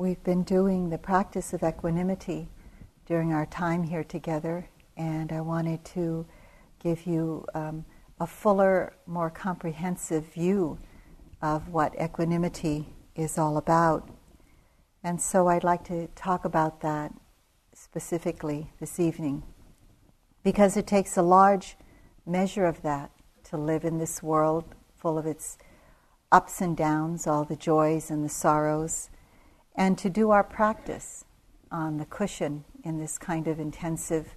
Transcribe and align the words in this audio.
We've 0.00 0.22
been 0.22 0.44
doing 0.44 0.90
the 0.90 0.96
practice 0.96 1.52
of 1.52 1.64
equanimity 1.64 2.46
during 3.04 3.32
our 3.32 3.46
time 3.46 3.82
here 3.82 4.04
together, 4.04 4.68
and 4.96 5.32
I 5.32 5.40
wanted 5.40 5.84
to 5.86 6.24
give 6.80 7.04
you 7.04 7.44
um, 7.52 7.84
a 8.20 8.26
fuller, 8.28 8.92
more 9.08 9.28
comprehensive 9.28 10.32
view 10.32 10.78
of 11.42 11.70
what 11.70 12.00
equanimity 12.00 12.86
is 13.16 13.38
all 13.38 13.56
about. 13.56 14.08
And 15.02 15.20
so 15.20 15.48
I'd 15.48 15.64
like 15.64 15.82
to 15.86 16.06
talk 16.14 16.44
about 16.44 16.80
that 16.82 17.12
specifically 17.74 18.70
this 18.78 19.00
evening 19.00 19.42
because 20.44 20.76
it 20.76 20.86
takes 20.86 21.16
a 21.16 21.22
large 21.22 21.76
measure 22.24 22.66
of 22.66 22.82
that 22.82 23.10
to 23.50 23.56
live 23.56 23.84
in 23.84 23.98
this 23.98 24.22
world 24.22 24.76
full 24.96 25.18
of 25.18 25.26
its 25.26 25.58
ups 26.30 26.60
and 26.60 26.76
downs, 26.76 27.26
all 27.26 27.42
the 27.42 27.56
joys 27.56 28.12
and 28.12 28.24
the 28.24 28.28
sorrows, 28.28 29.10
and 29.74 29.96
to 29.98 30.10
do 30.10 30.30
our 30.30 30.44
practice 30.44 31.24
on 31.70 31.98
the 31.98 32.04
cushion 32.06 32.64
in 32.84 32.98
this 32.98 33.18
kind 33.18 33.46
of 33.46 33.60
intensive 33.60 34.34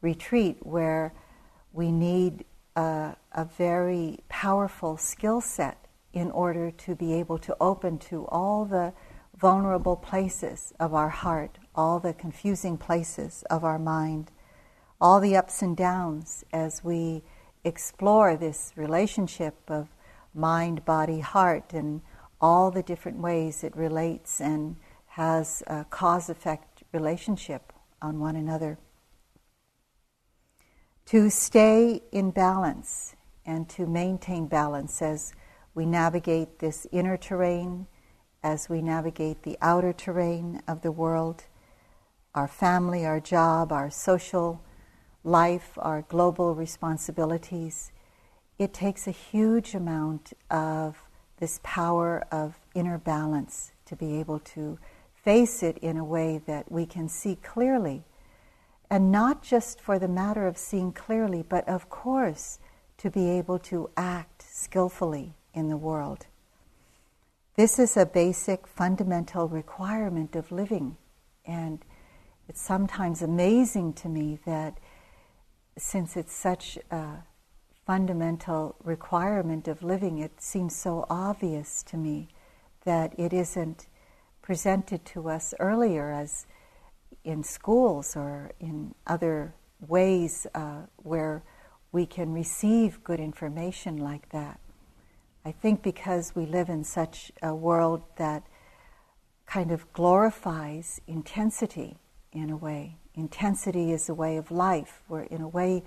retreat 0.00 0.58
where 0.60 1.12
we 1.72 1.90
need 1.92 2.44
a, 2.76 3.16
a 3.32 3.44
very 3.44 4.20
powerful 4.28 4.96
skill 4.96 5.40
set 5.40 5.86
in 6.12 6.30
order 6.30 6.70
to 6.70 6.94
be 6.94 7.12
able 7.12 7.38
to 7.38 7.56
open 7.60 7.98
to 7.98 8.26
all 8.28 8.64
the 8.64 8.92
vulnerable 9.36 9.96
places 9.96 10.72
of 10.78 10.92
our 10.92 11.08
heart, 11.08 11.58
all 11.74 11.98
the 11.98 12.12
confusing 12.12 12.76
places 12.76 13.44
of 13.48 13.64
our 13.64 13.78
mind, 13.78 14.30
all 15.00 15.20
the 15.20 15.36
ups 15.36 15.62
and 15.62 15.76
downs 15.76 16.44
as 16.52 16.84
we 16.84 17.22
explore 17.64 18.36
this 18.36 18.72
relationship 18.76 19.54
of 19.68 19.88
mind, 20.34 20.84
body, 20.84 21.20
heart, 21.20 21.72
and 21.72 22.00
all 22.40 22.70
the 22.70 22.82
different 22.82 23.18
ways 23.18 23.62
it 23.62 23.76
relates 23.76 24.40
and 24.40 24.76
has 25.06 25.62
a 25.66 25.84
cause 25.84 26.28
effect 26.30 26.82
relationship 26.92 27.72
on 28.00 28.18
one 28.18 28.36
another. 28.36 28.78
To 31.06 31.28
stay 31.28 32.02
in 32.12 32.30
balance 32.30 33.16
and 33.44 33.68
to 33.70 33.86
maintain 33.86 34.46
balance 34.46 35.02
as 35.02 35.32
we 35.74 35.84
navigate 35.84 36.60
this 36.60 36.86
inner 36.92 37.16
terrain, 37.16 37.86
as 38.42 38.68
we 38.68 38.80
navigate 38.80 39.42
the 39.42 39.58
outer 39.60 39.92
terrain 39.92 40.62
of 40.66 40.82
the 40.82 40.92
world, 40.92 41.44
our 42.34 42.48
family, 42.48 43.04
our 43.04 43.20
job, 43.20 43.72
our 43.72 43.90
social 43.90 44.62
life, 45.24 45.72
our 45.78 46.02
global 46.02 46.54
responsibilities, 46.54 47.92
it 48.58 48.72
takes 48.72 49.06
a 49.06 49.10
huge 49.10 49.74
amount 49.74 50.32
of 50.50 51.02
this 51.40 51.58
power 51.62 52.24
of 52.30 52.58
inner 52.74 52.98
balance 52.98 53.72
to 53.86 53.96
be 53.96 54.20
able 54.20 54.38
to 54.38 54.78
face 55.14 55.62
it 55.62 55.78
in 55.78 55.96
a 55.96 56.04
way 56.04 56.40
that 56.46 56.70
we 56.70 56.86
can 56.86 57.08
see 57.08 57.36
clearly. 57.36 58.04
And 58.90 59.10
not 59.10 59.42
just 59.42 59.80
for 59.80 59.98
the 59.98 60.08
matter 60.08 60.46
of 60.46 60.58
seeing 60.58 60.92
clearly, 60.92 61.42
but 61.48 61.68
of 61.68 61.88
course 61.88 62.58
to 62.98 63.10
be 63.10 63.30
able 63.30 63.58
to 63.58 63.90
act 63.96 64.42
skillfully 64.42 65.34
in 65.54 65.68
the 65.68 65.76
world. 65.76 66.26
This 67.56 67.78
is 67.78 67.96
a 67.96 68.06
basic 68.06 68.66
fundamental 68.66 69.48
requirement 69.48 70.36
of 70.36 70.52
living. 70.52 70.96
And 71.46 71.84
it's 72.48 72.60
sometimes 72.60 73.22
amazing 73.22 73.94
to 73.94 74.08
me 74.08 74.38
that 74.44 74.78
since 75.78 76.16
it's 76.16 76.34
such 76.34 76.78
a 76.90 77.24
fundamental 77.90 78.76
requirement 78.84 79.66
of 79.66 79.82
living, 79.82 80.18
it 80.18 80.40
seems 80.40 80.76
so 80.76 81.04
obvious 81.10 81.82
to 81.82 81.96
me 81.96 82.28
that 82.84 83.12
it 83.18 83.32
isn't 83.32 83.88
presented 84.42 85.04
to 85.04 85.28
us 85.28 85.52
earlier 85.58 86.12
as 86.12 86.46
in 87.24 87.42
schools 87.42 88.14
or 88.14 88.52
in 88.60 88.94
other 89.08 89.52
ways 89.88 90.46
uh, 90.54 90.82
where 90.98 91.42
we 91.90 92.06
can 92.06 92.32
receive 92.32 93.02
good 93.02 93.18
information 93.18 93.96
like 93.96 94.28
that. 94.28 94.60
I 95.44 95.50
think 95.50 95.82
because 95.82 96.32
we 96.32 96.46
live 96.46 96.68
in 96.68 96.84
such 96.84 97.32
a 97.42 97.52
world 97.52 98.02
that 98.18 98.44
kind 99.46 99.72
of 99.72 99.92
glorifies 99.92 101.00
intensity 101.08 101.96
in 102.32 102.50
a 102.50 102.56
way. 102.56 102.98
Intensity 103.16 103.90
is 103.90 104.08
a 104.08 104.14
way 104.14 104.36
of 104.36 104.52
life, 104.52 105.02
where 105.08 105.24
in 105.24 105.40
a 105.40 105.48
way 105.48 105.82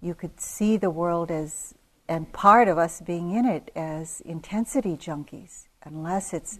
you 0.00 0.14
could 0.14 0.40
see 0.40 0.76
the 0.76 0.90
world 0.90 1.30
as, 1.30 1.74
and 2.08 2.32
part 2.32 2.68
of 2.68 2.78
us 2.78 3.00
being 3.00 3.32
in 3.32 3.44
it 3.44 3.70
as 3.76 4.20
intensity 4.22 4.96
junkies. 4.96 5.66
Unless 5.84 6.32
it's 6.32 6.58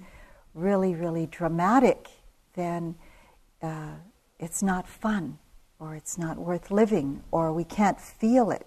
really, 0.54 0.94
really 0.94 1.26
dramatic, 1.26 2.08
then 2.54 2.94
uh, 3.62 3.94
it's 4.38 4.62
not 4.62 4.86
fun, 4.88 5.38
or 5.78 5.94
it's 5.94 6.18
not 6.18 6.36
worth 6.36 6.70
living, 6.70 7.22
or 7.30 7.52
we 7.52 7.64
can't 7.64 8.00
feel 8.00 8.50
it. 8.50 8.66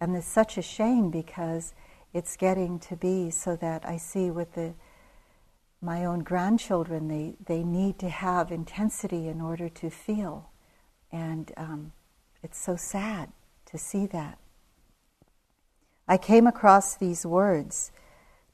And 0.00 0.16
it's 0.16 0.26
such 0.26 0.58
a 0.58 0.62
shame 0.62 1.10
because 1.10 1.72
it's 2.12 2.36
getting 2.36 2.78
to 2.80 2.96
be 2.96 3.30
so 3.30 3.56
that 3.56 3.84
I 3.86 3.96
see 3.96 4.30
with 4.30 4.54
the 4.54 4.74
my 5.84 6.06
own 6.06 6.20
grandchildren, 6.20 7.08
they, 7.08 7.34
they 7.44 7.62
need 7.62 7.98
to 7.98 8.08
have 8.08 8.50
intensity 8.50 9.28
in 9.28 9.42
order 9.42 9.68
to 9.68 9.90
feel. 9.90 10.48
And 11.12 11.52
um, 11.58 11.92
it's 12.42 12.58
so 12.58 12.74
sad 12.74 13.30
to 13.74 13.78
see 13.78 14.06
that. 14.06 14.38
I 16.06 16.16
came 16.16 16.46
across 16.46 16.96
these 16.96 17.26
words 17.26 17.90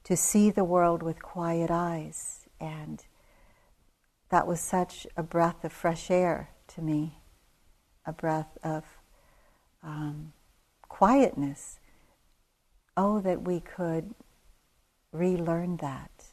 to 0.03 0.17
see 0.17 0.49
the 0.49 0.63
world 0.63 1.03
with 1.03 1.21
quiet 1.21 1.69
eyes, 1.69 2.47
and 2.59 3.05
that 4.31 4.47
was 4.47 4.59
such 4.59 5.05
a 5.15 5.21
breath 5.21 5.63
of 5.63 5.71
fresh 5.71 6.09
air 6.09 6.49
to 6.69 6.81
me, 6.81 7.19
a 8.03 8.11
breath 8.11 8.57
of 8.63 8.83
um, 9.83 10.33
quietness 10.81 11.77
oh, 12.97 13.21
that 13.21 13.43
we 13.43 13.59
could 13.59 14.15
relearn 15.11 15.77
that 15.77 16.31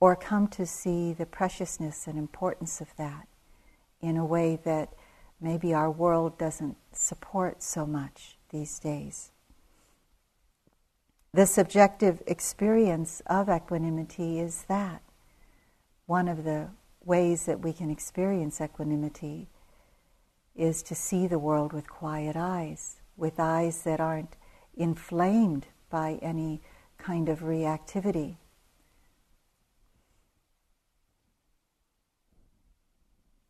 or 0.00 0.16
come 0.16 0.48
to 0.48 0.64
see 0.64 1.12
the 1.12 1.26
preciousness 1.26 2.06
and 2.06 2.18
importance 2.18 2.80
of 2.80 2.88
that 2.96 3.28
in 4.00 4.16
a 4.16 4.24
way 4.24 4.58
that 4.64 4.94
maybe 5.40 5.74
our 5.74 5.90
world 5.90 6.38
doesn't 6.38 6.76
support 6.92 7.62
so 7.62 7.86
much 7.86 8.36
these 8.50 8.78
days. 8.78 9.30
The 11.32 11.46
subjective 11.46 12.22
experience 12.26 13.20
of 13.26 13.48
equanimity 13.50 14.40
is 14.40 14.64
that. 14.68 15.02
One 16.06 16.28
of 16.28 16.44
the 16.44 16.70
ways 17.04 17.44
that 17.46 17.60
we 17.60 17.72
can 17.72 17.90
experience 17.90 18.60
equanimity 18.60 19.48
is 20.54 20.82
to 20.84 20.94
see 20.94 21.26
the 21.26 21.38
world 21.38 21.72
with 21.72 21.90
quiet 21.90 22.36
eyes, 22.36 22.96
with 23.16 23.38
eyes 23.38 23.82
that 23.82 24.00
aren't 24.00 24.36
inflamed 24.74 25.66
by 25.90 26.18
any 26.22 26.62
kind 26.98 27.28
of 27.28 27.40
reactivity. 27.40 28.36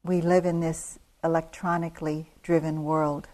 We 0.03 0.21
live 0.21 0.45
in 0.45 0.61
this 0.61 0.99
electronically 1.27 2.31
driven 2.43 2.85
world, 2.85 3.29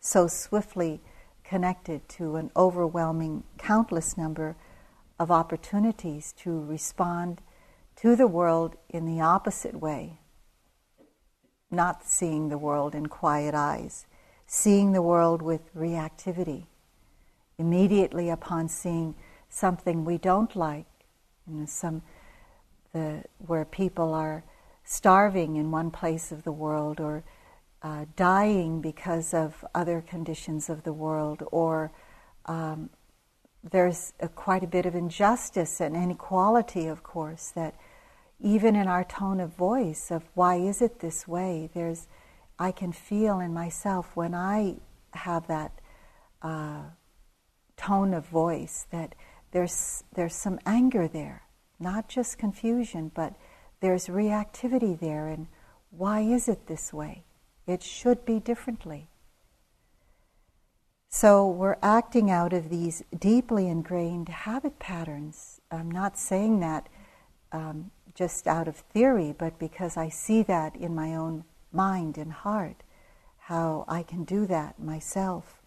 so 0.00 0.26
swiftly 0.26 1.00
connected 1.44 2.06
to 2.08 2.34
an 2.34 2.50
overwhelming, 2.56 3.44
countless 3.56 4.18
number 4.18 4.56
of 5.20 5.30
opportunities 5.30 6.32
to 6.32 6.60
respond 6.64 7.40
to 7.94 8.16
the 8.16 8.26
world 8.26 8.76
in 8.88 9.06
the 9.06 9.20
opposite 9.20 9.80
way, 9.80 10.18
not 11.70 12.04
seeing 12.04 12.48
the 12.48 12.58
world 12.58 12.92
in 12.92 13.06
quiet 13.06 13.54
eyes, 13.54 14.06
seeing 14.46 14.92
the 14.92 15.02
world 15.02 15.40
with 15.40 15.72
reactivity 15.74 16.66
immediately 17.56 18.30
upon 18.30 18.68
seeing 18.68 19.14
something 19.48 20.04
we 20.04 20.18
don't 20.18 20.56
like, 20.56 20.86
you 21.46 21.54
know, 21.54 21.66
some 21.66 22.02
the 22.92 23.22
where 23.46 23.64
people 23.64 24.14
are 24.14 24.42
starving 24.90 25.56
in 25.56 25.70
one 25.70 25.90
place 25.90 26.32
of 26.32 26.44
the 26.44 26.52
world 26.52 26.98
or 26.98 27.22
uh, 27.82 28.06
dying 28.16 28.80
because 28.80 29.34
of 29.34 29.62
other 29.74 30.00
conditions 30.00 30.70
of 30.70 30.82
the 30.82 30.92
world, 30.92 31.42
or 31.52 31.92
um, 32.46 32.88
there's 33.62 34.14
a, 34.18 34.28
quite 34.28 34.64
a 34.64 34.66
bit 34.66 34.86
of 34.86 34.94
injustice 34.94 35.78
and 35.78 35.94
inequality, 35.94 36.86
of 36.86 37.02
course, 37.02 37.52
that 37.54 37.74
even 38.40 38.74
in 38.74 38.88
our 38.88 39.04
tone 39.04 39.40
of 39.40 39.54
voice 39.54 40.10
of 40.10 40.24
why 40.34 40.56
is 40.56 40.80
it 40.80 41.00
this 41.00 41.28
way, 41.28 41.68
there's 41.74 42.08
I 42.58 42.72
can 42.72 42.90
feel 42.90 43.38
in 43.40 43.52
myself 43.52 44.16
when 44.16 44.34
I 44.34 44.76
have 45.12 45.46
that 45.48 45.72
uh, 46.40 46.84
tone 47.76 48.14
of 48.14 48.26
voice 48.26 48.86
that 48.90 49.14
there's, 49.52 50.02
there's 50.14 50.34
some 50.34 50.58
anger 50.64 51.06
there, 51.06 51.42
not 51.78 52.08
just 52.08 52.38
confusion, 52.38 53.12
but 53.14 53.34
there's 53.80 54.06
reactivity 54.06 54.98
there. 54.98 55.28
And 55.28 55.46
why 55.90 56.20
is 56.20 56.48
it 56.48 56.66
this 56.66 56.92
way? 56.92 57.24
It 57.66 57.82
should 57.82 58.24
be 58.24 58.40
differently. 58.40 59.08
So 61.10 61.46
we're 61.48 61.78
acting 61.82 62.30
out 62.30 62.52
of 62.52 62.68
these 62.68 63.02
deeply 63.18 63.66
ingrained 63.66 64.28
habit 64.28 64.78
patterns. 64.78 65.60
I'm 65.70 65.90
not 65.90 66.18
saying 66.18 66.60
that 66.60 66.88
um, 67.50 67.90
just 68.14 68.46
out 68.46 68.68
of 68.68 68.76
theory, 68.76 69.34
but 69.36 69.58
because 69.58 69.96
I 69.96 70.08
see 70.08 70.42
that 70.42 70.76
in 70.76 70.94
my 70.94 71.14
own 71.14 71.44
mind 71.72 72.18
and 72.18 72.32
heart, 72.32 72.82
how 73.38 73.84
I 73.88 74.02
can 74.02 74.24
do 74.24 74.44
that 74.46 74.78
myself. 74.78 75.62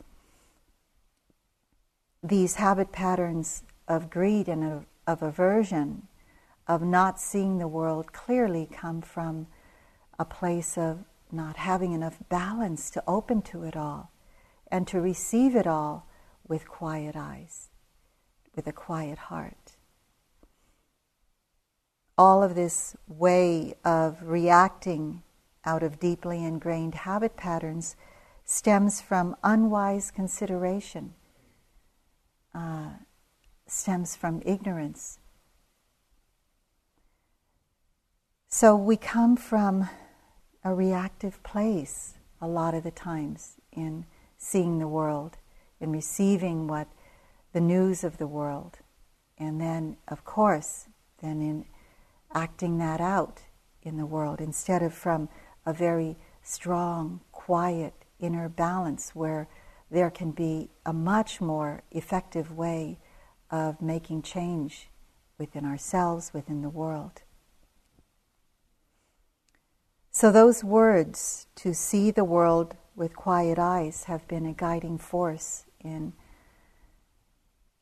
These 2.21 2.55
habit 2.55 2.91
patterns 2.91 3.63
of 3.87 4.11
greed 4.11 4.47
and 4.47 4.63
of, 4.63 4.85
of 5.07 5.23
aversion, 5.23 6.07
of 6.71 6.81
not 6.81 7.19
seeing 7.19 7.57
the 7.57 7.67
world 7.67 8.13
clearly, 8.13 8.65
come 8.71 9.01
from 9.01 9.45
a 10.17 10.23
place 10.23 10.77
of 10.77 11.03
not 11.29 11.57
having 11.57 11.91
enough 11.91 12.17
balance 12.29 12.89
to 12.89 13.03
open 13.05 13.41
to 13.41 13.63
it 13.63 13.75
all 13.75 14.09
and 14.71 14.87
to 14.87 15.01
receive 15.01 15.53
it 15.53 15.67
all 15.67 16.07
with 16.47 16.69
quiet 16.69 17.13
eyes, 17.13 17.71
with 18.55 18.67
a 18.67 18.71
quiet 18.71 19.17
heart. 19.17 19.75
All 22.17 22.41
of 22.41 22.55
this 22.55 22.95
way 23.05 23.73
of 23.83 24.23
reacting 24.23 25.23
out 25.65 25.83
of 25.83 25.99
deeply 25.99 26.41
ingrained 26.41 26.95
habit 26.95 27.35
patterns 27.35 27.97
stems 28.45 29.01
from 29.01 29.35
unwise 29.43 30.09
consideration, 30.09 31.15
uh, 32.55 32.91
stems 33.67 34.15
from 34.15 34.41
ignorance. 34.45 35.17
So 38.53 38.75
we 38.75 38.97
come 38.97 39.37
from 39.37 39.87
a 40.61 40.73
reactive 40.73 41.41
place 41.41 42.15
a 42.41 42.49
lot 42.49 42.73
of 42.73 42.83
the 42.83 42.91
times 42.91 43.55
in 43.71 44.05
seeing 44.37 44.77
the 44.77 44.89
world, 44.89 45.37
in 45.79 45.93
receiving 45.93 46.67
what 46.67 46.89
the 47.53 47.61
news 47.61 48.03
of 48.03 48.17
the 48.17 48.27
world, 48.27 48.79
and 49.37 49.61
then, 49.61 49.95
of 50.09 50.25
course, 50.25 50.89
then 51.21 51.41
in 51.41 51.65
acting 52.35 52.77
that 52.79 52.99
out 52.99 53.39
in 53.83 53.95
the 53.95 54.05
world 54.05 54.41
instead 54.41 54.83
of 54.83 54.93
from 54.93 55.29
a 55.65 55.71
very 55.71 56.17
strong, 56.43 57.21
quiet 57.31 57.93
inner 58.19 58.49
balance 58.49 59.15
where 59.15 59.47
there 59.89 60.11
can 60.11 60.31
be 60.31 60.69
a 60.85 60.91
much 60.91 61.39
more 61.39 61.83
effective 61.91 62.51
way 62.51 62.99
of 63.49 63.81
making 63.81 64.21
change 64.21 64.89
within 65.37 65.63
ourselves, 65.63 66.33
within 66.33 66.61
the 66.61 66.69
world. 66.69 67.21
So, 70.13 70.29
those 70.29 70.61
words, 70.61 71.47
to 71.55 71.73
see 71.73 72.11
the 72.11 72.25
world 72.25 72.75
with 72.97 73.15
quiet 73.15 73.57
eyes, 73.57 74.03
have 74.03 74.27
been 74.27 74.45
a 74.45 74.51
guiding 74.51 74.97
force 74.97 75.63
in 75.79 76.11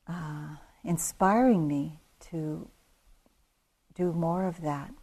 uh, 0.06 0.54
inspiring 0.84 1.66
me 1.66 1.98
to 2.30 2.68
do 3.94 4.12
more 4.12 4.46
of 4.46 4.60
that 4.60 4.94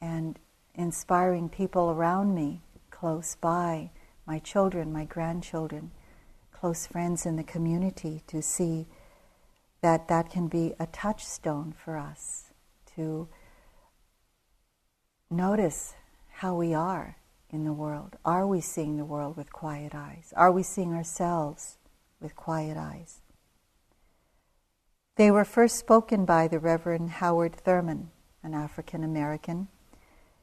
and 0.00 0.38
inspiring 0.76 1.48
people 1.48 1.90
around 1.90 2.32
me, 2.32 2.62
close 2.90 3.34
by, 3.34 3.90
my 4.24 4.38
children, 4.38 4.92
my 4.92 5.04
grandchildren, 5.04 5.90
close 6.52 6.86
friends 6.86 7.26
in 7.26 7.34
the 7.34 7.42
community, 7.42 8.22
to 8.28 8.40
see 8.40 8.86
that 9.80 10.06
that 10.06 10.30
can 10.30 10.46
be 10.46 10.74
a 10.78 10.86
touchstone 10.86 11.72
for 11.72 11.96
us 11.96 12.52
to 12.94 13.28
notice 15.28 15.94
how 16.42 16.56
we 16.56 16.74
are 16.74 17.16
in 17.50 17.62
the 17.62 17.72
world. 17.72 18.16
Are 18.24 18.44
we 18.48 18.60
seeing 18.60 18.96
the 18.96 19.04
world 19.04 19.36
with 19.36 19.52
quiet 19.52 19.94
eyes? 19.94 20.34
Are 20.36 20.50
we 20.50 20.64
seeing 20.64 20.92
ourselves 20.92 21.78
with 22.20 22.34
quiet 22.34 22.76
eyes? 22.76 23.20
They 25.14 25.30
were 25.30 25.44
first 25.44 25.76
spoken 25.76 26.24
by 26.24 26.48
the 26.48 26.58
Reverend 26.58 27.10
Howard 27.10 27.54
Thurman, 27.54 28.10
an 28.42 28.54
African 28.54 29.04
American. 29.04 29.68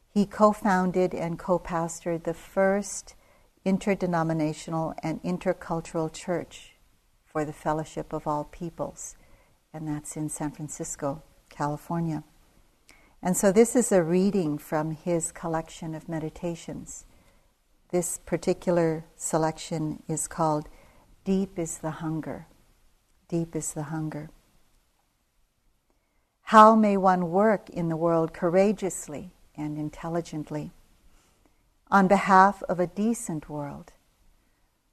He 0.10 0.26
co 0.26 0.54
founded 0.54 1.14
and 1.14 1.38
co 1.38 1.60
pastored 1.60 2.24
the 2.24 2.34
first 2.34 3.16
interdenominational 3.66 4.94
and 5.04 5.22
intercultural 5.22 6.14
church 6.14 6.76
for 7.26 7.44
the 7.44 7.52
Fellowship 7.52 8.14
of 8.14 8.26
All 8.26 8.46
Peoples, 8.46 9.18
and 9.74 9.86
that's 9.86 10.16
in 10.16 10.30
San 10.30 10.52
Francisco, 10.52 11.24
California. 11.50 12.24
And 13.22 13.36
so 13.36 13.52
this 13.52 13.76
is 13.76 13.92
a 13.92 14.02
reading 14.02 14.58
from 14.58 14.92
his 14.92 15.32
collection 15.32 15.94
of 15.94 16.08
meditations. 16.08 17.06
This 17.92 18.20
particular 18.26 19.06
selection 19.18 20.04
is 20.08 20.28
called 20.28 20.70
Deep 21.26 21.60
is 21.60 21.80
the 21.80 21.92
Hunger. 21.92 22.48
Deep 23.28 23.56
is 23.56 23.74
the 23.74 23.84
Hunger. 23.84 24.30
How 26.44 26.76
may 26.76 26.96
one 26.96 27.30
work 27.30 27.70
in 27.70 27.90
the 27.90 27.98
world 27.98 28.34
courageously 28.34 29.32
and 29.56 29.78
intelligently 29.78 30.72
on 31.92 32.08
behalf 32.08 32.64
of 32.70 32.80
a 32.80 32.88
decent 32.88 33.50
world 33.50 33.92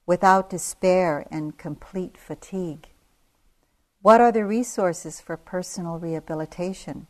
without 0.05 0.51
despair 0.51 1.27
and 1.31 1.57
complete 1.57 2.19
fatigue? 2.19 2.89
What 4.03 4.21
are 4.21 4.33
the 4.33 4.45
resources 4.45 5.21
for 5.21 5.37
personal 5.37 5.99
rehabilitation? 5.99 7.07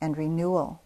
And 0.00 0.16
renewal, 0.16 0.82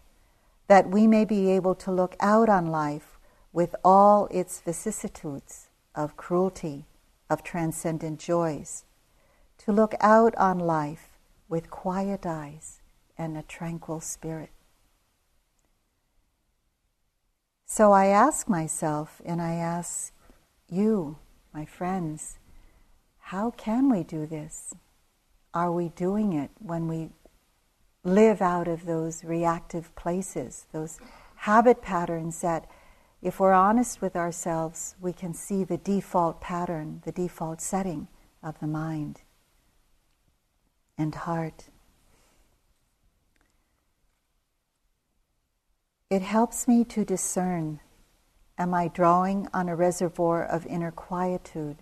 that 0.67 0.89
we 0.89 1.07
may 1.07 1.25
be 1.25 1.49
able 1.51 1.75
to 1.75 1.91
look 1.91 2.15
out 2.19 2.49
on 2.49 2.67
life 2.67 3.19
with 3.51 3.75
all 3.83 4.27
its 4.31 4.59
vicissitudes 4.61 5.69
of 5.95 6.17
cruelty, 6.17 6.85
of 7.29 7.43
transcendent 7.43 8.19
joys, 8.19 8.83
to 9.59 9.71
look 9.71 9.93
out 9.99 10.35
on 10.35 10.59
life 10.59 11.09
with 11.47 11.69
quiet 11.69 12.25
eyes 12.25 12.81
and 13.17 13.37
a 13.37 13.43
tranquil 13.43 13.99
spirit. 13.99 14.49
So 17.65 17.91
I 17.91 18.07
ask 18.07 18.49
myself 18.49 19.21
and 19.25 19.41
I 19.41 19.53
ask 19.53 20.13
you, 20.69 21.17
my 21.53 21.65
friends, 21.65 22.37
how 23.19 23.51
can 23.51 23.89
we 23.89 24.03
do 24.03 24.25
this? 24.25 24.73
Are 25.53 25.71
we 25.71 25.89
doing 25.89 26.33
it 26.33 26.51
when 26.59 26.87
we 26.87 27.09
live 28.03 28.41
out 28.41 28.67
of 28.67 28.85
those 28.85 29.23
reactive 29.23 29.95
places, 29.95 30.65
those 30.71 30.99
habit 31.37 31.81
patterns 31.81 32.41
that, 32.41 32.69
if 33.21 33.39
we're 33.39 33.53
honest 33.53 34.01
with 34.01 34.15
ourselves, 34.15 34.95
we 34.99 35.13
can 35.13 35.33
see 35.33 35.63
the 35.63 35.77
default 35.77 36.41
pattern, 36.41 37.01
the 37.05 37.11
default 37.11 37.61
setting 37.61 38.07
of 38.41 38.59
the 38.59 38.67
mind 38.67 39.21
and 40.97 41.15
heart. 41.15 41.69
It 46.09 46.21
helps 46.21 46.67
me 46.67 46.83
to 46.85 47.05
discern 47.05 47.79
am 48.57 48.73
I 48.73 48.87
drawing 48.87 49.47
on 49.53 49.67
a 49.67 49.75
reservoir 49.75 50.45
of 50.45 50.65
inner 50.67 50.91
quietude 50.91 51.77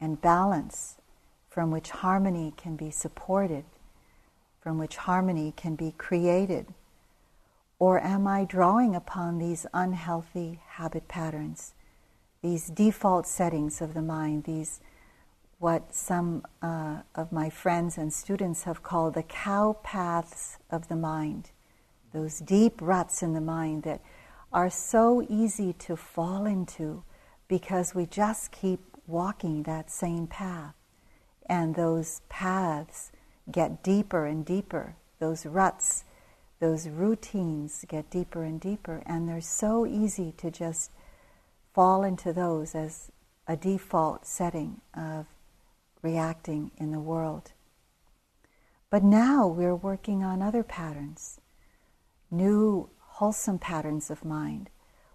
and 0.00 0.20
balance 0.20 0.96
from 1.48 1.70
which 1.70 1.90
harmony 1.90 2.52
can 2.56 2.76
be 2.76 2.90
supported 2.90 3.64
from 4.62 4.78
which 4.78 4.96
harmony 4.96 5.52
can 5.56 5.74
be 5.74 5.92
created? 5.98 6.68
Or 7.80 8.00
am 8.00 8.28
I 8.28 8.44
drawing 8.44 8.94
upon 8.94 9.38
these 9.38 9.66
unhealthy 9.74 10.60
habit 10.68 11.08
patterns, 11.08 11.74
these 12.42 12.68
default 12.68 13.26
settings 13.26 13.80
of 13.80 13.92
the 13.92 14.02
mind, 14.02 14.44
these 14.44 14.80
what 15.58 15.94
some 15.94 16.44
uh, 16.60 16.98
of 17.14 17.30
my 17.30 17.48
friends 17.48 17.96
and 17.96 18.12
students 18.12 18.64
have 18.64 18.82
called 18.82 19.14
the 19.14 19.22
cow 19.22 19.76
paths 19.84 20.58
of 20.70 20.88
the 20.88 20.96
mind, 20.96 21.50
those 22.12 22.40
deep 22.40 22.80
ruts 22.80 23.22
in 23.22 23.32
the 23.32 23.40
mind 23.40 23.84
that 23.84 24.00
are 24.52 24.68
so 24.68 25.24
easy 25.28 25.72
to 25.72 25.96
fall 25.96 26.46
into 26.46 27.04
because 27.46 27.94
we 27.94 28.06
just 28.06 28.50
keep 28.50 28.80
walking 29.06 29.62
that 29.62 29.88
same 29.88 30.26
path. 30.26 30.74
And 31.48 31.76
those 31.76 32.22
paths 32.28 33.12
get 33.50 33.82
deeper 33.82 34.26
and 34.26 34.44
deeper. 34.44 34.96
Those 35.18 35.46
ruts, 35.46 36.04
those 36.60 36.88
routines 36.88 37.84
get 37.88 38.10
deeper 38.10 38.44
and 38.44 38.60
deeper, 38.60 39.02
and 39.06 39.28
they're 39.28 39.40
so 39.40 39.86
easy 39.86 40.32
to 40.38 40.50
just 40.50 40.90
fall 41.74 42.04
into 42.04 42.32
those 42.32 42.74
as 42.74 43.10
a 43.48 43.56
default 43.56 44.26
setting 44.26 44.80
of 44.94 45.26
reacting 46.02 46.70
in 46.76 46.92
the 46.92 47.00
world. 47.00 47.52
But 48.90 49.02
now 49.02 49.46
we're 49.46 49.74
working 49.74 50.22
on 50.22 50.42
other 50.42 50.62
patterns, 50.62 51.40
new 52.30 52.90
wholesome 52.98 53.58
patterns 53.58 54.10
of 54.10 54.24
mind, 54.24 54.68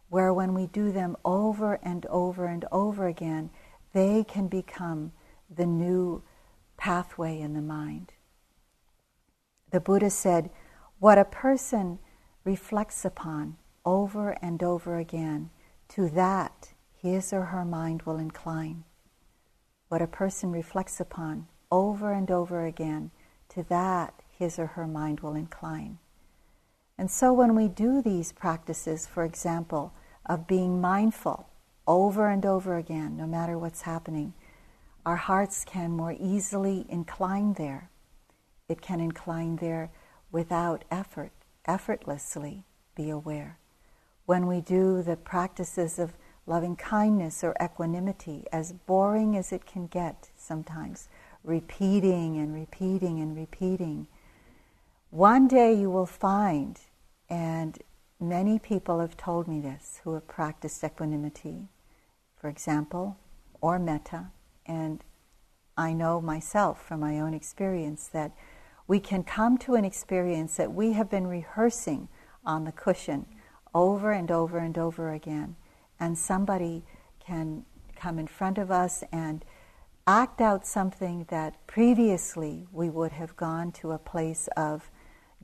where 0.10 0.34
when 0.34 0.54
we 0.54 0.68
do 0.68 0.92
them 0.92 1.16
over 1.24 1.80
and 1.84 2.06
over 2.08 2.46
and 2.46 2.66
over 2.72 3.08
again, 3.08 3.50
they 3.94 4.24
can 4.24 4.48
become 4.48 5.12
the 5.54 5.66
new 5.66 6.24
pathway 6.78 7.40
in 7.40 7.54
the 7.54 7.62
mind. 7.62 8.14
The 9.72 9.80
Buddha 9.80 10.10
said, 10.10 10.50
What 11.00 11.18
a 11.18 11.26
person 11.26 12.00
reflects 12.44 13.04
upon 13.04 13.58
over 13.86 14.32
and 14.42 14.64
over 14.64 14.98
again, 14.98 15.50
to 15.90 16.10
that 16.10 16.74
his 17.02 17.32
or 17.32 17.46
her 17.46 17.66
mind 17.66 18.02
will 18.04 18.18
incline. 18.18 18.84
What 19.90 20.02
a 20.02 20.08
person 20.08 20.52
reflects 20.52 21.00
upon 21.00 21.48
over 21.72 22.12
and 22.12 22.30
over 22.30 22.66
again, 22.66 23.12
to 23.50 23.64
that 23.64 24.14
his 24.38 24.60
or 24.60 24.68
her 24.68 24.88
mind 24.88 25.22
will 25.22 25.36
incline. 25.36 25.98
And 26.98 27.12
so 27.12 27.32
when 27.34 27.56
we 27.56 27.68
do 27.68 28.02
these 28.02 28.32
practices, 28.32 29.08
for 29.08 29.24
example, 29.24 29.94
of 30.26 30.48
being 30.48 30.82
mindful 30.82 31.48
over 31.86 32.28
and 32.28 32.46
over 32.46 32.76
again, 32.78 33.16
no 33.16 33.26
matter 33.26 33.58
what's 33.58 33.84
happening, 33.84 34.34
our 35.06 35.16
hearts 35.16 35.64
can 35.64 35.92
more 35.92 36.16
easily 36.20 36.86
incline 36.90 37.54
there. 37.54 37.90
It 38.70 38.82
can 38.82 39.00
incline 39.00 39.58
there 39.58 39.92
without 40.32 40.84
effort, 40.92 41.32
effortlessly 41.66 42.66
be 42.96 43.10
aware. 43.10 43.58
When 44.26 44.46
we 44.46 44.60
do 44.60 45.02
the 45.02 45.16
practices 45.16 45.98
of 45.98 46.14
loving 46.46 46.76
kindness 46.76 47.44
or 47.44 47.56
equanimity, 47.62 48.46
as 48.52 48.74
boring 48.74 49.38
as 49.38 49.54
it 49.54 49.66
can 49.66 49.88
get 49.88 50.30
sometimes, 50.36 51.08
repeating 51.44 52.38
and 52.38 52.54
repeating 52.54 53.20
and 53.20 53.38
repeating, 53.38 54.08
one 55.12 55.48
day 55.48 55.74
you 55.74 55.90
will 55.90 56.06
find, 56.06 56.80
and 57.30 57.80
many 58.20 58.60
people 58.60 59.00
have 59.00 59.16
told 59.16 59.48
me 59.48 59.62
this 59.62 60.02
who 60.04 60.14
have 60.14 60.28
practiced 60.28 60.84
equanimity, 60.84 61.70
for 62.36 62.50
example, 62.50 63.18
or 63.62 63.80
metta, 63.80 64.28
and 64.66 65.06
I 65.78 65.94
know 65.94 66.20
myself 66.20 66.86
from 66.86 67.00
my 67.00 67.20
own 67.20 67.34
experience 67.34 68.08
that 68.08 68.32
we 68.88 69.00
can 69.00 69.24
come 69.24 69.58
to 69.58 69.76
an 69.76 69.86
experience 69.86 70.56
that 70.56 70.74
we 70.74 70.94
have 70.94 71.10
been 71.10 71.28
rehearsing 71.28 72.08
on 72.46 72.64
the 72.64 72.72
cushion 72.72 73.26
over 73.76 74.12
and 74.12 74.32
over 74.32 74.58
and 74.58 74.78
over 74.78 75.12
again, 75.12 75.56
and 76.00 76.18
somebody 76.18 76.84
can 77.20 77.66
come 77.96 78.18
in 78.18 78.28
front 78.28 78.58
of 78.58 78.72
us 78.72 79.04
and 79.12 79.44
act 80.06 80.40
out 80.40 80.66
something 80.66 81.26
that 81.30 81.68
previously 81.68 82.66
we 82.72 82.90
would 82.90 83.12
have 83.12 83.36
gone 83.36 83.72
to 83.74 83.92
a 83.92 83.98
place 83.98 84.48
of 84.56 84.90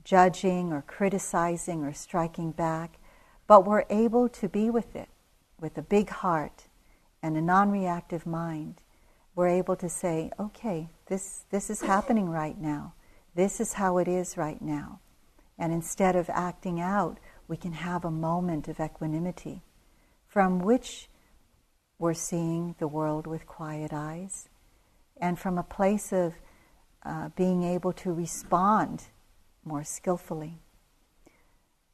judging 0.04 0.72
or 0.72 0.82
criticizing 0.82 1.84
or 1.84 1.92
striking 1.92 2.50
back, 2.50 2.98
but 3.46 3.66
we're 3.66 3.84
able 3.90 4.28
to 4.28 4.48
be 4.48 4.70
with 4.70 4.96
it 4.96 5.08
with 5.60 5.76
a 5.76 5.82
big 5.82 6.08
heart 6.08 6.64
and 7.22 7.36
a 7.36 7.42
non 7.42 7.70
reactive 7.70 8.26
mind. 8.26 8.80
We're 9.34 9.48
able 9.48 9.76
to 9.76 9.88
say, 9.88 10.30
okay, 10.38 10.88
this, 11.06 11.44
this 11.50 11.68
is 11.68 11.82
happening 11.82 12.30
right 12.30 12.58
now. 12.58 12.94
This 13.34 13.60
is 13.60 13.74
how 13.74 13.98
it 13.98 14.08
is 14.08 14.36
right 14.36 14.60
now. 14.62 15.00
And 15.58 15.72
instead 15.72 16.16
of 16.16 16.30
acting 16.30 16.80
out, 16.80 17.18
we 17.48 17.56
can 17.56 17.72
have 17.72 18.04
a 18.04 18.10
moment 18.10 18.68
of 18.68 18.80
equanimity 18.80 19.62
from 20.26 20.60
which 20.60 21.08
we're 21.98 22.14
seeing 22.14 22.74
the 22.78 22.88
world 22.88 23.26
with 23.26 23.46
quiet 23.46 23.92
eyes 23.92 24.48
and 25.20 25.38
from 25.38 25.58
a 25.58 25.62
place 25.62 26.12
of 26.12 26.34
uh, 27.04 27.28
being 27.36 27.62
able 27.62 27.92
to 27.92 28.12
respond 28.12 29.04
more 29.64 29.84
skillfully. 29.84 30.58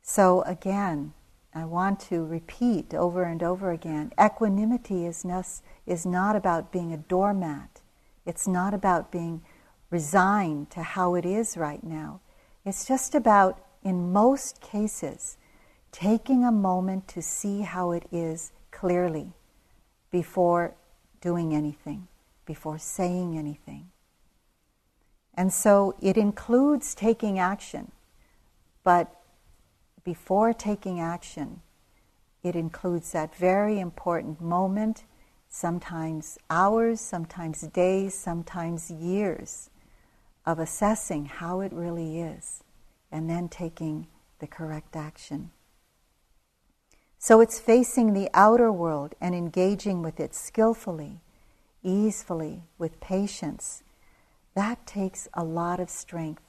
So, 0.02 0.42
again, 0.42 1.12
I 1.54 1.64
want 1.64 2.00
to 2.08 2.24
repeat 2.24 2.94
over 2.94 3.24
and 3.24 3.42
over 3.42 3.72
again 3.72 4.12
equanimity 4.20 5.04
is 5.04 5.26
is 5.86 6.06
not 6.06 6.36
about 6.36 6.72
being 6.72 6.92
a 6.92 6.96
doormat, 6.96 7.80
it's 8.24 8.46
not 8.46 8.72
about 8.72 9.10
being 9.10 9.42
resigned 9.90 10.70
to 10.70 10.82
how 10.82 11.14
it 11.14 11.24
is 11.24 11.56
right 11.56 11.82
now. 11.82 12.20
It's 12.64 12.86
just 12.86 13.14
about, 13.14 13.60
in 13.82 14.12
most 14.12 14.60
cases, 14.60 15.36
taking 15.92 16.44
a 16.44 16.52
moment 16.52 17.08
to 17.08 17.22
see 17.22 17.62
how 17.62 17.90
it 17.92 18.06
is 18.12 18.52
clearly 18.70 19.32
before 20.10 20.74
doing 21.20 21.54
anything, 21.54 22.06
before 22.46 22.78
saying 22.78 23.36
anything. 23.36 23.90
And 25.34 25.52
so 25.52 25.96
it 26.00 26.16
includes 26.16 26.94
taking 26.94 27.38
action, 27.38 27.92
but 28.84 29.10
before 30.04 30.52
taking 30.52 31.00
action, 31.00 31.60
it 32.42 32.56
includes 32.56 33.12
that 33.12 33.34
very 33.34 33.80
important 33.80 34.40
moment, 34.40 35.04
sometimes 35.48 36.38
hours, 36.48 37.00
sometimes 37.00 37.62
days, 37.62 38.14
sometimes 38.14 38.90
years, 38.90 39.69
of 40.50 40.58
assessing 40.58 41.26
how 41.26 41.60
it 41.60 41.72
really 41.72 42.20
is 42.20 42.64
and 43.12 43.30
then 43.30 43.48
taking 43.48 44.08
the 44.40 44.46
correct 44.46 44.96
action. 44.96 45.52
So 47.18 47.40
it's 47.40 47.60
facing 47.60 48.12
the 48.12 48.28
outer 48.34 48.72
world 48.72 49.14
and 49.20 49.34
engaging 49.34 50.02
with 50.02 50.18
it 50.18 50.34
skillfully, 50.34 51.20
easefully, 51.84 52.62
with 52.78 53.00
patience 53.00 53.82
that 54.54 54.84
takes 54.86 55.28
a 55.34 55.44
lot 55.44 55.78
of 55.78 55.88
strength. 55.88 56.42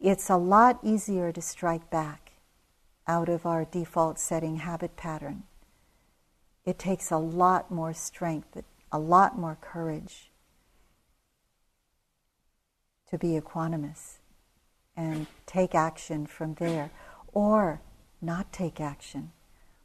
It's 0.00 0.30
a 0.30 0.36
lot 0.36 0.78
easier 0.82 1.30
to 1.32 1.42
strike 1.42 1.90
back 1.90 2.32
out 3.06 3.28
of 3.28 3.44
our 3.44 3.64
default 3.64 4.18
setting 4.18 4.56
habit 4.56 4.96
pattern. 4.96 5.42
It 6.64 6.78
takes 6.78 7.10
a 7.10 7.18
lot 7.18 7.70
more 7.70 7.92
strength, 7.92 8.62
a 8.90 8.98
lot 8.98 9.38
more 9.38 9.58
courage 9.60 10.30
to 13.10 13.18
be 13.18 13.38
equanimous 13.38 14.18
and 14.96 15.26
take 15.46 15.74
action 15.74 16.26
from 16.26 16.54
there 16.54 16.90
or 17.32 17.80
not 18.20 18.52
take 18.52 18.80
action. 18.80 19.32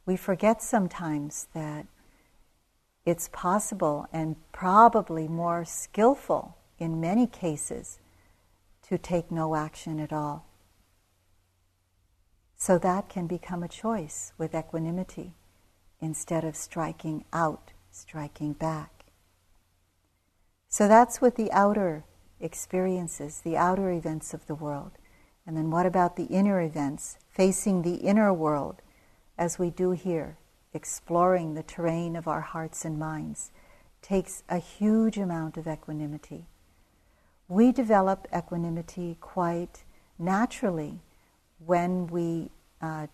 We 0.06 0.16
forget 0.16 0.62
sometimes 0.62 1.48
that 1.54 1.86
it's 3.06 3.28
possible 3.32 4.06
and 4.12 4.36
probably 4.52 5.28
more 5.28 5.64
skillful 5.64 6.56
in 6.78 7.00
many 7.00 7.26
cases, 7.26 7.98
to 8.82 8.98
take 8.98 9.30
no 9.30 9.54
action 9.54 9.98
at 10.00 10.12
all. 10.12 10.46
So 12.56 12.78
that 12.78 13.08
can 13.08 13.26
become 13.26 13.62
a 13.62 13.68
choice 13.68 14.32
with 14.38 14.54
equanimity 14.54 15.34
instead 16.00 16.44
of 16.44 16.56
striking 16.56 17.24
out, 17.32 17.72
striking 17.90 18.52
back. 18.52 19.04
So 20.68 20.88
that's 20.88 21.20
with 21.20 21.36
the 21.36 21.50
outer 21.52 22.04
experiences, 22.44 23.40
the 23.40 23.56
outer 23.56 23.90
events 23.90 24.32
of 24.32 24.46
the 24.46 24.54
world. 24.54 24.92
And 25.46 25.56
then 25.56 25.70
what 25.70 25.86
about 25.86 26.16
the 26.16 26.26
inner 26.26 26.60
events, 26.60 27.18
facing 27.28 27.82
the 27.82 27.96
inner 27.96 28.32
world 28.32 28.82
as 29.36 29.58
we 29.58 29.70
do 29.70 29.90
here, 29.90 30.36
exploring 30.72 31.54
the 31.54 31.62
terrain 31.62 32.14
of 32.14 32.28
our 32.28 32.42
hearts 32.42 32.84
and 32.84 32.98
minds, 32.98 33.50
takes 34.02 34.44
a 34.48 34.58
huge 34.58 35.18
amount 35.18 35.56
of 35.56 35.66
equanimity 35.66 36.46
we 37.48 37.72
develop 37.72 38.26
equanimity 38.34 39.16
quite 39.20 39.84
naturally 40.18 41.00
when 41.64 42.06
we 42.06 42.50
uh, 42.80 43.06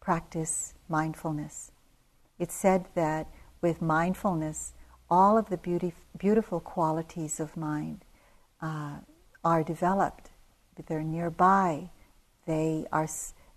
practice 0.00 0.74
mindfulness. 0.88 1.72
It's 2.38 2.54
said 2.54 2.86
that 2.94 3.28
with 3.62 3.80
mindfulness, 3.80 4.74
all 5.08 5.38
of 5.38 5.48
the 5.48 5.56
beauty, 5.56 5.94
beautiful 6.18 6.60
qualities 6.60 7.40
of 7.40 7.56
mind 7.56 8.04
uh, 8.60 8.96
are 9.44 9.62
developed. 9.62 10.30
They're 10.86 11.02
nearby. 11.02 11.90
They 12.46 12.86
are, 12.92 13.08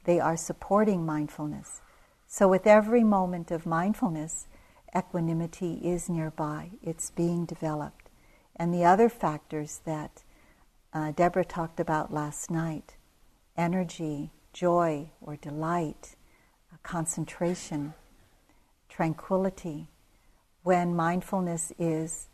they 0.05 0.19
are 0.19 0.37
supporting 0.37 1.05
mindfulness. 1.05 1.81
So, 2.27 2.47
with 2.47 2.67
every 2.67 3.03
moment 3.03 3.51
of 3.51 3.65
mindfulness, 3.65 4.47
equanimity 4.95 5.79
is 5.83 6.09
nearby. 6.09 6.71
It's 6.81 7.09
being 7.11 7.45
developed 7.45 8.09
and 8.59 8.73
the 8.73 8.83
other 8.83 9.07
factors 9.09 9.79
that 9.85 10.23
uh, 10.93 11.11
Deborah 11.11 11.45
talked 11.45 11.79
about 11.79 12.13
last 12.13 12.51
night 12.51 12.95
energy, 13.57 14.31
joy 14.53 15.09
or 15.19 15.35
delight, 15.35 16.15
uh, 16.71 16.77
concentration, 16.83 17.93
tranquility. 18.87 19.87
When 20.63 20.95
mindfulness 20.95 21.73
is 21.77 22.27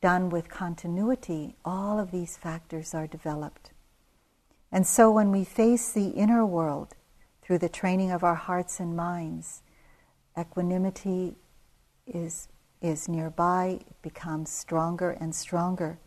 done 0.00 0.30
with 0.30 0.48
continuity, 0.48 1.54
all 1.64 1.98
of 1.98 2.10
these 2.10 2.36
factors 2.36 2.94
are 2.94 3.06
developed. 3.06 3.70
And 4.72 4.86
so 4.86 5.10
when 5.10 5.30
we 5.30 5.44
face 5.44 5.92
the 5.92 6.08
inner 6.10 6.44
world 6.46 6.94
through 7.42 7.58
the 7.58 7.68
training 7.68 8.10
of 8.10 8.22
our 8.22 8.36
hearts 8.36 8.80
and 8.80 8.96
minds, 8.96 9.62
equanimity 10.38 11.36
is 12.06 12.48
is 12.80 13.08
nearby, 13.08 13.78
it 13.86 14.02
becomes 14.02 14.50
stronger 14.50 15.10
and 15.10 15.34
stronger. 15.34 15.98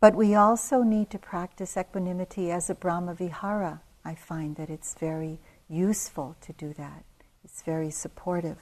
But 0.00 0.14
we 0.14 0.34
also 0.34 0.82
need 0.82 1.08
to 1.10 1.18
practice 1.18 1.76
equanimity 1.76 2.50
as 2.50 2.68
a 2.68 2.74
Brahma 2.74 3.14
Vihara. 3.14 3.80
I 4.04 4.14
find 4.14 4.56
that 4.56 4.70
it's 4.70 4.94
very 4.94 5.38
useful 5.68 6.36
to 6.42 6.52
do 6.52 6.72
that, 6.74 7.04
it's 7.44 7.62
very 7.62 7.90
supportive. 7.90 8.58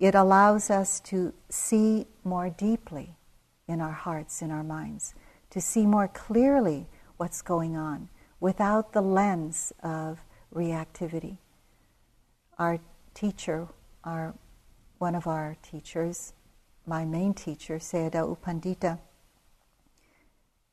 It 0.00 0.14
allows 0.14 0.70
us 0.70 0.98
to 1.00 1.34
see 1.50 2.06
more 2.24 2.48
deeply 2.48 3.16
in 3.68 3.82
our 3.82 3.92
hearts, 3.92 4.40
in 4.40 4.50
our 4.50 4.64
minds, 4.64 5.14
to 5.50 5.60
see 5.60 5.84
more 5.84 6.08
clearly 6.08 6.86
what's 7.18 7.42
going 7.42 7.76
on 7.76 8.08
without 8.40 8.94
the 8.94 9.02
lens 9.02 9.74
of 9.82 10.24
reactivity. 10.54 11.36
Our 12.58 12.80
teacher, 13.12 13.68
our 14.02 14.34
one 14.96 15.14
of 15.14 15.26
our 15.26 15.56
teachers, 15.62 16.32
my 16.86 17.04
main 17.04 17.34
teacher, 17.34 17.76
Sayadaw 17.78 18.28
U 18.28 18.38
Pandita, 18.42 18.98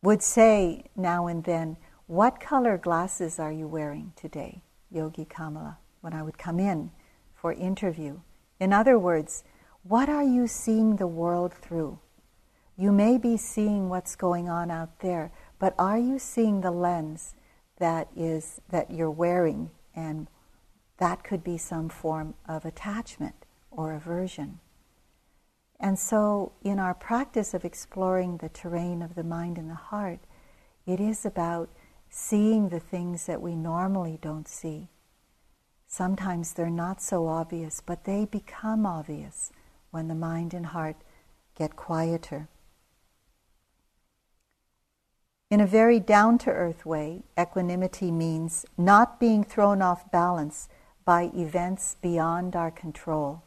would 0.01 0.21
say 0.21 0.85
now 0.95 1.27
and 1.27 1.43
then, 1.43 1.75
What 2.07 2.39
color 2.39 2.77
glasses 2.77 3.39
are 3.39 3.51
you 3.51 3.67
wearing 3.67 4.13
today, 4.15 4.63
Yogi 4.89 5.25
Kamala, 5.25 5.79
when 5.99 6.13
I 6.13 6.23
would 6.23 6.37
come 6.37 6.59
in 6.59 6.91
for 7.35 7.51
interview? 7.51 8.19
In 8.59 8.73
other 8.73 8.97
words, 8.97 9.43
what 9.83 10.09
are 10.09 10.23
you 10.23 10.47
seeing 10.47 10.95
the 10.95 11.07
world 11.07 11.53
through? 11.53 11.99
You 12.75 12.91
may 12.91 13.17
be 13.17 13.37
seeing 13.37 13.89
what's 13.89 14.15
going 14.15 14.49
on 14.49 14.69
out 14.69 14.99
there, 14.99 15.31
but 15.59 15.73
are 15.79 15.97
you 15.97 16.19
seeing 16.19 16.61
the 16.61 16.71
lens 16.71 17.35
that 17.79 18.09
is 18.15 18.61
that 18.69 18.91
you're 18.91 19.11
wearing 19.11 19.71
and 19.95 20.27
that 20.97 21.23
could 21.23 21.43
be 21.43 21.57
some 21.57 21.89
form 21.89 22.33
of 22.47 22.65
attachment 22.65 23.45
or 23.71 23.93
aversion. 23.93 24.59
And 25.79 25.97
so, 25.99 26.53
in 26.63 26.79
our 26.79 26.95
practice 26.95 27.53
of 27.53 27.63
exploring 27.63 28.37
the 28.37 28.49
terrain 28.49 29.03
of 29.03 29.13
the 29.13 29.23
mind 29.23 29.57
and 29.57 29.69
the 29.69 29.75
heart, 29.75 30.19
it 30.87 30.99
is 30.99 31.23
about 31.23 31.69
seeing 32.09 32.69
the 32.69 32.79
things 32.79 33.27
that 33.27 33.41
we 33.41 33.55
normally 33.55 34.17
don't 34.19 34.47
see. 34.47 34.89
Sometimes 35.97 36.53
they're 36.53 36.69
not 36.69 37.01
so 37.01 37.25
obvious, 37.25 37.81
but 37.83 38.03
they 38.03 38.25
become 38.25 38.85
obvious 38.85 39.51
when 39.89 40.07
the 40.07 40.13
mind 40.13 40.53
and 40.53 40.67
heart 40.67 40.97
get 41.55 41.75
quieter. 41.75 42.47
In 45.49 45.59
a 45.59 45.65
very 45.65 45.99
down 45.99 46.37
to 46.37 46.51
earth 46.51 46.85
way, 46.85 47.23
equanimity 47.35 48.11
means 48.11 48.63
not 48.77 49.19
being 49.19 49.43
thrown 49.43 49.81
off 49.81 50.11
balance 50.11 50.69
by 51.03 51.31
events 51.33 51.95
beyond 51.99 52.55
our 52.55 52.69
control, 52.69 53.41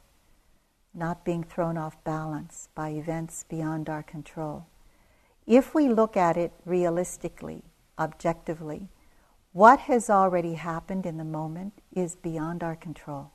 not 0.93 1.25
being 1.25 1.45
thrown 1.45 1.79
off 1.79 2.03
balance 2.03 2.69
by 2.75 2.89
events 2.89 3.45
beyond 3.49 3.89
our 3.89 4.03
control. 4.03 4.67
If 5.47 5.73
we 5.73 5.89
look 5.89 6.17
at 6.17 6.37
it 6.37 6.51
realistically, 6.67 7.63
objectively, 7.97 8.89
what 9.53 9.81
has 9.81 10.09
already 10.09 10.55
happened 10.55 11.07
in 11.07 11.17
the 11.17 11.25
moment 11.25 11.81
is 11.93 12.15
beyond 12.15 12.63
our 12.63 12.77
control. 12.77 13.33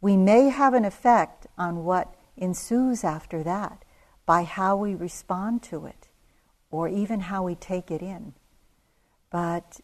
We 0.00 0.16
may 0.16 0.48
have 0.48 0.74
an 0.74 0.84
effect 0.84 1.46
on 1.58 1.84
what 1.84 2.14
ensues 2.36 3.04
after 3.04 3.42
that 3.42 3.84
by 4.26 4.44
how 4.44 4.76
we 4.76 4.94
respond 4.94 5.62
to 5.64 5.86
it 5.86 6.08
or 6.70 6.88
even 6.88 7.20
how 7.20 7.42
we 7.42 7.54
take 7.54 7.90
it 7.90 8.02
in. 8.02 8.34
But 9.30 9.80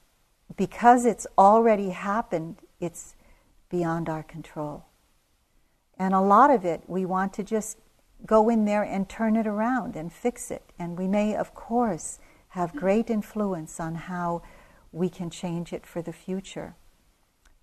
because 0.57 1.05
it's 1.05 1.27
already 1.37 1.91
happened, 1.91 2.59
it's 2.81 3.15
beyond 3.69 4.09
our 4.09 4.23
control. 4.23 4.85
And 5.99 6.15
a 6.15 6.21
lot 6.21 6.51
of 6.51 6.65
it, 6.65 6.83
we 6.87 7.05
want 7.05 7.33
to 7.35 7.43
just 7.43 7.79
go 8.27 8.49
in 8.49 8.65
there 8.65 8.83
and 8.83 9.09
turn 9.09 9.37
it 9.37 9.47
around 9.47 9.97
and 9.97 10.13
fix 10.13 10.51
it. 10.51 10.73
And 10.79 10.99
we 10.99 11.07
may, 11.07 11.35
of 11.35 11.55
course, 11.55 12.19
have 12.49 12.75
great 12.75 13.11
influence 13.11 13.79
on 13.79 13.95
how 13.95 14.43
we 14.93 15.09
can 15.09 15.31
change 15.31 15.73
it 15.73 15.87
for 15.87 16.03
the 16.03 16.13
future. 16.13 16.75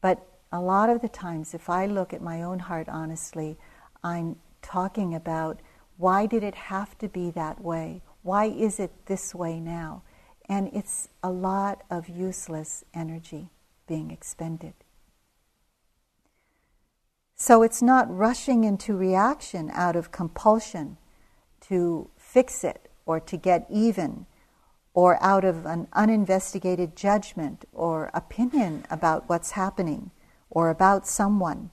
But 0.02 0.26
a 0.52 0.62
lot 0.62 0.90
of 0.90 1.02
the 1.02 1.10
times, 1.10 1.54
if 1.54 1.70
I 1.70 1.86
look 1.86 2.14
at 2.14 2.22
my 2.22 2.42
own 2.42 2.60
heart 2.60 2.88
honestly, 2.88 3.58
I'm 4.04 4.38
talking 4.62 5.14
about 5.14 5.60
why 5.98 6.26
did 6.26 6.44
it 6.44 6.56
have 6.56 6.98
to 7.00 7.08
be 7.08 7.32
that 7.32 7.62
way? 7.62 8.02
Why 8.22 8.46
is 8.46 8.80
it 8.80 8.92
this 9.08 9.34
way 9.34 9.60
now? 9.60 10.04
And 10.48 10.70
it's 10.74 11.10
a 11.24 11.32
lot 11.32 11.84
of 11.90 12.08
useless 12.08 12.86
energy 12.94 13.50
being 13.88 14.12
expended. 14.12 14.74
So 17.36 17.64
it's 17.64 17.82
not 17.82 18.14
rushing 18.16 18.64
into 18.64 18.96
reaction 18.96 19.70
out 19.74 19.96
of 19.96 20.12
compulsion 20.12 20.98
to 21.62 22.10
fix 22.18 22.64
it 22.64 22.90
or 23.06 23.20
to 23.20 23.38
get 23.38 23.66
even 23.70 24.26
or 24.98 25.24
out 25.24 25.46
of 25.46 25.64
an 25.68 25.88
uninvestigated 25.94 26.96
judgment 26.96 27.66
or 27.72 28.10
opinion 28.16 28.84
about 28.90 29.30
what's 29.30 29.52
happening 29.52 30.10
or 30.50 30.72
about 30.72 31.06
someone. 31.06 31.70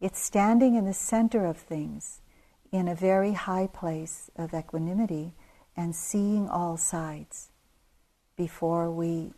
It's 0.00 0.18
standing 0.18 0.74
in 0.74 0.84
the 0.84 0.92
center 0.92 1.46
of 1.46 1.56
things 1.56 2.22
in 2.72 2.88
a 2.88 2.94
very 2.96 3.34
high 3.34 3.68
place 3.68 4.32
of 4.34 4.52
equanimity 4.52 5.32
and 5.76 5.94
seeing 5.94 6.48
all 6.48 6.76
sides 6.76 7.50
before 8.36 8.90
we, 8.90 9.30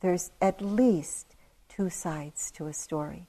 there's 0.00 0.32
at 0.40 0.60
least 0.60 1.36
two 1.68 1.88
sides 1.88 2.50
to 2.50 2.66
a 2.66 2.72
story. 2.72 3.28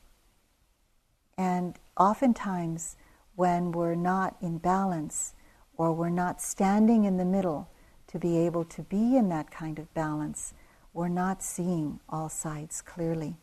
And 1.38 1.78
oftentimes, 1.96 2.96
when 3.36 3.72
we're 3.72 3.94
not 3.94 4.36
in 4.42 4.58
balance 4.58 5.36
or 5.78 5.94
we're 5.94 6.10
not 6.10 6.42
standing 6.42 7.04
in 7.04 7.18
the 7.18 7.24
middle 7.24 7.70
to 8.14 8.20
be 8.20 8.38
able 8.38 8.64
to 8.64 8.84
be 8.84 9.18
in 9.18 9.28
that 9.30 9.50
kind 9.50 9.80
of 9.80 9.92
balance, 9.96 10.54
we're 10.94 11.08
not 11.08 11.42
seeing 11.42 12.00
all 12.08 12.30
sides 12.30 12.80
clearly. 12.80 13.38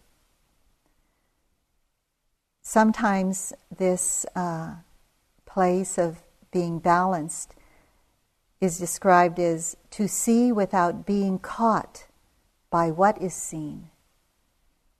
Sometimes 2.62 3.52
this 3.76 4.24
uh, 4.36 4.74
place 5.44 5.98
of 5.98 6.22
being 6.52 6.78
balanced 6.78 7.56
is 8.60 8.78
described 8.78 9.40
as 9.40 9.76
to 9.90 10.06
see 10.06 10.52
without 10.52 11.04
being 11.04 11.40
caught 11.40 12.06
by 12.70 12.92
what 12.92 13.20
is 13.20 13.34
seen, 13.34 13.90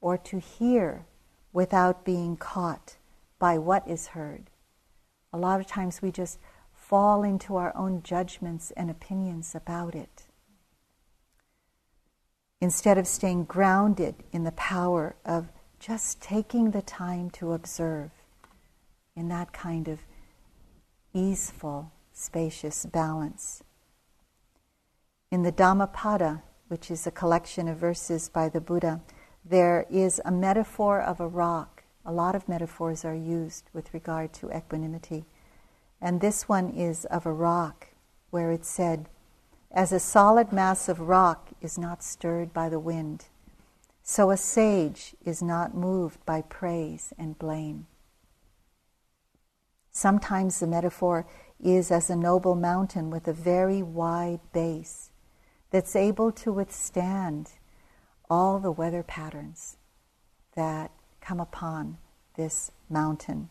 or 0.01 0.19
to 0.19 0.41
hear 0.41 1.07
without 1.53 2.05
being 2.05 2.37
caught 2.37 2.97
by 3.39 3.57
what 3.57 3.87
is 3.87 4.09
heard. 4.09 4.51
A 5.33 5.39
lot 5.39 5.61
of 5.61 5.69
times 5.69 6.03
we 6.03 6.11
just 6.11 6.41
fall 6.91 7.23
into 7.23 7.55
our 7.55 7.73
own 7.77 8.03
judgments 8.03 8.73
and 8.73 8.91
opinions 8.91 9.55
about 9.55 9.95
it. 9.95 10.25
Instead 12.61 12.99
of 12.99 13.07
staying 13.07 13.45
grounded 13.45 14.17
in 14.33 14.43
the 14.43 14.51
power 14.51 15.15
of 15.25 15.53
just 15.79 16.21
taking 16.21 16.73
the 16.73 16.83
time 16.83 17.31
to 17.31 17.53
observe 17.53 18.11
in 19.15 19.29
that 19.29 19.53
kind 19.53 19.87
of 19.87 20.01
easeful, 21.15 21.93
spacious 22.13 22.85
balance. 22.87 23.63
In 25.31 25.45
the 25.45 25.53
Dhammapada, 25.53 26.43
which 26.67 26.91
is 26.91 27.07
a 27.07 27.13
collection 27.13 27.69
of 27.69 27.77
verses 27.77 28.29
by 28.29 28.49
the 28.49 28.61
Buddha, 28.61 29.01
there 29.45 29.87
is 29.89 30.21
a 30.25 30.33
metaphor 30.33 31.01
of 31.01 31.21
a 31.21 31.29
rock. 31.29 31.85
A 32.05 32.11
lot 32.13 32.35
of 32.35 32.49
metaphors 32.49 33.05
are 33.05 33.15
used 33.15 33.71
with 33.73 33.95
regard 33.95 34.33
to 34.33 34.51
equanimity. 34.51 35.25
And 36.01 36.21
this 36.21 36.49
one 36.49 36.71
is 36.71 37.05
of 37.07 37.27
a 37.27 37.33
rock, 37.33 37.89
where 38.31 38.51
it 38.51 38.65
said, 38.65 39.09
As 39.71 39.93
a 39.93 40.01
solid 40.01 40.53
mass 40.53 40.89
of 40.89 41.01
rock 41.01 41.51
is 41.61 41.77
not 41.77 42.03
stirred 42.03 42.53
by 42.53 42.69
the 42.69 42.79
wind, 42.79 43.27
so 44.03 44.31
a 44.31 44.37
sage 44.37 45.15
is 45.25 45.43
not 45.43 45.75
moved 45.75 46.25
by 46.25 46.43
praise 46.43 47.13
and 47.19 47.39
blame. 47.39 47.87
Sometimes 49.93 50.59
the 50.59 50.67
metaphor 50.67 51.27
is 51.63 51.91
as 51.91 52.09
a 52.09 52.17
noble 52.17 52.55
mountain 52.55 53.11
with 53.11 53.29
a 53.29 53.33
very 53.33 53.83
wide 53.83 54.41
base 54.53 55.11
that's 55.71 55.95
able 55.95 56.33
to 56.33 56.53
withstand 56.53 57.51
all 58.29 58.59
the 58.59 58.73
weather 58.73 59.03
patterns 59.03 59.77
that 60.55 60.91
come 61.21 61.41
upon 61.41 61.99
this 62.37 62.71
mountain. 62.89 63.51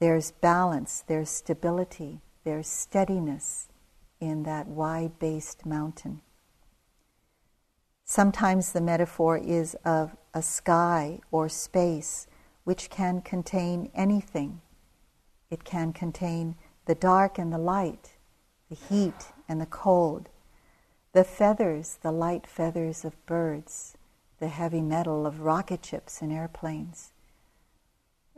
There's 0.00 0.32
balance, 0.32 1.04
there's 1.06 1.28
stability, 1.28 2.20
there's 2.42 2.66
steadiness 2.66 3.68
in 4.18 4.42
that 4.44 4.66
wide 4.66 5.18
based 5.18 5.66
mountain. 5.66 6.22
Sometimes 8.06 8.72
the 8.72 8.80
metaphor 8.80 9.36
is 9.38 9.76
of 9.84 10.16
a 10.34 10.42
sky 10.42 11.20
or 11.30 11.48
space 11.48 12.26
which 12.64 12.90
can 12.90 13.20
contain 13.20 13.90
anything. 13.94 14.62
It 15.50 15.64
can 15.64 15.92
contain 15.92 16.56
the 16.86 16.94
dark 16.94 17.38
and 17.38 17.52
the 17.52 17.58
light, 17.58 18.16
the 18.68 18.76
heat 18.76 19.32
and 19.48 19.60
the 19.60 19.66
cold, 19.66 20.30
the 21.12 21.24
feathers, 21.24 21.98
the 22.02 22.12
light 22.12 22.46
feathers 22.46 23.04
of 23.04 23.26
birds, 23.26 23.96
the 24.38 24.48
heavy 24.48 24.80
metal 24.80 25.26
of 25.26 25.40
rocket 25.40 25.84
ships 25.84 26.22
and 26.22 26.32
airplanes. 26.32 27.12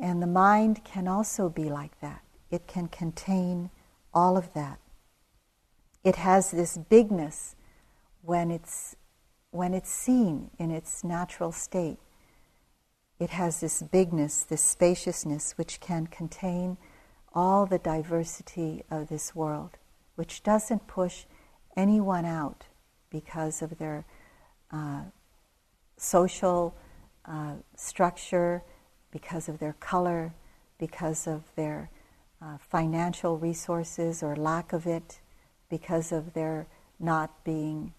And 0.03 0.21
the 0.21 0.27
mind 0.27 0.85
can 0.85 1.07
also 1.07 1.49
be 1.49 1.71
like 1.71 2.01
that. 2.01 2.23
It 2.51 2.67
can 2.67 2.88
contain 2.88 3.71
all 4.12 4.37
of 4.37 4.53
that. 4.53 4.81
It 6.03 6.17
has 6.17 6.51
this 6.51 6.77
bigness 6.77 7.55
when 8.21 8.51
it's, 8.51 8.97
when 9.53 9.73
it's 9.73 9.93
seen 9.93 10.51
in 10.59 10.73
its 10.73 11.05
natural 11.05 11.53
state. 11.53 11.99
It 13.21 13.31
has 13.31 13.61
this 13.61 13.81
bigness, 13.81 14.43
this 14.43 14.61
spaciousness, 14.61 15.53
which 15.57 15.79
can 15.79 16.09
contain 16.09 16.79
all 17.33 17.65
the 17.65 17.79
diversity 17.79 18.83
of 18.91 19.09
this 19.09 19.37
world, 19.37 19.71
which 20.17 20.43
doesn't 20.43 20.88
push 20.88 21.27
anyone 21.77 22.25
out 22.25 22.67
because 23.09 23.62
of 23.62 23.79
their 23.79 24.05
uh, 24.73 25.03
social 25.97 26.75
uh, 27.25 27.55
structure, 27.77 28.65
because 29.12 29.48
of 29.48 29.61
their 29.61 29.75
color, 29.75 30.33
because 30.79 31.29
of 31.29 31.42
their 31.55 31.90
uh, 32.40 32.57
financial 32.59 33.38
resources 33.38 34.22
or 34.22 34.35
lack 34.35 34.72
of 34.72 34.87
it, 34.87 35.20
because 35.68 36.11
of 36.11 36.33
their 36.33 36.66
not 36.98 37.44
being 37.44 37.92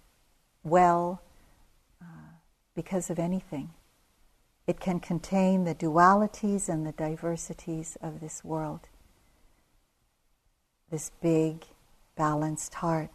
well 0.63 1.21
uh, 2.01 2.05
because 2.75 3.09
of 3.09 3.19
anything. 3.19 3.69
It 4.65 4.79
can 4.79 4.99
contain 4.99 5.65
the 5.65 5.75
dualities 5.75 6.69
and 6.69 6.85
the 6.85 6.93
diversities 6.93 7.97
of 8.01 8.21
this 8.21 8.43
world. 8.43 8.81
This 10.89 11.11
big, 11.21 11.65
balanced 12.15 12.75
heart. 12.75 13.09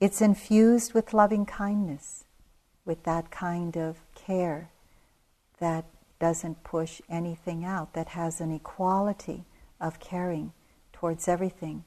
It's 0.00 0.20
infused 0.20 0.92
with 0.92 1.14
loving 1.14 1.46
kindness, 1.46 2.24
with 2.84 3.04
that 3.04 3.30
kind 3.30 3.76
of 3.76 3.96
care 4.14 4.70
that 5.60 5.84
doesn't 6.20 6.62
push 6.62 7.00
anything 7.08 7.64
out, 7.64 7.94
that 7.94 8.08
has 8.08 8.40
an 8.40 8.52
equality 8.52 9.44
of 9.80 9.98
caring 9.98 10.52
towards 10.92 11.26
everything. 11.26 11.82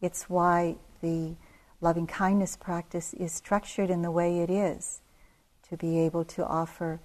It's 0.00 0.28
why 0.28 0.76
the 1.02 1.36
loving 1.80 2.06
kindness 2.06 2.56
practice 2.56 3.14
is 3.14 3.30
structured 3.32 3.90
in 3.90 4.02
the 4.02 4.10
way 4.10 4.40
it 4.40 4.50
is, 4.50 5.00
to 5.68 5.76
be 5.76 5.98
able 5.98 6.24
to 6.24 6.44
offer 6.44 6.98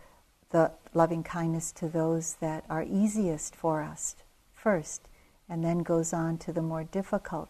the 0.52 0.72
loving 0.94 1.24
kindness 1.24 1.72
to 1.74 1.90
those 1.90 2.36
that 2.36 2.64
are 2.70 2.84
easiest 2.84 3.56
for 3.56 3.82
us 3.82 4.16
first, 4.54 5.02
and 5.50 5.64
then 5.64 5.80
goes 5.80 6.14
on 6.14 6.38
to 6.38 6.54
the 6.54 6.62
more 6.62 6.86
difficult. 6.86 7.50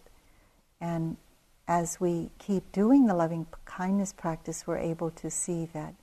And 0.82 1.18
as 1.68 2.00
we 2.00 2.32
keep 2.40 2.72
doing 2.72 3.06
the 3.06 3.14
loving 3.14 3.46
kindness 3.66 4.12
practice, 4.12 4.66
we're 4.66 4.78
able 4.78 5.12
to 5.12 5.30
see 5.30 5.68
that 5.74 5.94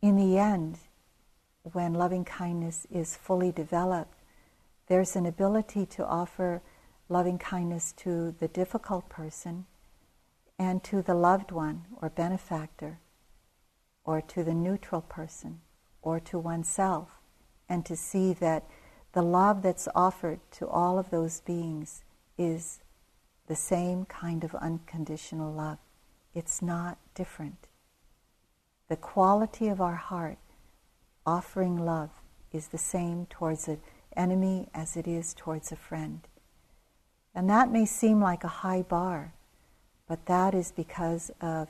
in 0.00 0.16
the 0.16 0.38
end, 0.38 0.78
when 1.62 1.94
loving 1.94 2.24
kindness 2.24 2.86
is 2.90 3.16
fully 3.16 3.52
developed, 3.52 4.14
there's 4.88 5.16
an 5.16 5.26
ability 5.26 5.86
to 5.86 6.06
offer 6.06 6.62
loving 7.08 7.38
kindness 7.38 7.92
to 7.92 8.34
the 8.38 8.48
difficult 8.48 9.08
person 9.08 9.66
and 10.58 10.82
to 10.84 11.02
the 11.02 11.14
loved 11.14 11.50
one 11.50 11.84
or 12.00 12.10
benefactor 12.10 12.98
or 14.04 14.20
to 14.20 14.42
the 14.42 14.54
neutral 14.54 15.00
person 15.00 15.60
or 16.02 16.18
to 16.18 16.38
oneself, 16.38 17.20
and 17.68 17.86
to 17.86 17.96
see 17.96 18.32
that 18.32 18.64
the 19.12 19.22
love 19.22 19.62
that's 19.62 19.86
offered 19.94 20.40
to 20.50 20.66
all 20.66 20.98
of 20.98 21.10
those 21.10 21.40
beings 21.42 22.02
is 22.36 22.80
the 23.46 23.54
same 23.54 24.04
kind 24.06 24.42
of 24.42 24.54
unconditional 24.56 25.52
love. 25.52 25.78
It's 26.34 26.60
not 26.60 26.98
different. 27.14 27.68
The 28.88 28.96
quality 28.96 29.68
of 29.68 29.80
our 29.80 29.94
heart 29.94 30.38
offering 31.26 31.76
love 31.76 32.10
is 32.52 32.68
the 32.68 32.78
same 32.78 33.26
towards 33.26 33.68
an 33.68 33.80
enemy 34.16 34.68
as 34.74 34.96
it 34.96 35.06
is 35.06 35.34
towards 35.34 35.72
a 35.72 35.76
friend. 35.76 36.20
And 37.34 37.48
that 37.48 37.70
may 37.70 37.86
seem 37.86 38.20
like 38.20 38.44
a 38.44 38.48
high 38.48 38.82
bar, 38.82 39.32
but 40.06 40.26
that 40.26 40.54
is 40.54 40.72
because 40.72 41.30
of 41.40 41.68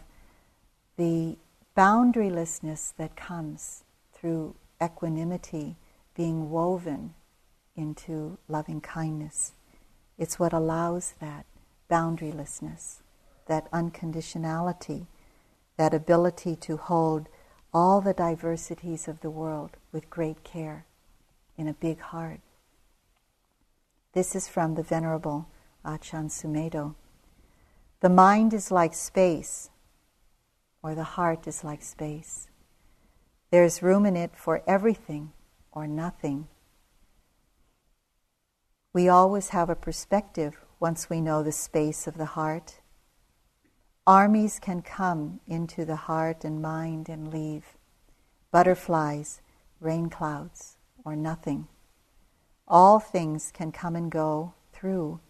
the 0.96 1.36
boundarylessness 1.76 2.94
that 2.96 3.16
comes 3.16 3.84
through 4.12 4.54
equanimity 4.82 5.76
being 6.14 6.50
woven 6.50 7.14
into 7.76 8.38
loving 8.48 8.80
kindness. 8.80 9.52
It's 10.18 10.38
what 10.38 10.52
allows 10.52 11.14
that 11.20 11.46
boundarylessness, 11.90 13.00
that 13.46 13.70
unconditionality, 13.70 15.06
that 15.76 15.94
ability 15.94 16.56
to 16.56 16.76
hold 16.76 17.28
all 17.74 18.00
the 18.00 18.12
diversities 18.12 19.08
of 19.08 19.20
the 19.20 19.30
world 19.30 19.70
with 19.92 20.10
great 20.10 20.44
care 20.44 20.84
in 21.56 21.66
a 21.66 21.72
big 21.72 22.00
heart. 22.00 22.40
This 24.12 24.34
is 24.34 24.46
from 24.46 24.74
the 24.74 24.82
Venerable 24.82 25.48
Achan 25.84 26.28
Sumedho. 26.28 26.94
The 28.00 28.10
mind 28.10 28.52
is 28.52 28.70
like 28.70 28.94
space, 28.94 29.70
or 30.82 30.94
the 30.94 31.04
heart 31.04 31.46
is 31.46 31.64
like 31.64 31.82
space. 31.82 32.48
There's 33.50 33.82
room 33.82 34.04
in 34.04 34.16
it 34.16 34.36
for 34.36 34.62
everything 34.66 35.32
or 35.70 35.86
nothing. 35.86 36.48
We 38.92 39.08
always 39.08 39.50
have 39.50 39.70
a 39.70 39.76
perspective 39.76 40.56
once 40.78 41.08
we 41.08 41.22
know 41.22 41.42
the 41.42 41.52
space 41.52 42.06
of 42.06 42.18
the 42.18 42.26
heart. 42.26 42.80
Armies 44.06 44.58
can 44.58 44.82
come 44.82 45.38
into 45.46 45.84
the 45.84 45.94
heart 45.94 46.44
and 46.44 46.60
mind 46.60 47.08
and 47.08 47.32
leave. 47.32 47.76
Butterflies, 48.50 49.40
rain 49.78 50.10
clouds, 50.10 50.76
or 51.04 51.14
nothing. 51.14 51.68
All 52.66 52.98
things 52.98 53.52
can 53.54 53.70
come 53.70 53.94
and 53.94 54.10
go 54.10 54.54
through 54.72 55.20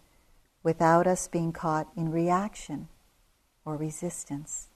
without 0.62 1.06
us 1.06 1.28
being 1.28 1.52
caught 1.52 1.88
in 1.96 2.10
reaction 2.10 2.88
or 3.66 3.76
resistance. 3.76 4.68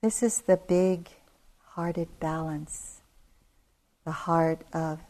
This 0.00 0.22
is 0.22 0.42
the 0.42 0.56
big 0.56 1.10
hearted 1.74 2.08
balance, 2.18 3.02
the 4.06 4.12
heart 4.12 4.62
of 4.72 5.00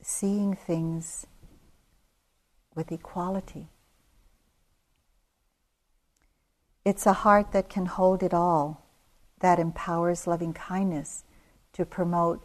seeing 0.00 0.54
things 0.54 1.26
with 2.76 2.92
equality. 2.92 3.71
It's 6.84 7.06
a 7.06 7.12
heart 7.12 7.52
that 7.52 7.68
can 7.68 7.86
hold 7.86 8.22
it 8.22 8.34
all, 8.34 8.86
that 9.38 9.60
empowers 9.60 10.26
loving 10.26 10.52
kindness 10.52 11.24
to 11.74 11.84
promote 11.84 12.44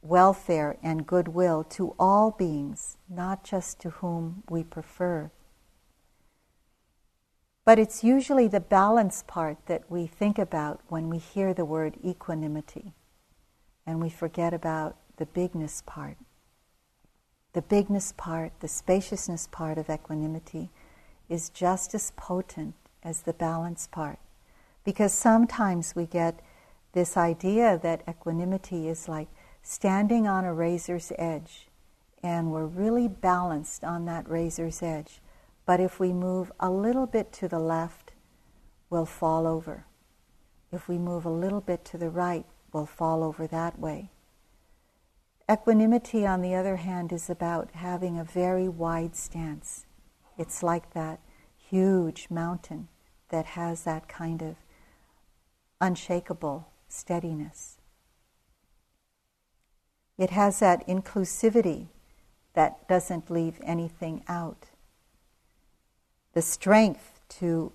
welfare 0.00 0.78
and 0.82 1.06
goodwill 1.06 1.64
to 1.64 1.94
all 1.98 2.30
beings, 2.30 2.96
not 3.08 3.44
just 3.44 3.80
to 3.80 3.90
whom 3.90 4.44
we 4.48 4.64
prefer. 4.64 5.30
But 7.64 7.78
it's 7.78 8.04
usually 8.04 8.48
the 8.48 8.60
balance 8.60 9.24
part 9.26 9.58
that 9.66 9.90
we 9.90 10.06
think 10.06 10.38
about 10.38 10.80
when 10.88 11.10
we 11.10 11.18
hear 11.18 11.52
the 11.52 11.64
word 11.64 11.98
equanimity, 12.04 12.94
and 13.84 14.00
we 14.00 14.08
forget 14.08 14.54
about 14.54 14.96
the 15.16 15.26
bigness 15.26 15.82
part. 15.84 16.16
The 17.52 17.62
bigness 17.62 18.12
part, 18.16 18.52
the 18.60 18.68
spaciousness 18.68 19.48
part 19.48 19.78
of 19.78 19.90
equanimity, 19.90 20.70
is 21.28 21.50
just 21.50 21.94
as 21.94 22.12
potent 22.16 22.74
as 23.06 23.22
the 23.22 23.32
balance 23.32 23.86
part. 23.86 24.18
Because 24.84 25.12
sometimes 25.12 25.94
we 25.94 26.06
get 26.06 26.40
this 26.92 27.16
idea 27.16 27.78
that 27.82 28.02
equanimity 28.08 28.88
is 28.88 29.08
like 29.08 29.28
standing 29.62 30.26
on 30.26 30.44
a 30.44 30.52
razor's 30.52 31.12
edge, 31.16 31.68
and 32.22 32.50
we're 32.50 32.66
really 32.66 33.06
balanced 33.06 33.84
on 33.84 34.04
that 34.06 34.28
razor's 34.28 34.82
edge. 34.82 35.20
But 35.64 35.80
if 35.80 36.00
we 36.00 36.12
move 36.12 36.50
a 36.58 36.68
little 36.68 37.06
bit 37.06 37.32
to 37.34 37.48
the 37.48 37.60
left, 37.60 38.12
we'll 38.90 39.06
fall 39.06 39.46
over. 39.46 39.86
If 40.72 40.88
we 40.88 40.98
move 40.98 41.24
a 41.24 41.30
little 41.30 41.60
bit 41.60 41.84
to 41.86 41.98
the 41.98 42.10
right, 42.10 42.44
we'll 42.72 42.86
fall 42.86 43.22
over 43.22 43.46
that 43.46 43.78
way. 43.78 44.10
Equanimity, 45.48 46.26
on 46.26 46.42
the 46.42 46.56
other 46.56 46.76
hand, 46.76 47.12
is 47.12 47.30
about 47.30 47.70
having 47.72 48.18
a 48.18 48.24
very 48.24 48.68
wide 48.68 49.14
stance. 49.14 49.86
It's 50.36 50.62
like 50.62 50.92
that 50.92 51.20
huge 51.56 52.26
mountain 52.30 52.88
that 53.28 53.46
has 53.46 53.84
that 53.84 54.08
kind 54.08 54.42
of 54.42 54.56
unshakable 55.80 56.68
steadiness. 56.88 57.78
It 60.18 60.30
has 60.30 60.60
that 60.60 60.86
inclusivity 60.86 61.88
that 62.54 62.88
doesn't 62.88 63.30
leave 63.30 63.60
anything 63.62 64.24
out. 64.28 64.66
The 66.32 66.42
strength 66.42 67.20
to 67.40 67.72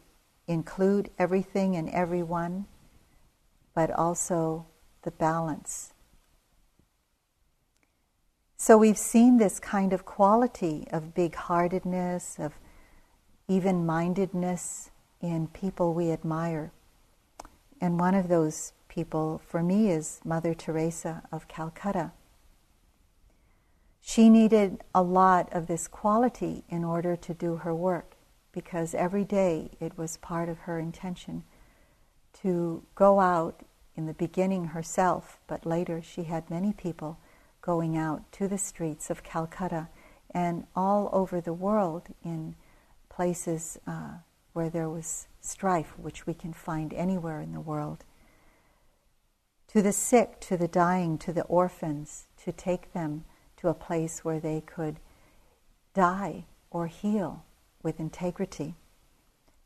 include 0.47 1.09
everything 1.19 1.75
and 1.75 1.89
everyone, 1.89 2.65
but 3.73 3.91
also 3.91 4.65
the 5.03 5.11
balance. 5.11 5.93
So 8.57 8.77
we've 8.77 8.97
seen 8.97 9.37
this 9.37 9.59
kind 9.59 9.91
of 9.91 10.05
quality 10.05 10.87
of 10.91 11.15
big 11.15 11.33
heartedness, 11.33 12.37
of 12.37 12.53
even 13.47 13.85
mindedness, 13.85 14.90
in 15.21 15.47
people 15.47 15.93
we 15.93 16.11
admire. 16.11 16.71
And 17.79 17.99
one 17.99 18.15
of 18.15 18.27
those 18.27 18.73
people 18.87 19.41
for 19.47 19.63
me 19.63 19.89
is 19.89 20.19
Mother 20.25 20.53
Teresa 20.53 21.23
of 21.31 21.47
Calcutta. 21.47 22.11
She 24.01 24.29
needed 24.29 24.83
a 24.93 25.03
lot 25.03 25.51
of 25.53 25.67
this 25.67 25.87
quality 25.87 26.63
in 26.69 26.83
order 26.83 27.15
to 27.15 27.33
do 27.33 27.57
her 27.57 27.73
work 27.73 28.15
because 28.51 28.93
every 28.93 29.23
day 29.23 29.71
it 29.79 29.97
was 29.97 30.17
part 30.17 30.49
of 30.49 30.59
her 30.59 30.79
intention 30.79 31.43
to 32.41 32.83
go 32.95 33.19
out 33.19 33.61
in 33.95 34.07
the 34.07 34.13
beginning 34.13 34.65
herself, 34.65 35.39
but 35.47 35.65
later 35.65 36.01
she 36.01 36.23
had 36.23 36.49
many 36.49 36.73
people 36.73 37.19
going 37.61 37.95
out 37.95 38.29
to 38.31 38.47
the 38.47 38.57
streets 38.57 39.09
of 39.09 39.23
Calcutta 39.23 39.87
and 40.33 40.65
all 40.75 41.09
over 41.11 41.39
the 41.39 41.53
world 41.53 42.07
in 42.23 42.55
places 43.09 43.77
uh, 43.85 44.13
where 44.53 44.69
there 44.69 44.89
was 44.89 45.27
strife, 45.41 45.97
which 45.97 46.25
we 46.27 46.33
can 46.33 46.53
find 46.53 46.93
anywhere 46.93 47.41
in 47.41 47.53
the 47.53 47.59
world. 47.61 48.03
To 49.69 49.81
the 49.81 49.93
sick, 49.93 50.39
to 50.41 50.57
the 50.57 50.67
dying, 50.67 51.17
to 51.19 51.33
the 51.33 51.43
orphans, 51.43 52.27
to 52.43 52.51
take 52.51 52.93
them 52.93 53.25
to 53.57 53.69
a 53.69 53.73
place 53.73 54.25
where 54.25 54.39
they 54.39 54.61
could 54.61 54.97
die 55.93 56.45
or 56.69 56.87
heal 56.87 57.43
with 57.83 57.99
integrity. 57.99 58.75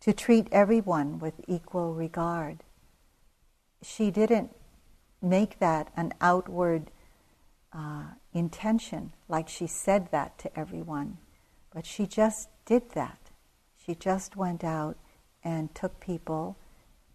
to 0.02 0.14
treat 0.14 0.48
everyone 0.52 1.18
with 1.20 1.34
equal 1.48 1.94
regard. 1.96 2.64
She 3.82 4.12
didn't 4.12 4.56
make 5.22 5.60
that 5.60 5.92
an 5.98 6.14
outward 6.22 6.92
uh, 7.74 8.04
intention, 8.34 9.14
like 9.28 9.50
she 9.50 9.68
said 9.68 10.12
that 10.12 10.38
to 10.40 10.60
everyone, 10.60 11.18
but 11.74 11.86
she 11.88 12.06
just 12.06 12.50
did 12.66 12.92
that. 12.92 13.25
She 13.86 13.94
just 13.94 14.36
went 14.36 14.64
out 14.64 14.98
and 15.44 15.74
took 15.76 16.00
people 16.00 16.58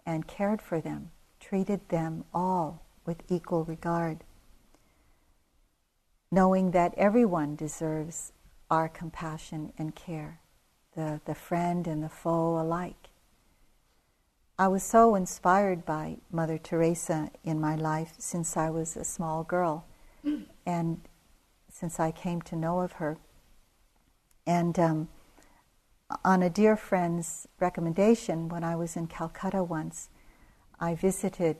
and 0.07 0.29
cared 0.29 0.63
for 0.63 0.81
them, 0.81 1.11
treated 1.41 1.89
them 1.89 2.25
all 2.33 2.83
with 3.05 3.23
equal 3.29 3.65
regard, 3.65 4.23
knowing 6.31 6.71
that 6.71 6.95
everyone 6.97 7.57
deserves 7.57 8.33
our 8.71 8.89
compassion 8.89 9.73
and 9.79 9.97
care, 9.97 10.41
the, 10.95 11.21
the 11.25 11.35
friend 11.35 11.89
and 11.89 12.05
the 12.05 12.09
foe 12.09 12.61
alike. 12.61 13.09
I 14.57 14.69
was 14.69 14.85
so 14.85 15.17
inspired 15.17 15.85
by 15.85 16.19
Mother 16.31 16.59
Teresa 16.59 17.31
in 17.43 17.61
my 17.61 17.75
life 17.75 18.13
since 18.19 18.57
I 18.57 18.71
was 18.71 18.97
a 18.97 19.05
small 19.05 19.43
girl 19.43 19.87
and 20.67 21.01
since 21.69 21.99
I 21.99 22.13
came 22.13 22.43
to 22.43 22.55
know 22.55 22.81
of 22.81 22.93
her. 22.93 23.17
And 24.47 24.79
um, 24.79 25.09
on 26.25 26.43
a 26.43 26.51
dear 26.51 26.77
friend's 26.77 27.47
recommendation, 27.59 28.49
when 28.49 28.65
I 28.65 28.77
was 28.77 28.97
in 28.97 29.07
Calcutta 29.07 29.63
once, 29.63 30.09
I 30.79 30.95
visited 30.95 31.57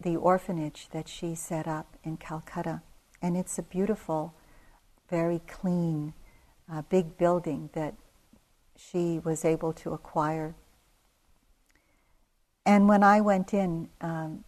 the 0.00 0.16
orphanage 0.16 0.88
that 0.90 1.08
she 1.08 1.34
set 1.34 1.66
up 1.66 1.96
in 2.04 2.16
Calcutta. 2.16 2.82
And 3.22 3.36
it's 3.36 3.58
a 3.58 3.62
beautiful, 3.62 4.34
very 5.08 5.40
clean, 5.46 6.14
uh, 6.70 6.82
big 6.82 7.16
building 7.16 7.70
that 7.72 7.94
she 8.76 9.20
was 9.24 9.44
able 9.44 9.72
to 9.72 9.92
acquire. 9.92 10.54
And 12.64 12.88
when 12.88 13.02
I 13.02 13.20
went 13.20 13.54
in, 13.54 13.88
um, 14.00 14.44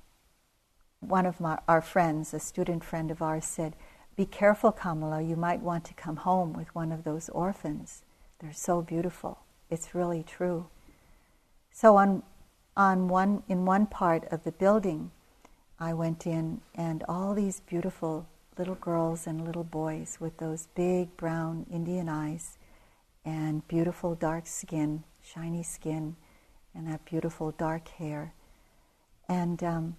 one 1.01 1.27
of 1.27 1.41
my, 1.41 1.59
our 1.69 1.81
friends, 1.81 2.35
a 2.35 2.41
student 2.41 2.85
friend 2.85 3.11
of 3.11 3.23
ours, 3.23 3.45
said, 3.45 3.77
Be 4.17 4.27
careful, 4.27 4.73
Kamala, 4.73 5.23
you 5.23 5.37
might 5.37 5.61
want 5.61 5.85
to 5.85 5.95
come 5.95 6.17
home 6.17 6.53
with 6.53 6.75
one 6.75 6.93
of 6.93 7.05
those 7.05 7.29
orphans. 7.29 8.03
They're 8.41 8.53
so 8.53 8.83
beautiful. 8.83 9.41
It's 9.71 9.95
really 9.95 10.23
true. 10.23 10.67
So 11.73 11.97
on, 11.97 12.23
on 12.77 13.09
one, 13.09 13.43
in 13.49 13.65
one 13.65 13.87
part 13.87 14.25
of 14.31 14.45
the 14.45 14.53
building, 14.53 15.11
I 15.81 15.93
went 15.95 16.27
in, 16.27 16.61
and 16.75 17.05
all 17.09 17.35
these 17.35 17.61
beautiful 17.61 18.27
little 18.57 18.77
girls 18.77 19.27
and 19.27 19.45
little 19.45 19.65
boys 19.65 20.19
with 20.21 20.39
those 20.39 20.69
big 20.75 21.17
brown 21.17 21.67
Indian 21.73 22.09
eyes 22.09 22.59
and 23.25 23.67
beautiful 23.69 24.15
dark 24.15 24.47
skin, 24.47 25.05
shiny 25.23 25.63
skin, 25.63 26.17
and 26.75 26.87
that 26.89 27.05
beautiful 27.05 27.53
dark 27.53 27.89
hair. 27.89 28.35
And 29.29 29.63
um, 29.63 29.97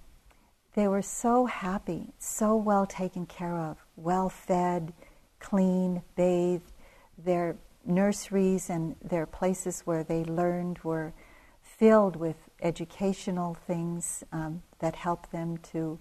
they 0.76 0.88
were 0.88 1.02
so 1.02 1.46
happy, 1.46 2.14
so 2.20 2.56
well 2.56 2.86
taken 2.86 3.26
care 3.26 3.58
of, 3.58 3.78
well 3.96 4.30
fed, 4.30 4.94
clean, 5.40 6.02
bathed. 6.16 6.72
Their 7.18 7.58
nurseries 7.86 8.70
and 8.70 8.96
their 9.04 9.26
places 9.26 9.82
where 9.82 10.04
they 10.04 10.24
learned 10.24 10.80
were 10.84 11.14
filled 11.62 12.16
with 12.16 12.36
educational 12.62 13.54
things 13.54 14.24
um, 14.32 14.62
that 14.80 14.96
helped 14.96 15.32
them 15.32 15.58
to 15.58 16.00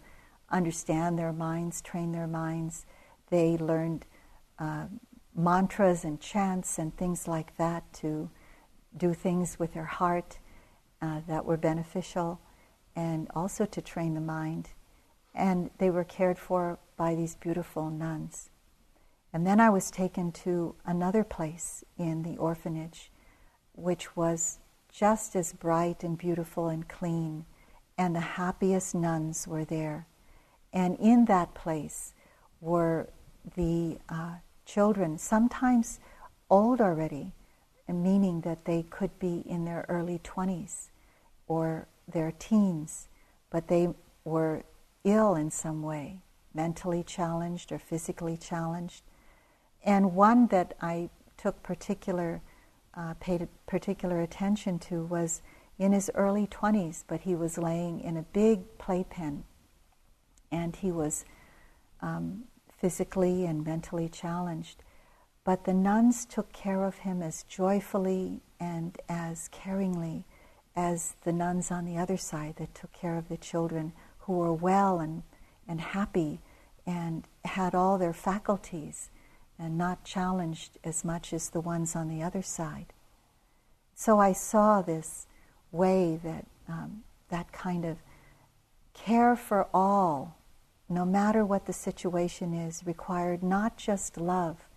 understand 0.51 1.19
their 1.19 1.33
minds, 1.33 1.81
train 1.81 2.13
their 2.13 2.27
minds. 2.27 2.87
They 3.31 3.57
learned 3.57 4.07
uh, 4.59 4.87
mantras 5.35 6.05
and 6.05 6.21
chants 6.21 6.79
and 6.79 6.97
things 6.97 7.29
like 7.29 7.57
that 7.59 7.93
to 7.95 8.31
do 8.97 9.15
things 9.15 9.59
with 9.59 9.75
their 9.75 9.85
heart 9.85 10.39
uh, 11.01 11.21
that 11.29 11.45
were 11.45 11.57
beneficial 11.57 12.41
and 12.97 13.29
also 13.35 13.65
to 13.65 13.81
train 13.81 14.15
the 14.15 14.21
mind. 14.21 14.71
And 15.35 15.71
they 15.79 15.91
were 15.91 16.05
cared 16.05 16.39
for 16.39 16.79
by 16.97 17.15
these 17.15 17.37
beautiful 17.37 17.91
nuns. 17.91 18.51
And 19.39 19.47
then 19.47 19.61
I 19.61 19.71
was 19.71 19.93
taken 19.93 20.33
to 20.33 20.75
another 20.85 21.23
place 21.23 21.85
in 21.97 22.25
the 22.25 22.37
orphanage, 22.39 23.13
which 23.73 24.17
was 24.17 24.59
just 24.91 25.37
as 25.37 25.53
bright 25.53 26.03
and 26.03 26.19
beautiful 26.19 26.67
and 26.67 26.89
clean, 26.89 27.45
and 27.97 28.17
the 28.17 28.35
happiest 28.35 28.97
nuns 28.97 29.47
were 29.47 29.65
there. 29.65 30.09
And 30.73 30.97
in 30.99 31.27
that 31.27 31.55
place 31.55 32.15
were 32.61 33.11
the 33.55 33.99
uh, 34.09 34.39
children, 34.67 35.19
sometimes 35.19 36.01
old 36.51 36.81
already, 36.81 37.31
meaning 37.87 38.41
that 38.41 38.65
they 38.65 38.83
could 38.91 39.21
be 39.21 39.45
in 39.47 39.65
their 39.65 39.87
early 39.89 40.19
20s 40.19 40.89
or 41.47 41.87
their 42.09 42.33
teens, 42.41 43.07
but 43.51 43.69
they 43.69 43.91
were 44.25 44.65
ill 45.05 45.37
in 45.37 45.53
some 45.53 45.81
way, 45.81 46.23
mentally 46.53 47.05
challenged 47.05 47.71
or 47.71 47.79
physically 47.79 48.37
challenged. 48.37 49.05
And 49.89 50.15
one 50.15 50.49
that 50.49 50.75
I 50.83 51.09
took 51.39 51.63
particular, 51.63 52.43
uh, 52.93 53.15
paid 53.21 53.49
particular 53.67 54.21
attention 54.21 54.79
to 54.81 55.03
was 55.05 55.41
in 55.79 55.93
his 55.93 56.11
early 56.15 56.47
20s, 56.47 57.05
but 57.09 57.23
he 57.23 57.35
was 57.35 57.57
laying 57.57 58.01
in 58.01 58.19
a 58.19 58.23
big 58.23 58.77
playpen 58.77 59.45
and 60.53 60.77
he 60.77 60.93
was 60.93 61.25
um, 62.03 62.45
physically 62.79 63.47
and 63.47 63.65
mentally 63.65 64.11
challenged. 64.11 64.83
But 65.43 65.65
the 65.65 65.73
nuns 65.73 66.27
took 66.27 66.53
care 66.53 66.85
of 66.85 66.99
him 66.99 67.23
as 67.23 67.45
joyfully 67.45 68.43
and 68.61 69.01
as 69.09 69.49
caringly 69.49 70.25
as 70.77 71.15
the 71.25 71.33
nuns 71.33 71.71
on 71.71 71.87
the 71.87 71.97
other 71.97 72.19
side 72.19 72.57
that 72.57 72.75
took 72.75 72.93
care 72.93 73.17
of 73.17 73.31
the 73.31 73.39
children 73.39 73.95
who 74.19 74.35
were 74.35 74.53
well 74.53 75.01
and, 75.01 75.23
and 75.67 75.81
happy 75.81 76.41
and 76.87 77.27
had 77.47 77.75
all 77.75 77.97
their 77.97 78.13
faculties 78.13 79.09
and 79.59 79.77
not 79.77 80.05
challenged 80.05 80.79
as 80.85 81.05
much 81.05 81.33
as 81.33 81.51
the 81.51 81.61
ones 81.61 81.97
on 81.97 82.09
the 82.09 82.23
other 82.23 82.43
side. 82.43 82.93
So 83.95 84.21
I 84.21 84.33
saw 84.33 84.81
this 84.81 85.27
way 85.73 86.21
that 86.23 86.47
um, 86.69 87.03
that 87.31 87.53
kind 87.53 87.85
of 87.85 87.99
care 88.95 89.37
for 89.37 89.69
all, 89.73 90.37
no 90.89 91.05
matter 91.05 91.45
what 91.45 91.67
the 91.67 91.73
situation 91.73 92.55
is, 92.55 92.87
required 92.87 93.43
not 93.43 93.77
just 93.77 94.17
love, 94.17 94.69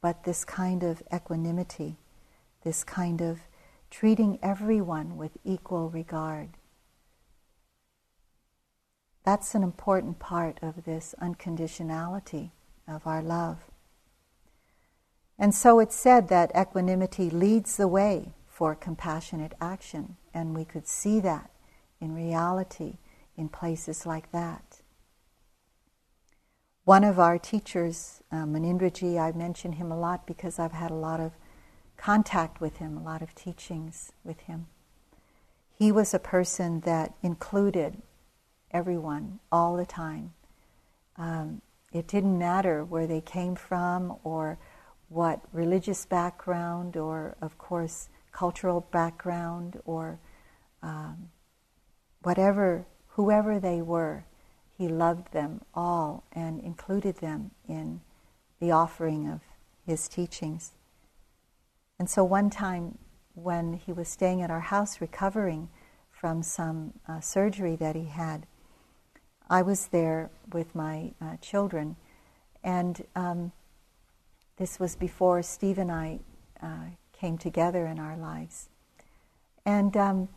but 0.00 0.24
this 0.24 0.44
kind 0.44 0.82
of 0.82 1.02
equanimity, 1.12 1.96
this 2.64 2.84
kind 2.84 3.20
of 3.20 3.40
treating 3.90 4.38
everyone 4.42 5.16
with 5.16 5.32
equal 5.44 5.90
regard. 5.90 6.50
That's 9.24 9.54
an 9.54 9.62
important 9.62 10.18
part 10.18 10.58
of 10.62 10.84
this 10.84 11.14
unconditionality 11.20 12.50
of 12.88 13.06
our 13.06 13.22
love. 13.22 13.69
And 15.40 15.54
so 15.54 15.80
it's 15.80 15.96
said 15.96 16.28
that 16.28 16.52
equanimity 16.54 17.30
leads 17.30 17.78
the 17.78 17.88
way 17.88 18.34
for 18.46 18.74
compassionate 18.74 19.54
action, 19.58 20.16
and 20.34 20.54
we 20.54 20.66
could 20.66 20.86
see 20.86 21.18
that 21.20 21.50
in 21.98 22.14
reality 22.14 22.98
in 23.38 23.48
places 23.48 24.04
like 24.04 24.30
that. 24.32 24.82
One 26.84 27.04
of 27.04 27.18
our 27.18 27.38
teachers, 27.38 28.22
uh, 28.30 28.44
Munindraji, 28.44 29.18
I 29.18 29.32
mention 29.32 29.72
him 29.72 29.90
a 29.90 29.98
lot 29.98 30.26
because 30.26 30.58
I've 30.58 30.72
had 30.72 30.90
a 30.90 30.94
lot 30.94 31.20
of 31.20 31.32
contact 31.96 32.60
with 32.60 32.76
him, 32.76 32.98
a 32.98 33.02
lot 33.02 33.22
of 33.22 33.34
teachings 33.34 34.12
with 34.22 34.40
him. 34.40 34.66
He 35.72 35.90
was 35.90 36.12
a 36.12 36.18
person 36.18 36.80
that 36.80 37.14
included 37.22 38.02
everyone 38.72 39.40
all 39.50 39.76
the 39.78 39.86
time. 39.86 40.34
Um, 41.16 41.62
it 41.92 42.06
didn't 42.06 42.38
matter 42.38 42.84
where 42.84 43.06
they 43.06 43.22
came 43.22 43.54
from 43.54 44.18
or 44.22 44.58
what 45.10 45.40
religious 45.52 46.06
background 46.06 46.96
or, 46.96 47.36
of 47.42 47.58
course, 47.58 48.08
cultural 48.32 48.86
background 48.92 49.78
or 49.84 50.20
um, 50.82 51.28
whatever, 52.22 52.86
whoever 53.08 53.58
they 53.58 53.82
were, 53.82 54.24
he 54.78 54.86
loved 54.88 55.32
them 55.32 55.60
all 55.74 56.24
and 56.32 56.60
included 56.60 57.16
them 57.16 57.50
in 57.68 58.00
the 58.60 58.70
offering 58.70 59.28
of 59.28 59.40
his 59.84 60.08
teachings. 60.08 60.72
And 61.98 62.08
so 62.08 62.22
one 62.22 62.48
time 62.48 62.96
when 63.34 63.74
he 63.74 63.92
was 63.92 64.08
staying 64.08 64.42
at 64.42 64.50
our 64.50 64.60
house 64.60 65.00
recovering 65.00 65.68
from 66.10 66.42
some 66.42 66.94
uh, 67.08 67.20
surgery 67.20 67.74
that 67.76 67.96
he 67.96 68.04
had, 68.04 68.46
I 69.50 69.62
was 69.62 69.88
there 69.88 70.30
with 70.52 70.72
my 70.74 71.12
uh, 71.20 71.36
children, 71.42 71.96
and 72.62 73.04
um, 73.16 73.50
this 74.60 74.78
was 74.78 74.94
before 74.94 75.42
Steve 75.42 75.78
and 75.78 75.90
I 75.90 76.20
uh, 76.62 76.90
came 77.18 77.38
together 77.38 77.86
in 77.86 77.98
our 77.98 78.14
lives. 78.14 78.68
And 79.64 79.96
um, 79.96 80.28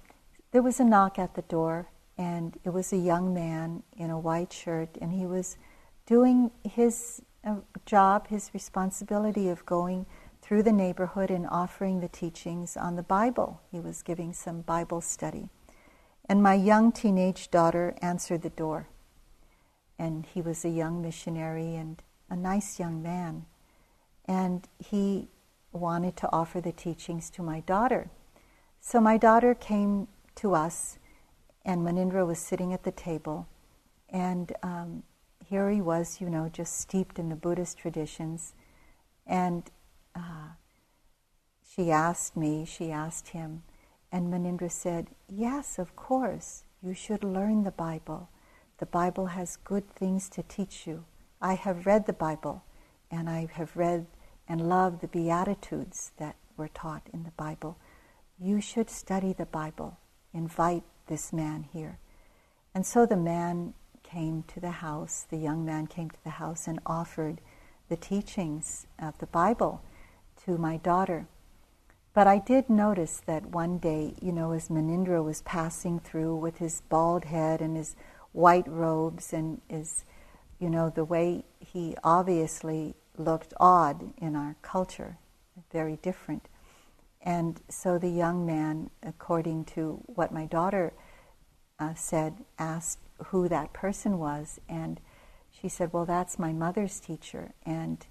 there 0.54 0.62
was 0.62 0.80
a 0.80 0.86
knock 0.86 1.20
at 1.20 1.36
the 1.36 1.42
door, 1.42 1.90
and 2.18 2.58
it 2.64 2.70
was 2.70 2.94
a 2.94 2.98
young 2.98 3.34
man 3.34 3.84
in 3.98 4.10
a 4.10 4.18
white 4.18 4.54
shirt, 4.54 4.98
and 5.02 5.12
he 5.12 5.26
was 5.26 5.58
doing 6.06 6.52
his 6.64 7.22
uh, 7.44 7.56
job, 7.86 8.30
his 8.30 8.50
responsibility 8.54 9.50
of 9.50 9.66
going 9.66 10.06
through 10.42 10.64
the 10.64 10.72
neighborhood 10.72 11.30
and 11.30 11.46
offering 11.50 12.00
the 12.00 12.08
teachings 12.08 12.78
on 12.78 12.96
the 12.96 13.04
Bible. 13.04 13.60
He 13.74 13.80
was 13.82 14.02
giving 14.02 14.32
some 14.32 14.62
Bible 14.62 15.02
study. 15.02 15.50
And 16.30 16.42
my 16.42 16.54
young 16.54 16.94
teenage 16.94 17.52
daughter 17.52 17.94
answered 18.02 18.42
the 18.42 18.50
door. 18.50 18.88
And 20.00 20.26
he 20.26 20.42
was 20.42 20.64
a 20.64 20.70
young 20.70 21.02
missionary 21.02 21.76
and 21.76 22.02
a 22.30 22.38
nice 22.38 22.80
young 22.80 23.04
man. 23.04 23.48
And 24.26 24.68
he 24.80 25.28
wanted 25.72 26.16
to 26.18 26.30
offer 26.32 26.62
the 26.62 26.72
teachings 26.72 27.30
to 27.32 27.42
my 27.42 27.60
daughter. 27.62 28.10
So 28.80 29.00
my 29.00 29.18
daughter 29.18 29.56
came 29.56 30.08
to 30.36 30.54
us, 30.54 30.98
and 31.66 31.82
Munindra 31.82 32.26
was 32.26 32.40
sitting 32.40 32.74
at 32.74 32.84
the 32.84 32.92
table. 32.92 33.48
And 34.10 34.54
um, 34.62 35.04
here 35.46 35.70
he 35.70 35.82
was, 35.82 36.22
you 36.22 36.30
know, 36.30 36.50
just 36.52 36.80
steeped 36.80 37.18
in 37.20 37.30
the 37.30 37.36
Buddhist 37.36 37.78
traditions. 37.78 38.54
And 39.26 39.70
uh, 40.16 40.56
she 41.68 41.92
asked 41.92 42.38
me, 42.38 42.66
she 42.66 42.92
asked 42.92 43.30
him, 43.30 43.64
and 44.12 44.32
Munindra 44.32 44.72
said, 44.72 45.08
Yes, 45.28 45.80
of 45.80 45.96
course, 45.96 46.64
you 46.84 46.94
should 46.94 47.24
learn 47.24 47.64
the 47.64 47.72
Bible. 47.72 48.30
The 48.78 48.86
Bible 48.86 49.28
has 49.28 49.58
good 49.58 49.90
things 49.90 50.30
to 50.30 50.44
teach 50.44 50.86
you. 50.86 51.06
I 51.42 51.56
have 51.56 51.86
read 51.86 52.06
the 52.06 52.14
Bible, 52.14 52.64
and 53.14 53.30
I 53.30 53.48
have 53.54 53.78
read 53.78 54.08
and 54.48 54.68
loved 54.68 55.02
the 55.02 55.08
Beatitudes 55.08 56.12
that 56.18 56.36
were 56.58 56.68
taught 56.68 57.08
in 57.14 57.24
the 57.24 57.32
Bible. 57.32 57.78
You 58.40 58.60
should 58.60 58.90
study 58.90 59.34
the 59.34 59.46
Bible. 59.46 59.98
Invite 60.34 60.84
this 61.08 61.32
man 61.32 61.68
here. 61.72 62.00
And 62.74 62.86
so 62.86 63.06
the 63.06 63.16
man 63.16 63.76
came 64.02 64.44
to 64.44 64.60
the 64.60 64.72
house, 64.72 65.26
the 65.30 65.38
young 65.38 65.64
man 65.64 65.88
came 65.88 66.10
to 66.10 66.24
the 66.24 66.32
house 66.32 66.68
and 66.68 66.80
offered 66.86 67.40
the 67.88 67.96
teachings 67.96 68.88
of 69.00 69.18
the 69.20 69.28
Bible 69.28 69.84
to 70.46 70.58
my 70.58 70.78
daughter. 70.78 71.28
But 72.16 72.28
I 72.28 72.40
did 72.40 72.70
notice 72.70 73.22
that 73.26 73.46
one 73.46 73.78
day, 73.78 74.16
you 74.22 74.32
know, 74.32 74.52
as 74.52 74.70
Munindra 74.70 75.24
was 75.24 75.42
passing 75.44 76.00
through 76.00 76.36
with 76.36 76.58
his 76.58 76.82
bald 76.90 77.26
head 77.26 77.62
and 77.62 77.78
his 77.78 77.96
white 78.32 78.68
robes 78.68 79.34
and 79.34 79.62
his, 79.68 80.04
you 80.60 80.70
know, 80.70 80.90
the 80.90 81.06
way 81.06 81.46
he 81.60 81.96
obviously 82.04 82.96
looked 83.18 83.54
odd 83.60 84.14
in 84.18 84.36
our 84.36 84.56
culture, 84.62 85.18
very 85.72 85.98
different. 85.98 86.48
And 87.22 87.62
so 87.70 87.98
the 87.98 88.10
young 88.10 88.46
man, 88.46 88.90
according 89.02 89.66
to 89.66 90.02
what 90.08 90.32
my 90.34 90.46
daughter 90.46 90.94
uh, 91.80 91.94
said, 91.94 92.44
asked 92.60 93.00
who 93.28 93.48
that 93.48 93.74
person 93.74 94.20
was. 94.20 94.60
And 94.68 95.00
she 95.50 95.70
said, 95.70 95.94
Well, 95.94 96.06
that's 96.06 96.38
my 96.38 96.52
mother's 96.52 97.00
teacher, 97.00 97.54
and 97.66 98.06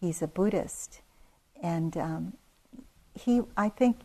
he's 0.00 0.20
a 0.20 0.26
Buddhist. 0.26 1.00
And 1.62 1.96
um, 1.96 2.32
he, 3.14 3.42
I 3.56 3.68
think 3.68 4.00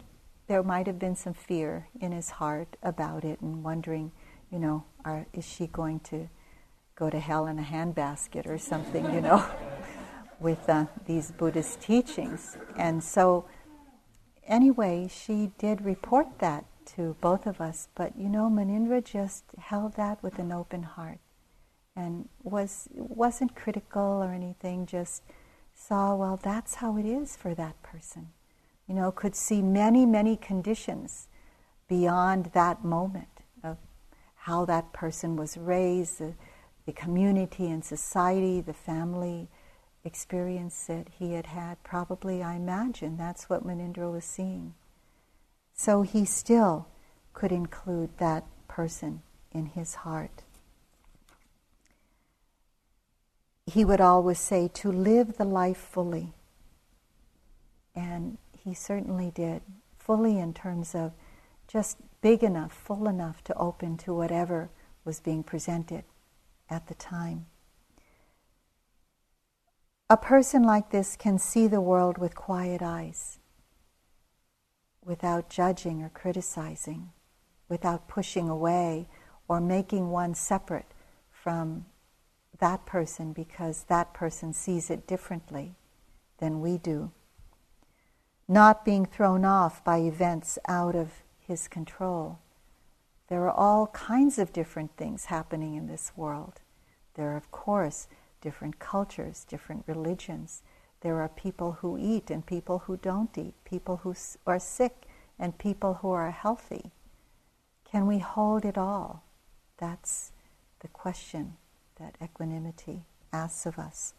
there 0.47 0.63
might 0.63 0.87
have 0.87 0.99
been 0.99 1.15
some 1.15 1.33
fear 1.33 1.87
in 1.99 2.11
his 2.11 2.29
heart 2.31 2.77
about 2.81 3.23
it 3.23 3.41
and 3.41 3.63
wondering, 3.63 4.11
you 4.51 4.59
know, 4.59 4.83
are, 5.03 5.25
is 5.33 5.45
she 5.45 5.67
going 5.67 5.99
to 5.99 6.29
go 6.95 7.09
to 7.09 7.19
hell 7.19 7.47
in 7.47 7.59
a 7.59 7.63
handbasket 7.63 8.47
or 8.47 8.57
something, 8.57 9.05
you 9.13 9.21
know, 9.21 9.45
with 10.39 10.69
uh, 10.69 10.85
these 11.05 11.31
Buddhist 11.31 11.81
teachings. 11.81 12.57
And 12.77 13.03
so, 13.03 13.45
anyway, 14.47 15.09
she 15.09 15.51
did 15.57 15.81
report 15.81 16.39
that 16.39 16.65
to 16.95 17.15
both 17.21 17.45
of 17.45 17.61
us, 17.61 17.87
but 17.95 18.17
you 18.17 18.29
know, 18.29 18.49
Munindra 18.49 19.03
just 19.03 19.43
held 19.57 19.95
that 19.95 20.23
with 20.23 20.39
an 20.39 20.51
open 20.51 20.83
heart 20.83 21.19
and 21.95 22.29
was 22.41 22.87
wasn't 22.93 23.55
critical 23.55 24.01
or 24.01 24.33
anything, 24.33 24.85
just 24.85 25.23
saw, 25.75 26.15
well, 26.15 26.39
that's 26.41 26.75
how 26.75 26.97
it 26.97 27.05
is 27.05 27.35
for 27.35 27.53
that 27.55 27.81
person. 27.83 28.29
You 28.87 28.95
know, 28.95 29.11
could 29.11 29.35
see 29.35 29.61
many, 29.61 30.05
many 30.05 30.35
conditions 30.35 31.27
beyond 31.87 32.51
that 32.53 32.83
moment 32.83 33.41
of 33.63 33.77
how 34.35 34.65
that 34.65 34.93
person 34.93 35.35
was 35.35 35.57
raised, 35.57 36.19
the, 36.19 36.33
the 36.85 36.91
community 36.91 37.69
and 37.69 37.83
society, 37.83 38.61
the 38.61 38.73
family 38.73 39.47
experience 40.09 40.87
that 40.87 41.07
he 41.19 41.33
had 41.33 41.45
had. 41.45 41.83
Probably, 41.83 42.41
I 42.41 42.55
imagine, 42.55 43.15
that's 43.15 43.47
what 43.47 43.63
Munindra 43.63 44.11
was 44.11 44.25
seeing. 44.25 44.73
So 45.75 46.01
he 46.01 46.25
still 46.25 46.87
could 47.33 47.51
include 47.51 48.17
that 48.17 48.43
person 48.67 49.21
in 49.51 49.67
his 49.67 49.93
heart. 50.03 50.41
He 53.67 53.85
would 53.85 54.01
always 54.01 54.39
say 54.39 54.67
to 54.73 54.91
live 54.91 55.37
the 55.37 55.45
life 55.45 55.77
fully. 55.77 56.33
And 57.95 58.39
he 58.57 58.73
certainly 58.73 59.31
did, 59.31 59.61
fully 59.99 60.39
in 60.39 60.55
terms 60.55 60.95
of 60.95 61.13
just 61.67 61.97
big 62.21 62.43
enough, 62.43 62.73
full 62.73 63.07
enough 63.07 63.43
to 63.43 63.55
open 63.55 63.95
to 63.97 64.13
whatever 64.13 64.69
was 65.05 65.19
being 65.19 65.43
presented 65.43 66.03
at 66.67 66.87
the 66.87 66.95
time. 66.95 67.45
A 70.11 70.17
person 70.17 70.63
like 70.63 70.89
this 70.89 71.15
can 71.15 71.37
see 71.37 71.67
the 71.67 71.81
world 71.81 72.17
with 72.17 72.33
quiet 72.33 72.81
eyes 72.81 73.37
without 75.05 75.49
judging 75.49 76.01
or 76.01 76.09
criticizing, 76.09 77.09
without 77.67 78.07
pushing 78.07 78.49
away 78.49 79.07
or 79.47 79.61
making 79.61 80.09
one 80.09 80.33
separate 80.33 80.93
from 81.31 81.85
that 82.59 82.85
person 82.85 83.33
because 83.33 83.83
that 83.83 84.13
person 84.13 84.51
sees 84.51 84.89
it 84.89 85.07
differently 85.07 85.75
than 86.39 86.59
we 86.59 86.77
do. 86.77 87.11
Not 88.47 88.83
being 88.83 89.05
thrown 89.05 89.45
off 89.45 89.83
by 89.83 89.99
events 89.99 90.57
out 90.67 90.95
of 90.95 91.23
his 91.39 91.67
control. 91.67 92.39
There 93.27 93.43
are 93.43 93.51
all 93.51 93.87
kinds 93.87 94.39
of 94.39 94.53
different 94.53 94.97
things 94.97 95.25
happening 95.25 95.75
in 95.75 95.87
this 95.87 96.13
world. 96.15 96.61
There 97.13 97.31
are, 97.31 97.37
of 97.37 97.51
course, 97.51 98.07
different 98.41 98.79
cultures, 98.79 99.45
different 99.47 99.83
religions, 99.87 100.61
there 101.01 101.21
are 101.21 101.29
people 101.29 101.73
who 101.81 101.97
eat 101.97 102.29
and 102.29 102.45
people 102.45 102.79
who 102.79 102.97
don't 102.97 103.37
eat, 103.37 103.53
people 103.63 103.97
who 103.97 104.13
are 104.45 104.59
sick 104.59 105.07
and 105.37 105.57
people 105.57 105.95
who 105.95 106.09
are 106.11 106.31
healthy. 106.31 106.91
Can 107.89 108.05
we 108.05 108.19
hold 108.19 108.65
it 108.65 108.77
all? 108.77 109.23
That's 109.77 110.31
the 110.81 110.89
question 110.89 111.55
that 111.97 112.15
equanimity 112.21 113.03
asks 113.31 113.65
of 113.65 113.79
us. 113.79 114.13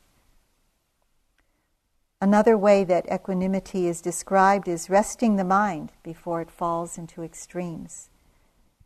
Another 2.23 2.57
way 2.57 2.85
that 2.85 3.11
equanimity 3.11 3.87
is 3.87 4.03
described 4.03 4.69
is 4.69 4.91
resting 4.91 5.37
the 5.37 5.45
mind 5.45 5.93
before 6.03 6.41
it 6.41 6.51
falls 6.51 6.99
into 6.99 7.23
extremes. 7.23 8.09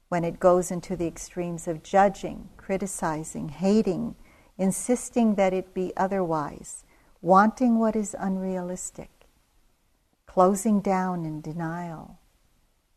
When 0.09 0.23
it 0.25 0.39
goes 0.39 0.71
into 0.71 0.95
the 0.97 1.07
extremes 1.07 1.67
of 1.67 1.83
judging, 1.83 2.49
criticizing, 2.57 3.49
hating, 3.49 4.15
insisting 4.59 5.35
that 5.35 5.53
it 5.53 5.75
be 5.75 5.93
otherwise, 5.97 6.85
wanting 7.21 7.79
what 7.79 7.97
is 7.97 8.15
unrealistic, 8.19 9.11
closing 10.27 10.81
down 10.81 11.25
in 11.25 11.41
denial. 11.41 12.19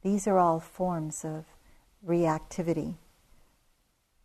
These 0.04 0.28
are 0.28 0.38
all 0.38 0.60
forms 0.60 1.26
of 1.26 1.46
reactivity. 2.06 2.96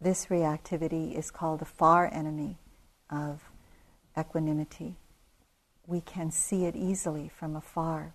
This 0.00 0.26
reactivity 0.26 1.16
is 1.16 1.30
called 1.30 1.60
the 1.60 1.64
far 1.64 2.12
enemy 2.12 2.58
of 3.10 3.50
equanimity. 4.18 4.96
We 5.86 6.00
can 6.00 6.30
see 6.30 6.64
it 6.66 6.76
easily 6.76 7.28
from 7.28 7.56
afar. 7.56 8.14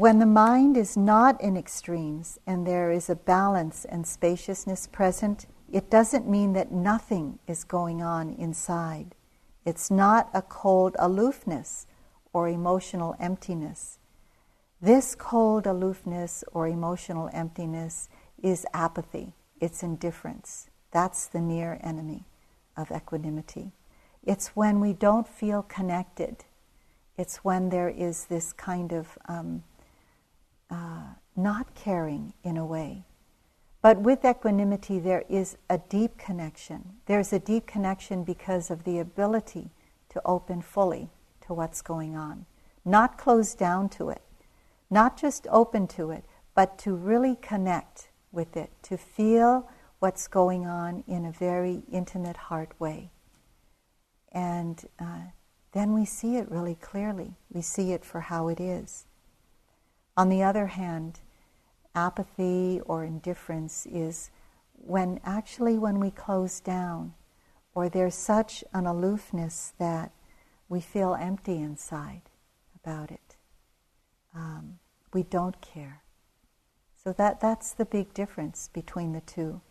When 0.00 0.18
the 0.18 0.24
mind 0.24 0.78
is 0.78 0.96
not 0.96 1.38
in 1.42 1.58
extremes 1.58 2.38
and 2.46 2.66
there 2.66 2.90
is 2.90 3.10
a 3.10 3.14
balance 3.14 3.84
and 3.84 4.06
spaciousness 4.06 4.86
present, 4.86 5.44
it 5.70 5.90
doesn't 5.90 6.26
mean 6.26 6.54
that 6.54 6.72
nothing 6.72 7.38
is 7.46 7.64
going 7.64 8.00
on 8.00 8.30
inside. 8.30 9.14
It's 9.66 9.90
not 9.90 10.30
a 10.32 10.40
cold 10.40 10.96
aloofness 10.98 11.86
or 12.32 12.48
emotional 12.48 13.14
emptiness. 13.20 13.98
This 14.80 15.14
cold 15.14 15.66
aloofness 15.66 16.44
or 16.50 16.66
emotional 16.66 17.28
emptiness 17.34 18.08
is 18.42 18.64
apathy, 18.72 19.34
it's 19.60 19.82
indifference. 19.82 20.70
That's 20.92 21.26
the 21.26 21.42
near 21.42 21.78
enemy 21.82 22.24
of 22.74 22.90
equanimity. 22.90 23.72
It's 24.22 24.56
when 24.56 24.80
we 24.80 24.94
don't 24.94 25.28
feel 25.28 25.62
connected. 25.62 26.46
It's 27.18 27.44
when 27.44 27.68
there 27.68 27.90
is 27.90 28.24
this 28.24 28.54
kind 28.54 28.92
of 28.94 29.18
um, 29.28 29.62
uh, 30.70 31.14
not 31.36 31.74
caring 31.74 32.32
in 32.42 32.56
a 32.56 32.64
way. 32.64 33.04
But 33.82 33.98
with 33.98 34.24
equanimity, 34.24 34.98
there 34.98 35.24
is 35.28 35.56
a 35.70 35.78
deep 35.78 36.18
connection. 36.18 36.96
There's 37.06 37.32
a 37.32 37.38
deep 37.38 37.66
connection 37.66 38.24
because 38.24 38.70
of 38.70 38.84
the 38.84 38.98
ability 38.98 39.70
to 40.10 40.20
open 40.24 40.60
fully 40.60 41.10
to 41.46 41.54
what's 41.54 41.80
going 41.80 42.14
on, 42.16 42.44
not 42.84 43.16
close 43.16 43.54
down 43.54 43.88
to 43.90 44.10
it, 44.10 44.22
not 44.90 45.16
just 45.16 45.46
open 45.50 45.86
to 45.88 46.10
it, 46.10 46.24
but 46.54 46.78
to 46.78 46.94
really 46.94 47.36
connect 47.40 48.10
with 48.32 48.56
it, 48.56 48.70
to 48.82 48.96
feel 48.96 49.68
what's 49.98 50.28
going 50.28 50.66
on 50.66 51.04
in 51.06 51.24
a 51.24 51.32
very 51.32 51.82
intimate 51.90 52.36
heart 52.36 52.78
way. 52.78 53.10
And 54.32 54.84
uh, 54.98 55.30
then 55.72 55.92
we 55.92 56.04
see 56.04 56.36
it 56.36 56.50
really 56.50 56.74
clearly. 56.74 57.34
We 57.50 57.62
see 57.62 57.92
it 57.92 58.04
for 58.04 58.20
how 58.20 58.48
it 58.48 58.60
is. 58.60 59.06
On 60.20 60.28
the 60.28 60.42
other 60.42 60.66
hand, 60.66 61.20
apathy 61.94 62.82
or 62.84 63.04
indifference 63.04 63.86
is 63.86 64.30
when 64.74 65.18
actually 65.24 65.78
when 65.78 65.98
we 65.98 66.10
close 66.10 66.60
down 66.60 67.14
or 67.74 67.88
there's 67.88 68.16
such 68.16 68.62
an 68.74 68.84
aloofness 68.84 69.72
that 69.78 70.12
we 70.68 70.82
feel 70.82 71.14
empty 71.14 71.56
inside 71.56 72.20
about 72.84 73.10
it. 73.10 73.38
Um, 74.34 74.78
we 75.14 75.22
don't 75.22 75.58
care. 75.62 76.02
So 77.02 77.14
that, 77.14 77.40
that's 77.40 77.72
the 77.72 77.86
big 77.86 78.12
difference 78.12 78.68
between 78.70 79.14
the 79.14 79.22
two. 79.22 79.62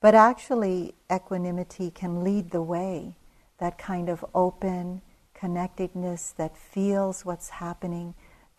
But 0.00 0.14
actually, 0.14 0.94
equanimity 1.12 1.90
can 1.90 2.22
lead 2.22 2.52
the 2.52 2.62
way, 2.62 3.16
that 3.58 3.76
kind 3.76 4.08
of 4.08 4.24
open 4.36 5.02
connectedness 5.34 6.32
that 6.36 6.56
feels 6.56 7.24
what's 7.24 7.48
happening 7.48 8.14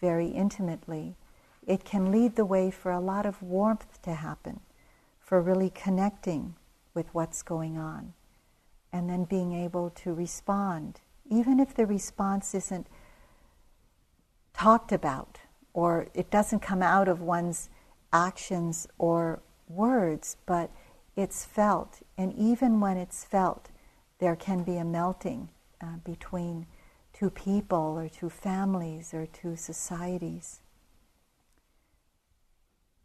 very 0.05 0.27
intimately. 0.27 1.15
It 1.65 1.83
can 1.83 2.11
lead 2.11 2.35
the 2.35 2.45
way 2.45 2.69
for 2.69 2.91
a 2.91 2.99
lot 2.99 3.25
of 3.25 3.41
warmth 3.41 3.99
to 4.03 4.13
happen, 4.13 4.59
for 5.19 5.41
really 5.41 5.71
connecting 5.71 6.53
with 6.93 7.07
what's 7.11 7.41
going 7.41 7.75
on, 7.75 8.13
and 8.93 9.09
then 9.09 9.23
being 9.23 9.51
able 9.65 9.89
to 10.03 10.13
respond, 10.13 11.01
even 11.27 11.59
if 11.59 11.73
the 11.73 11.87
response 11.87 12.53
isn't 12.53 12.85
talked 14.53 14.91
about 14.91 15.39
or 15.73 16.07
it 16.13 16.29
doesn't 16.29 16.61
come 16.61 16.83
out 16.83 17.07
of 17.07 17.19
one's 17.19 17.69
actions 18.13 18.87
or 18.99 19.41
words, 19.67 20.37
but 20.45 20.69
it's 21.15 21.45
felt. 21.45 22.01
And 22.15 22.31
even 22.37 22.79
when 22.79 22.97
it's 22.97 23.23
felt, 23.23 23.69
there 24.19 24.35
can 24.35 24.61
be 24.61 24.77
a 24.77 24.85
melting 24.85 25.49
uh, 25.81 25.97
between 26.03 26.67
two 27.15 27.29
people 27.29 27.97
or 27.97 28.09
two 28.09 28.29
families 28.29 29.13
or 29.13 29.25
two 29.25 29.55
societies. 29.55 30.59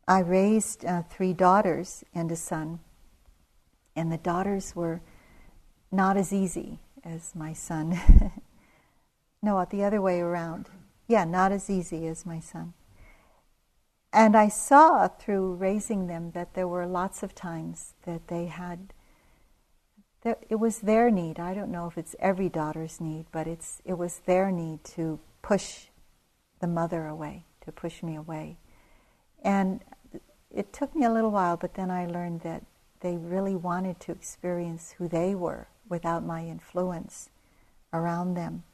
I 0.08 0.18
raised 0.18 0.84
uh, 0.84 1.02
three 1.04 1.32
daughters 1.32 2.02
and 2.12 2.32
a 2.32 2.36
son, 2.36 2.80
and 3.94 4.10
the 4.10 4.18
daughters 4.18 4.74
were 4.74 5.00
not 5.92 6.16
as 6.16 6.32
easy 6.32 6.80
as 7.04 7.36
my 7.36 7.52
son. 7.52 8.32
no, 9.42 9.64
the 9.70 9.84
other 9.84 10.00
way 10.00 10.20
around. 10.20 10.68
Yeah, 11.06 11.24
not 11.24 11.52
as 11.52 11.70
easy 11.70 12.08
as 12.08 12.26
my 12.26 12.40
son. 12.40 12.72
And 14.12 14.36
I 14.36 14.48
saw 14.48 15.06
through 15.06 15.54
raising 15.54 16.08
them 16.08 16.32
that 16.32 16.54
there 16.54 16.66
were 16.66 16.86
lots 16.86 17.22
of 17.22 17.34
times 17.34 17.94
that 18.02 18.26
they 18.26 18.46
had, 18.46 18.92
it 20.24 20.60
was 20.60 20.80
their 20.80 21.10
need. 21.10 21.38
I 21.38 21.54
don't 21.54 21.70
know 21.70 21.86
if 21.86 21.96
it's 21.96 22.14
every 22.20 22.48
daughter's 22.48 23.00
need, 23.00 23.26
but 23.32 23.46
it's, 23.46 23.80
it 23.84 23.94
was 23.94 24.20
their 24.26 24.50
need 24.50 24.84
to 24.84 25.18
push 25.42 25.86
the 26.60 26.66
mother 26.66 27.06
away, 27.06 27.44
to 27.64 27.72
push 27.72 28.02
me 28.02 28.16
away. 28.16 28.58
And 29.42 29.80
it 30.54 30.72
took 30.72 30.94
me 30.94 31.06
a 31.06 31.12
little 31.12 31.30
while, 31.30 31.56
but 31.56 31.74
then 31.74 31.90
I 31.90 32.06
learned 32.06 32.42
that 32.42 32.64
they 33.00 33.16
really 33.16 33.56
wanted 33.56 33.98
to 34.00 34.12
experience 34.12 34.94
who 34.98 35.08
they 35.08 35.34
were 35.34 35.68
without 35.88 36.24
my 36.24 36.44
influence 36.44 37.30
around 37.92 38.34
them. 38.34 38.64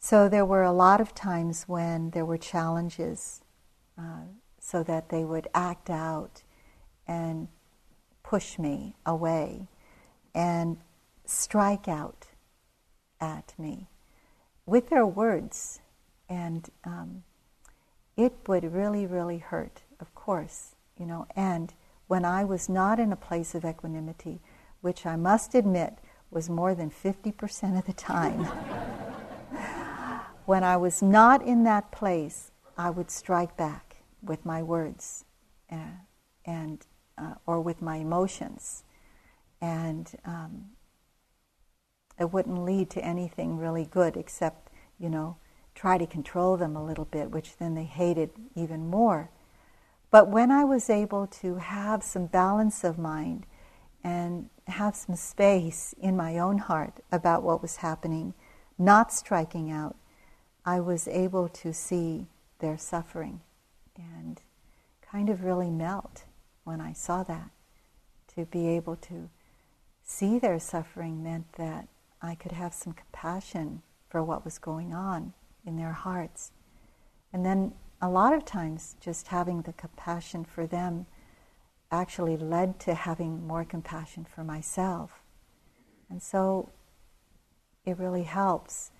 So 0.00 0.28
there 0.28 0.44
were 0.44 0.62
a 0.62 0.72
lot 0.72 1.00
of 1.00 1.14
times 1.14 1.64
when 1.66 2.10
there 2.10 2.24
were 2.24 2.36
challenges 2.36 3.42
uh, 3.98 4.26
so 4.58 4.82
that 4.82 5.08
they 5.08 5.24
would 5.24 5.48
act 5.54 5.88
out 5.88 6.42
and 7.06 7.46
push 8.24 8.58
me 8.58 8.96
away 9.06 9.68
and 10.36 10.76
strike 11.24 11.88
out 11.88 12.26
at 13.20 13.54
me 13.58 13.88
with 14.66 14.90
their 14.90 15.06
words. 15.06 15.80
And 16.28 16.68
um, 16.84 17.24
it 18.16 18.34
would 18.46 18.72
really, 18.72 19.06
really 19.06 19.38
hurt, 19.38 19.82
of 19.98 20.14
course, 20.14 20.74
you 20.98 21.06
know. 21.06 21.26
And 21.34 21.72
when 22.06 22.24
I 22.24 22.44
was 22.44 22.68
not 22.68 23.00
in 23.00 23.12
a 23.12 23.16
place 23.16 23.54
of 23.54 23.64
equanimity, 23.64 24.40
which 24.82 25.06
I 25.06 25.16
must 25.16 25.54
admit 25.54 25.94
was 26.30 26.50
more 26.50 26.74
than 26.74 26.90
50% 26.90 27.78
of 27.78 27.86
the 27.86 27.92
time. 27.94 28.44
when 30.44 30.62
I 30.62 30.76
was 30.76 31.00
not 31.00 31.42
in 31.42 31.64
that 31.64 31.90
place, 31.90 32.50
I 32.76 32.90
would 32.90 33.10
strike 33.10 33.56
back 33.56 33.96
with 34.22 34.44
my 34.44 34.62
words 34.62 35.24
uh, 35.72 35.76
and 36.44 36.84
uh, 37.16 37.34
or 37.46 37.62
with 37.62 37.80
my 37.80 37.96
emotions, 37.96 38.82
and 39.60 40.10
um, 40.24 40.66
it 42.18 42.32
wouldn't 42.32 42.64
lead 42.64 42.90
to 42.90 43.04
anything 43.04 43.58
really 43.58 43.84
good 43.84 44.16
except 44.16 44.70
you 44.98 45.08
know 45.08 45.36
try 45.76 45.98
to 45.98 46.06
control 46.06 46.56
them 46.56 46.74
a 46.74 46.84
little 46.84 47.04
bit, 47.04 47.30
which 47.30 47.58
then 47.58 47.74
they 47.74 47.84
hated 47.84 48.30
even 48.56 48.88
more. 48.88 49.30
But 50.10 50.28
when 50.28 50.50
I 50.50 50.64
was 50.64 50.88
able 50.88 51.26
to 51.26 51.56
have 51.56 52.02
some 52.02 52.26
balance 52.26 52.82
of 52.82 52.98
mind 52.98 53.44
and 54.02 54.48
have 54.66 54.96
some 54.96 55.14
space 55.14 55.94
in 56.00 56.16
my 56.16 56.38
own 56.38 56.58
heart 56.58 56.94
about 57.12 57.42
what 57.42 57.60
was 57.60 57.76
happening, 57.76 58.32
not 58.78 59.12
striking 59.12 59.70
out, 59.70 59.96
I 60.64 60.80
was 60.80 61.06
able 61.06 61.48
to 61.48 61.72
see 61.72 62.26
their 62.58 62.78
suffering 62.78 63.42
and 63.96 64.40
kind 65.02 65.28
of 65.28 65.44
really 65.44 65.70
melt 65.70 66.24
when 66.64 66.80
I 66.80 66.92
saw 66.92 67.22
that. 67.24 67.50
To 68.34 68.44
be 68.44 68.68
able 68.68 68.96
to 68.96 69.30
see 70.06 70.38
their 70.38 70.58
suffering 70.58 71.22
meant 71.22 71.52
that 71.54 71.88
I 72.22 72.36
could 72.36 72.52
have 72.52 72.72
some 72.72 72.92
compassion 72.92 73.82
for 74.08 74.22
what 74.22 74.44
was 74.44 74.56
going 74.56 74.94
on 74.94 75.34
in 75.66 75.76
their 75.76 75.92
hearts. 75.92 76.52
And 77.32 77.44
then 77.44 77.72
a 78.00 78.08
lot 78.08 78.32
of 78.32 78.44
times, 78.44 78.94
just 79.00 79.28
having 79.28 79.62
the 79.62 79.72
compassion 79.72 80.44
for 80.44 80.66
them 80.66 81.06
actually 81.90 82.36
led 82.36 82.78
to 82.80 82.94
having 82.94 83.46
more 83.46 83.64
compassion 83.64 84.24
for 84.24 84.44
myself. 84.44 85.22
And 86.08 86.22
so 86.22 86.70
it 87.84 87.98
really 87.98 88.22
helps 88.22 88.92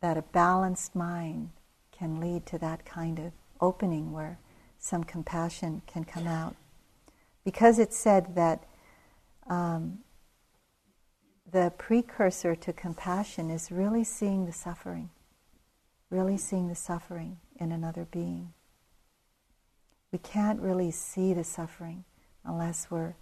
that 0.00 0.16
a 0.16 0.22
balanced 0.22 0.94
mind 0.94 1.50
can 1.90 2.20
lead 2.20 2.46
to 2.46 2.58
that 2.58 2.84
kind 2.84 3.18
of 3.18 3.32
opening 3.60 4.12
where 4.12 4.38
some 4.78 5.04
compassion 5.04 5.82
can 5.86 6.04
come 6.04 6.26
out. 6.26 6.54
Because 7.44 7.78
it's 7.78 7.96
said 7.96 8.34
that 8.36 8.64
um, 9.48 9.98
the 11.52 11.70
precursor 11.76 12.56
to 12.56 12.72
compassion 12.72 13.50
is 13.50 13.70
really 13.70 14.04
seeing 14.04 14.46
the 14.46 14.52
suffering, 14.52 15.10
really 16.08 16.38
seeing 16.38 16.68
the 16.68 16.74
suffering 16.74 17.36
in 17.60 17.70
another 17.70 18.06
being. 18.10 18.54
We 20.10 20.18
can't 20.18 20.60
really 20.60 20.90
see 20.90 21.34
the 21.34 21.44
suffering 21.44 22.04
unless 22.44 22.90
we're 22.90 23.14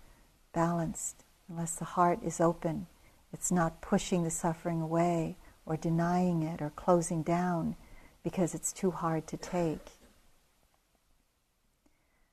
balanced, 0.52 1.24
unless 1.48 1.74
the 1.74 1.84
heart 1.84 2.20
is 2.22 2.40
open. 2.40 2.86
It's 3.32 3.50
not 3.50 3.80
pushing 3.80 4.22
the 4.22 4.30
suffering 4.30 4.80
away 4.80 5.36
or 5.66 5.76
denying 5.76 6.42
it 6.42 6.62
or 6.62 6.70
closing 6.70 7.22
down 7.22 7.74
because 8.22 8.54
it's 8.54 8.72
too 8.72 8.92
hard 8.92 9.26
to 9.28 9.36
take. 9.36 9.90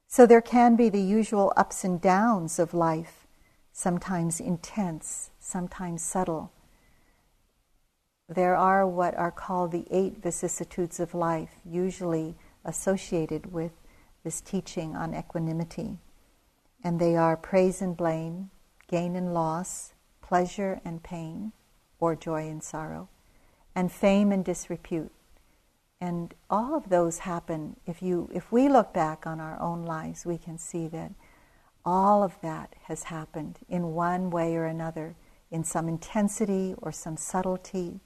So 0.07 0.25
there 0.25 0.41
can 0.41 0.75
be 0.75 0.89
the 0.89 1.01
usual 1.01 1.53
ups 1.57 1.83
and 1.83 1.99
downs 1.99 2.59
of 2.59 2.73
life, 2.73 3.26
sometimes 3.77 4.39
intense, 4.39 5.29
sometimes 5.39 6.01
subtle. 6.01 6.51
There 8.27 8.55
are 8.55 8.87
what 8.87 9.13
are 9.13 9.29
called 9.29 9.71
the 9.71 9.85
eight 9.91 10.17
vicissitudes 10.17 10.99
of 10.99 11.13
life, 11.13 11.51
usually 11.63 12.33
associated 12.65 13.53
with 13.53 13.73
this 14.23 14.41
teaching 14.41 14.95
on 14.95 15.13
equanimity. 15.13 15.99
And 16.83 16.99
they 16.99 17.15
are 17.15 17.37
praise 17.37 17.79
and 17.79 17.95
blame, 17.95 18.49
gain 18.87 19.15
and 19.15 19.31
loss, 19.31 19.93
pleasure 20.23 20.81
and 20.83 21.03
pain, 21.03 21.51
or 21.99 22.15
joy 22.15 22.49
and 22.49 22.63
sorrow 22.63 23.09
and 23.75 23.91
fame 23.91 24.31
and 24.31 24.43
disrepute. 24.43 25.11
And 26.01 26.33
all 26.49 26.73
of 26.73 26.89
those 26.89 27.19
happen 27.19 27.75
if 27.85 28.01
you 28.01 28.27
if 28.33 28.51
we 28.51 28.69
look 28.69 28.91
back 28.91 29.27
on 29.27 29.39
our 29.39 29.61
own 29.61 29.85
lives, 29.85 30.25
we 30.25 30.39
can 30.39 30.57
see 30.57 30.87
that 30.87 31.11
all 31.87 32.21
of 32.21 32.35
that 32.41 32.75
has 32.83 33.03
happened 33.03 33.59
in 33.69 33.93
one 33.93 34.29
way 34.29 34.57
or 34.57 34.65
another, 34.65 35.15
in 35.49 35.63
some 35.63 35.87
intensity 35.87 36.75
or 36.79 36.91
some 36.91 37.15
subtlety. 37.15 38.01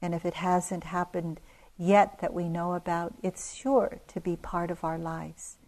And 0.00 0.14
if 0.14 0.24
it 0.24 0.32
hasn't 0.32 0.84
happened 0.84 1.38
yet 1.76 2.20
that 2.20 2.32
we 2.32 2.48
know 2.48 2.72
about, 2.72 3.12
it's 3.22 3.54
sure 3.54 4.00
to 4.08 4.18
be 4.18 4.34
part 4.34 4.70
of 4.70 4.82
our 4.82 4.98
lives 4.98 5.58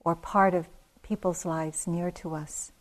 or 0.00 0.16
part 0.16 0.54
of 0.54 0.66
people's 1.02 1.44
lives 1.44 1.86
near 1.86 2.10
to 2.10 2.34
us. 2.34 2.72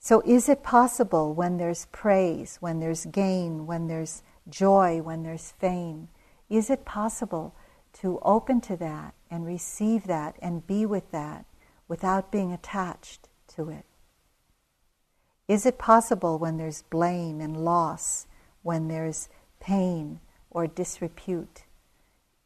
So, 0.00 0.22
is 0.24 0.48
it 0.48 0.62
possible 0.62 1.34
when 1.34 1.58
there's 1.58 1.84
praise, 1.92 2.56
when 2.60 2.80
there's 2.80 3.04
gain, 3.04 3.66
when 3.66 3.88
there's 3.88 4.22
joy 4.48 5.02
when 5.02 5.22
there's 5.22 5.52
fame? 5.52 6.08
Is 6.48 6.70
it 6.70 6.86
possible 6.86 7.54
to 8.00 8.18
open 8.22 8.62
to 8.62 8.76
that 8.78 9.14
and 9.30 9.44
receive 9.44 10.04
that 10.06 10.36
and 10.40 10.66
be 10.66 10.86
with 10.86 11.10
that 11.10 11.44
without 11.88 12.32
being 12.32 12.52
attached 12.52 13.28
to 13.48 13.68
it? 13.70 13.84
Is 15.46 15.66
it 15.66 15.78
possible 15.78 16.38
when 16.38 16.56
there's 16.56 16.82
blame 16.82 17.40
and 17.40 17.64
loss, 17.64 18.26
when 18.62 18.88
there's 18.88 19.28
pain 19.60 20.20
or 20.50 20.66
disrepute? 20.66 21.64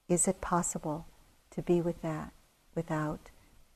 Is 0.09 0.27
it 0.27 0.41
possible 0.41 1.07
to 1.51 1.63
be 1.63 1.81
with 1.81 2.03
that 2.03 2.33
without 2.75 3.31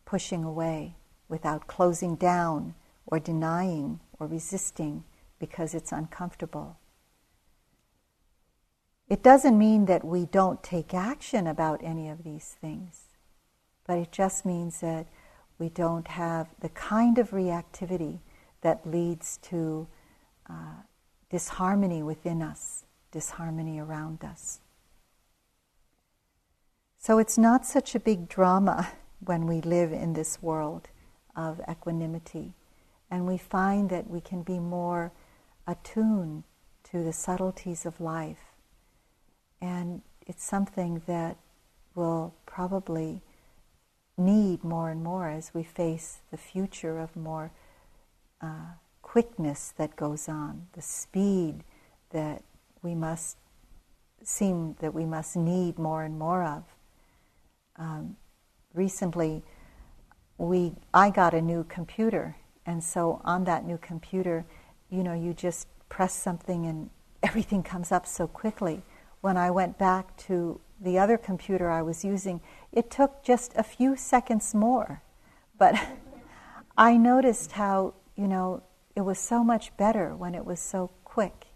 pushing 0.05 0.43
away, 0.43 0.97
without 1.29 1.67
closing 1.67 2.17
down 2.17 2.75
or 3.07 3.21
denying 3.21 4.01
or 4.19 4.27
resisting 4.27 5.05
because 5.39 5.75
it's 5.75 5.93
uncomfortable? 5.93 6.79
It 9.09 9.23
doesn't 9.23 9.59
mean 9.59 9.87
that 9.87 10.05
we 10.05 10.27
don't 10.27 10.63
take 10.63 10.95
action 10.95 11.47
about 11.47 11.83
any 11.85 12.09
of 12.09 12.25
these 12.25 12.57
things, 12.61 13.09
but 13.87 13.99
it 13.99 14.11
just 14.11 14.47
means 14.47 14.81
that 14.81 15.07
we 15.63 15.69
don't 15.69 16.09
have 16.09 16.49
the 16.59 16.71
kind 16.71 17.19
of 17.19 17.31
reactivity 17.31 18.19
that 18.63 18.85
leads 18.85 19.37
to 19.37 19.87
uh, 20.51 20.83
disharmony 21.31 22.03
within 22.03 22.43
us, 22.43 22.83
disharmony 23.13 23.79
around 23.79 24.25
us. 24.25 24.59
So 26.99 27.19
it's 27.19 27.39
not 27.39 27.65
such 27.65 27.95
a 27.95 28.01
big 28.01 28.29
drama 28.29 28.89
when 29.25 29.47
we 29.47 29.61
live 29.61 29.93
in 29.93 30.15
this 30.15 30.43
world 30.43 30.89
of 31.37 31.61
equanimity, 31.71 32.55
and 33.09 33.25
we 33.25 33.39
find 33.39 33.89
that 33.89 34.11
we 34.11 34.21
can 34.21 34.43
be 34.43 34.59
more 34.59 35.13
attuned 35.69 36.43
to 36.91 37.05
the 37.05 37.13
subtleties 37.13 37.87
of 37.87 38.01
life. 38.01 38.47
And 39.61 40.03
it's 40.27 40.43
something 40.43 41.03
that 41.07 41.37
will 41.95 42.35
probably 42.47 43.23
need 44.17 44.63
more 44.63 44.91
and 44.91 45.03
more 45.03 45.29
as 45.29 45.53
we 45.55 45.63
face 45.63 46.21
the 46.31 46.37
future 46.37 46.99
of 46.99 47.17
more 47.17 47.51
uh, 48.41 48.75
quickness 49.01 49.73
that 49.77 49.97
goes 49.97 50.29
on, 50.29 50.67
the 50.73 50.83
speed 50.83 51.65
that 52.11 52.43
we 52.83 52.95
must 52.95 53.37
seem 54.23 54.77
that 54.81 54.95
we 54.95 55.05
must 55.05 55.37
need 55.37 55.79
more 55.79 56.03
and 56.03 56.19
more 56.19 56.45
of. 56.45 56.65
Um, 57.77 58.17
recently, 58.75 59.43
we 60.39 60.73
I 60.95 61.11
got 61.11 61.35
a 61.35 61.43
new 61.43 61.65
computer, 61.65 62.37
and 62.67 62.83
so 62.83 63.21
on 63.25 63.45
that 63.45 63.65
new 63.67 63.79
computer, 63.79 64.45
you 64.91 65.03
know, 65.03 65.15
you 65.15 65.35
just 65.35 65.67
press 65.89 66.15
something 66.15 66.67
and 66.67 66.91
everything 67.23 67.63
comes 67.63 67.93
up 67.93 68.07
so 68.07 68.27
quickly. 68.27 68.83
When 69.21 69.37
I 69.37 69.51
went 69.51 69.79
back 69.79 70.17
to 70.29 70.61
the 70.83 70.99
other 70.99 71.17
computer 71.17 71.71
I 71.71 71.83
was 71.83 72.05
using, 72.05 72.41
it 72.73 72.91
took 72.91 73.23
just 73.23 73.53
a 73.57 73.63
few 73.63 73.97
seconds 73.97 74.55
more. 74.55 75.03
But 75.59 75.77
I 76.77 76.97
noticed 76.97 77.53
how 77.53 77.95
you 78.17 78.29
know, 78.29 78.63
it 78.95 79.01
was 79.01 79.19
so 79.19 79.43
much 79.43 79.77
better 79.77 80.15
when 80.15 80.35
it 80.35 80.45
was 80.45 80.61
so 80.61 80.91
quick. 81.05 81.47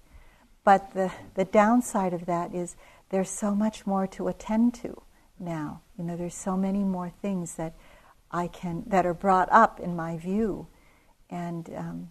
But 0.64 0.95
the, 0.95 1.12
the 1.35 1.45
downside 1.45 2.12
of 2.12 2.27
that 2.27 2.55
is 2.55 2.77
there's 3.11 3.31
so 3.31 3.55
much 3.55 3.87
more 3.87 4.07
to 4.09 4.29
attend 4.29 4.74
to 4.74 5.03
now. 5.39 5.83
You 5.97 6.05
know, 6.05 6.16
there's 6.16 6.35
so 6.35 6.57
many 6.57 6.83
more 6.83 7.11
things 7.11 7.55
that 7.55 7.74
I 8.31 8.49
can 8.49 8.83
that 8.87 9.07
are 9.07 9.14
brought 9.14 9.49
up 9.53 9.79
in 9.79 9.95
my 9.95 10.16
view, 10.18 10.66
and 11.31 11.70
um, 11.77 12.11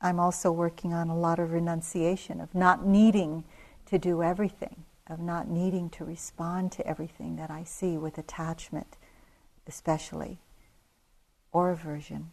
I'm 0.00 0.20
also 0.20 0.52
working 0.52 0.94
on 0.94 1.08
a 1.08 1.18
lot 1.18 1.40
of 1.40 1.50
renunciation 1.50 2.40
of 2.40 2.54
not 2.54 2.86
needing 2.86 3.42
to 3.86 3.98
do 3.98 4.22
everything, 4.22 4.84
of 5.06 5.20
not 5.20 5.48
needing 5.48 5.88
to 5.90 6.04
respond 6.04 6.72
to 6.72 6.86
everything 6.86 7.36
that 7.36 7.50
I 7.50 7.64
see 7.64 7.96
with 7.96 8.18
attachment, 8.18 8.96
especially, 9.66 10.38
or 11.52 11.70
aversion. 11.70 12.30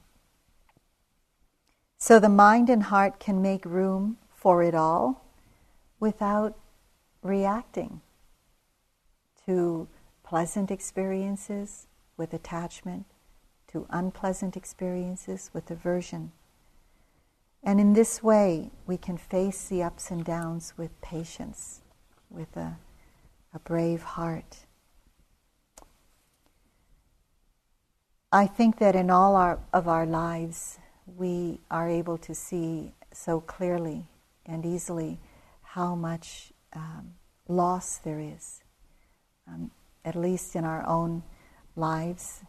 So 1.97 2.19
the 2.19 2.29
mind 2.29 2.69
and 2.69 2.83
heart 2.83 3.19
can 3.19 3.41
make 3.41 3.63
room 3.63 4.17
for 4.35 4.61
it 4.61 4.75
all 4.75 5.23
without 5.99 6.57
reacting 7.21 8.01
to 9.45 9.87
pleasant 10.23 10.69
experiences 10.71 11.87
with 12.17 12.33
attachment, 12.33 13.05
to 13.67 13.85
unpleasant 13.89 14.57
experiences 14.57 15.49
with 15.53 15.71
aversion. 15.71 16.31
And 17.63 17.79
in 17.79 17.93
this 17.93 18.21
way, 18.21 18.71
we 18.85 18.97
can 18.97 19.17
face 19.17 19.69
the 19.69 19.83
ups 19.83 20.11
and 20.11 20.25
downs 20.25 20.73
with 20.75 20.99
patience, 21.01 21.82
with 22.33 22.57
a, 22.57 22.77
a 23.53 23.59
brave 23.59 24.01
heart. 24.01 24.57
I 28.31 28.47
think 28.47 28.79
that 28.79 28.95
in 28.95 29.11
all 29.11 29.35
our, 29.35 29.59
of 29.71 29.87
our 29.87 30.07
lives, 30.07 30.79
we 31.05 31.59
are 31.69 31.87
able 31.87 32.17
to 32.17 32.33
see 32.33 32.93
so 33.11 33.39
clearly 33.39 34.07
and 34.45 34.65
easily 34.65 35.19
how 35.61 35.93
much 35.93 36.51
um, 36.73 37.13
loss 37.47 37.97
there 37.97 38.19
is. 38.19 38.63
Um, 39.47 39.69
at 40.03 40.15
least 40.15 40.55
in 40.55 40.65
our 40.65 40.85
own 40.87 41.23
lives, 41.75 42.41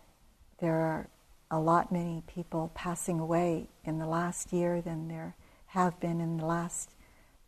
there 0.59 0.76
are 0.76 1.09
a 1.51 1.61
lot 1.61 1.93
many 1.93 2.22
people 2.26 2.70
passing 2.74 3.20
away 3.20 3.68
in 3.85 3.99
the 3.99 4.07
last 4.07 4.53
year 4.53 4.80
than 4.80 5.09
there 5.09 5.37
have 5.66 6.01
been 6.01 6.20
in 6.20 6.39
the 6.39 6.47
last 6.47 6.91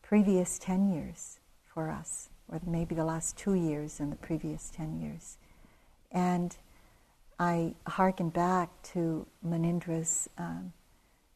previous 0.03 0.59
10 0.59 0.93
years 0.93 1.36
for 1.77 1.91
us, 1.91 2.31
or 2.49 2.59
maybe 2.67 2.95
the 2.95 3.05
last 3.05 3.37
two 3.37 3.53
years 3.53 4.01
and 4.01 4.11
the 4.11 4.17
previous 4.17 4.71
10 4.71 4.99
years. 4.99 5.37
And 6.11 6.57
I 7.39 7.75
hearken 7.87 8.31
back 8.31 8.71
to 8.95 9.27
Munindra's 9.47 10.27
um, 10.39 10.73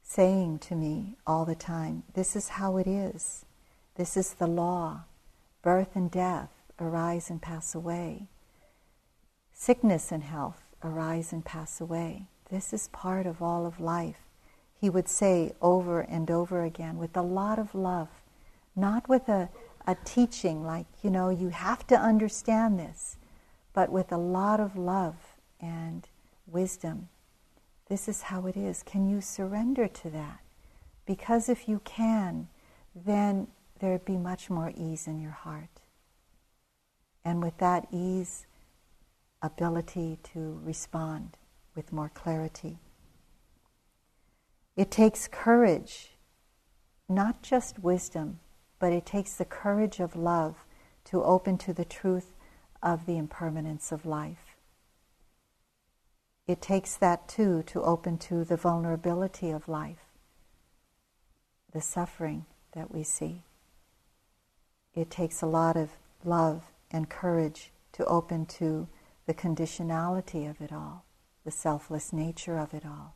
saying 0.02 0.60
to 0.60 0.74
me 0.74 1.18
all 1.26 1.44
the 1.44 1.54
time, 1.54 2.04
This 2.14 2.34
is 2.34 2.48
how 2.48 2.78
it 2.78 2.86
is. 2.86 3.44
This 3.96 4.16
is 4.16 4.32
the 4.32 4.46
law. 4.46 5.02
Birth 5.60 5.94
and 5.94 6.10
death 6.10 6.48
arise 6.80 7.28
and 7.28 7.42
pass 7.42 7.74
away. 7.74 8.28
Sickness 9.52 10.10
and 10.10 10.22
health 10.22 10.62
arise 10.82 11.34
and 11.34 11.44
pass 11.44 11.82
away. 11.82 12.28
This 12.50 12.72
is 12.72 12.88
part 12.88 13.26
of 13.26 13.42
all 13.42 13.66
of 13.66 13.78
life. 13.78 14.22
He 14.80 14.88
would 14.88 15.06
say 15.06 15.52
over 15.60 16.00
and 16.00 16.30
over 16.30 16.64
again 16.64 16.96
with 16.96 17.14
a 17.14 17.20
lot 17.20 17.58
of 17.58 17.74
love, 17.74 18.08
not 18.74 19.06
with 19.06 19.28
a, 19.28 19.50
a 19.86 19.96
teaching 20.04 20.64
like, 20.64 20.86
you 21.02 21.10
know, 21.10 21.30
you 21.30 21.48
have 21.48 21.86
to 21.88 21.96
understand 21.96 22.78
this, 22.78 23.16
but 23.72 23.90
with 23.90 24.12
a 24.12 24.16
lot 24.16 24.60
of 24.60 24.76
love 24.76 25.16
and 25.60 26.08
wisdom 26.46 27.08
this 27.90 28.08
is 28.08 28.22
how 28.22 28.46
it 28.46 28.56
is. 28.56 28.84
Can 28.84 29.08
you 29.08 29.20
surrender 29.20 29.88
to 29.88 30.10
that? 30.10 30.40
Because 31.06 31.48
if 31.48 31.68
you 31.68 31.80
can, 31.84 32.46
then 32.94 33.48
there'd 33.80 34.04
be 34.04 34.16
much 34.16 34.48
more 34.48 34.72
ease 34.76 35.08
in 35.08 35.20
your 35.20 35.32
heart. 35.32 35.80
And 37.24 37.42
with 37.42 37.58
that 37.58 37.88
ease, 37.90 38.46
ability 39.42 40.18
to 40.32 40.60
respond 40.62 41.36
with 41.74 41.92
more 41.92 42.10
clarity. 42.14 42.78
It 44.76 44.92
takes 44.92 45.26
courage, 45.26 46.12
not 47.08 47.42
just 47.42 47.80
wisdom, 47.80 48.38
but 48.80 48.92
it 48.92 49.06
takes 49.06 49.34
the 49.34 49.44
courage 49.44 50.00
of 50.00 50.16
love 50.16 50.64
to 51.04 51.22
open 51.22 51.56
to 51.58 51.72
the 51.72 51.84
truth 51.84 52.34
of 52.82 53.06
the 53.06 53.16
impermanence 53.16 53.92
of 53.92 54.04
life 54.04 54.50
it 56.50 56.60
takes 56.60 56.96
that 56.96 57.28
too 57.28 57.62
to 57.68 57.80
open 57.80 58.18
to 58.18 58.44
the 58.44 58.56
vulnerability 58.56 59.50
of 59.50 59.68
life, 59.68 60.08
the 61.72 61.80
suffering 61.80 62.44
that 62.72 62.92
we 62.92 63.04
see. 63.04 63.44
It 64.92 65.10
takes 65.12 65.42
a 65.42 65.46
lot 65.46 65.76
of 65.76 65.90
love 66.24 66.64
and 66.90 67.08
courage 67.08 67.70
to 67.92 68.04
open 68.06 68.46
to 68.46 68.88
the 69.26 69.34
conditionality 69.34 70.50
of 70.50 70.60
it 70.60 70.72
all, 70.72 71.04
the 71.44 71.52
selfless 71.52 72.12
nature 72.12 72.58
of 72.58 72.74
it 72.74 72.84
all. 72.84 73.14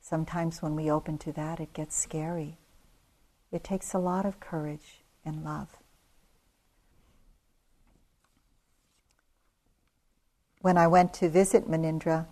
Sometimes 0.00 0.62
when 0.62 0.74
we 0.74 0.90
open 0.90 1.18
to 1.18 1.32
that, 1.32 1.60
it 1.60 1.74
gets 1.74 1.94
scary. 1.94 2.56
It 3.52 3.62
takes 3.62 3.92
a 3.92 3.98
lot 3.98 4.24
of 4.24 4.40
courage 4.40 4.99
and 5.24 5.44
love. 5.44 5.68
When 10.60 10.76
I 10.76 10.86
went 10.86 11.14
to 11.14 11.28
visit 11.28 11.68
Munindra, 11.68 12.26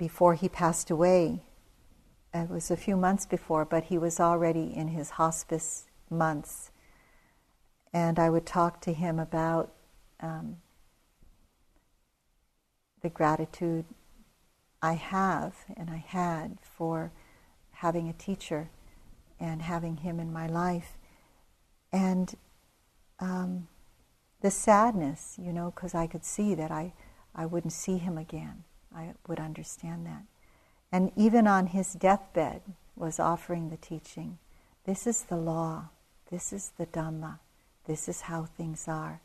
before 0.00 0.34
he 0.34 0.48
passed 0.48 0.90
away. 0.90 1.42
It 2.32 2.48
was 2.48 2.70
a 2.70 2.76
few 2.76 2.96
months 2.96 3.26
before, 3.26 3.66
but 3.66 3.84
he 3.84 3.98
was 3.98 4.18
already 4.18 4.74
in 4.74 4.88
his 4.88 5.10
hospice 5.10 5.84
months. 6.08 6.70
And 7.92 8.18
I 8.18 8.30
would 8.30 8.46
talk 8.46 8.80
to 8.82 8.94
him 8.94 9.18
about 9.18 9.70
um, 10.20 10.56
the 13.02 13.10
gratitude 13.10 13.84
I 14.80 14.94
have 14.94 15.54
and 15.76 15.90
I 15.90 15.98
had 15.98 16.56
for 16.62 17.12
having 17.72 18.08
a 18.08 18.14
teacher 18.14 18.70
and 19.38 19.60
having 19.60 19.98
him 19.98 20.18
in 20.18 20.32
my 20.32 20.46
life. 20.46 20.96
And 21.92 22.34
um, 23.20 23.68
the 24.42 24.50
sadness, 24.50 25.36
you 25.42 25.52
know, 25.52 25.72
because 25.74 25.94
I 25.94 26.06
could 26.06 26.24
see 26.24 26.54
that 26.54 26.70
I, 26.70 26.92
I 27.34 27.46
wouldn't 27.46 27.72
see 27.72 27.98
him 27.98 28.18
again. 28.18 28.64
I 28.94 29.14
would 29.28 29.40
understand 29.40 30.06
that. 30.06 30.24
and 30.92 31.12
even 31.16 31.46
on 31.46 31.68
his 31.68 31.92
deathbed 31.94 32.62
was 32.96 33.20
offering 33.20 33.70
the 33.70 33.76
teaching. 33.76 34.38
This 34.84 35.06
is 35.06 35.22
the 35.24 35.36
law. 35.36 35.90
This 36.30 36.52
is 36.52 36.72
the 36.78 36.86
Dhamma. 36.86 37.38
This 37.86 38.08
is 38.08 38.22
how 38.22 38.44
things 38.46 38.88
are. 38.88 39.20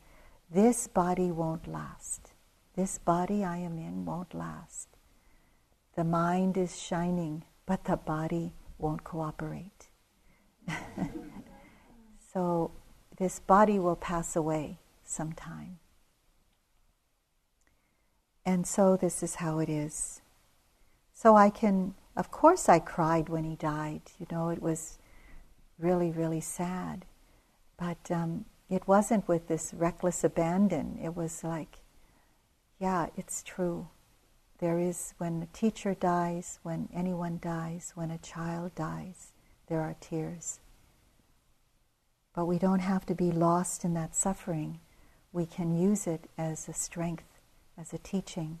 This 0.50 0.86
body 0.88 1.30
won't 1.32 1.66
last. 1.68 2.32
This 2.76 2.98
body 2.98 3.44
I 3.44 3.58
am 3.58 3.78
in 3.78 4.04
won't 4.04 4.34
last. 4.34 4.88
The 5.96 6.04
mind 6.04 6.56
is 6.56 6.80
shining, 6.80 7.44
but 7.66 7.84
the 7.84 7.96
body 7.96 8.52
won't 8.78 9.04
cooperate. 9.04 9.88
so 12.36 12.70
this 13.16 13.40
body 13.40 13.78
will 13.78 13.96
pass 13.96 14.36
away 14.36 14.76
sometime. 15.06 15.78
And 18.44 18.66
so 18.66 18.94
this 18.94 19.22
is 19.22 19.36
how 19.36 19.58
it 19.58 19.70
is. 19.70 20.20
So 21.14 21.34
I 21.34 21.48
can, 21.48 21.94
of 22.14 22.30
course, 22.30 22.68
I 22.68 22.78
cried 22.78 23.30
when 23.30 23.44
he 23.44 23.56
died. 23.56 24.02
You 24.20 24.26
know, 24.30 24.50
it 24.50 24.60
was 24.60 24.98
really, 25.78 26.10
really 26.10 26.42
sad. 26.42 27.06
But 27.78 28.10
um, 28.10 28.44
it 28.68 28.86
wasn't 28.86 29.26
with 29.26 29.48
this 29.48 29.72
reckless 29.72 30.22
abandon. 30.22 30.98
It 31.02 31.16
was 31.16 31.42
like, 31.42 31.78
yeah, 32.78 33.06
it's 33.16 33.42
true. 33.42 33.88
There 34.58 34.78
is, 34.78 35.14
when 35.16 35.42
a 35.42 35.56
teacher 35.56 35.94
dies, 35.94 36.58
when 36.62 36.90
anyone 36.94 37.38
dies, 37.40 37.92
when 37.94 38.10
a 38.10 38.18
child 38.18 38.74
dies, 38.74 39.32
there 39.68 39.80
are 39.80 39.96
tears. 40.02 40.60
But 42.36 42.44
we 42.44 42.58
don't 42.58 42.80
have 42.80 43.06
to 43.06 43.14
be 43.14 43.32
lost 43.32 43.82
in 43.82 43.94
that 43.94 44.14
suffering. 44.14 44.78
We 45.32 45.46
can 45.46 45.74
use 45.74 46.06
it 46.06 46.28
as 46.36 46.68
a 46.68 46.74
strength, 46.74 47.24
as 47.78 47.94
a 47.94 47.98
teaching. 47.98 48.58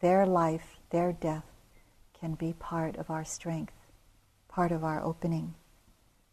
Their 0.00 0.26
life, 0.26 0.80
their 0.90 1.12
death, 1.12 1.44
can 2.18 2.34
be 2.34 2.52
part 2.52 2.96
of 2.96 3.10
our 3.10 3.24
strength, 3.24 3.74
part 4.48 4.72
of 4.72 4.82
our 4.82 5.00
opening. 5.00 5.54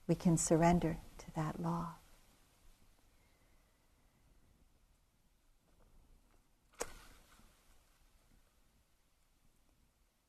We 0.08 0.16
can 0.16 0.36
surrender 0.36 0.98
to 1.20 1.26
that 1.36 1.62
law. 1.62 1.90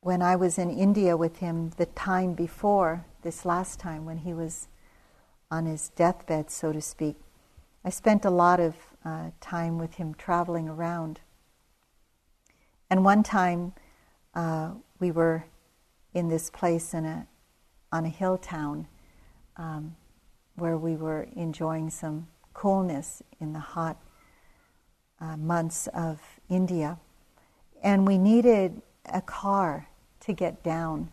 When 0.01 0.21
I 0.21 0.35
was 0.35 0.59
in 0.59 0.69
India 0.69 1.17
with 1.17 1.37
him 1.37 1.71
the 1.77 1.87
time 1.87 2.33
before, 2.33 3.05
this 3.23 3.45
last 3.45 3.79
time 3.79 4.05
when 4.05 4.19
he 4.19 4.33
was 4.33 4.67
on 5.51 5.65
his 5.65 5.89
deathbed, 5.89 6.49
so 6.49 6.71
to 6.71 6.81
speak, 6.81 7.17
I 7.83 7.89
spent 7.89 8.23
a 8.23 8.29
lot 8.29 8.59
of 8.59 8.75
uh, 9.03 9.31
time 9.41 9.77
with 9.77 9.95
him 9.95 10.13
traveling 10.13 10.69
around. 10.69 11.19
And 12.89 13.03
one 13.03 13.21
time 13.21 13.73
uh, 14.33 14.71
we 14.99 15.11
were 15.11 15.45
in 16.13 16.29
this 16.29 16.49
place 16.49 16.93
in 16.93 17.05
a, 17.05 17.27
on 17.91 18.05
a 18.05 18.09
hill 18.09 18.37
town 18.37 18.87
um, 19.57 19.95
where 20.55 20.77
we 20.77 20.95
were 20.95 21.27
enjoying 21.35 21.89
some 21.89 22.27
coolness 22.53 23.21
in 23.39 23.53
the 23.53 23.59
hot 23.59 23.97
uh, 25.19 25.35
months 25.37 25.87
of 25.87 26.21
India. 26.49 26.97
And 27.83 28.07
we 28.07 28.17
needed 28.17 28.81
a 29.05 29.21
car 29.21 29.87
to 30.21 30.33
get 30.33 30.63
down 30.63 31.11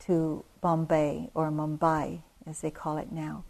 to 0.00 0.44
Bombay 0.60 1.30
or 1.34 1.50
Mumbai, 1.50 2.22
as 2.46 2.60
they 2.60 2.70
call 2.70 2.98
it 2.98 3.12
now. 3.12 3.44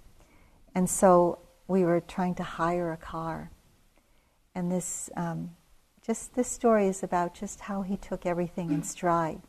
And 0.75 0.89
so 0.89 1.39
we 1.69 1.85
were 1.85 2.01
trying 2.01 2.35
to 2.37 2.43
hire 2.43 2.93
a 2.93 2.97
car. 2.97 3.51
And 4.55 4.71
this, 4.71 5.11
um, 5.17 5.51
just 6.05 6.35
this 6.35 6.49
story 6.49 6.89
is 6.89 7.03
about 7.03 7.35
just 7.35 7.61
how 7.61 7.83
he 7.83 7.97
took 7.97 8.27
everything 8.27 8.71
in 8.71 8.83
stride. 8.83 9.41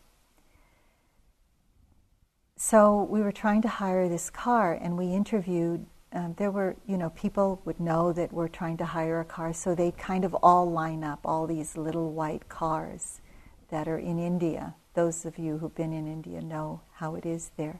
So 2.56 3.04
we 3.10 3.22
were 3.22 3.32
trying 3.32 3.64
to 3.64 3.68
hire 3.68 4.08
this 4.08 4.30
car, 4.30 4.74
and 4.80 4.96
we 4.96 5.14
interviewed. 5.14 5.88
Um, 6.14 6.36
there 6.38 6.52
were, 6.52 6.76
you 6.86 6.96
know, 6.96 7.10
people 7.10 7.60
would 7.66 7.80
know 7.80 8.14
that 8.14 8.32
we're 8.32 8.50
trying 8.50 8.78
to 8.78 8.86
hire 8.86 9.20
a 9.20 9.26
car, 9.26 9.52
so 9.52 9.74
they 9.74 9.92
kind 9.92 10.24
of 10.24 10.36
all 10.44 10.70
line 10.70 11.04
up, 11.04 11.22
all 11.26 11.48
these 11.48 11.76
little 11.76 12.12
white 12.12 12.50
cars 12.50 13.22
that 13.70 13.88
are 13.88 13.98
in 13.98 14.20
India. 14.20 14.76
Those 14.94 15.26
of 15.26 15.40
you 15.40 15.58
who've 15.58 15.74
been 15.74 15.94
in 15.94 16.06
India 16.06 16.42
know 16.42 16.82
how 16.94 17.16
it 17.16 17.26
is 17.26 17.50
there. 17.58 17.80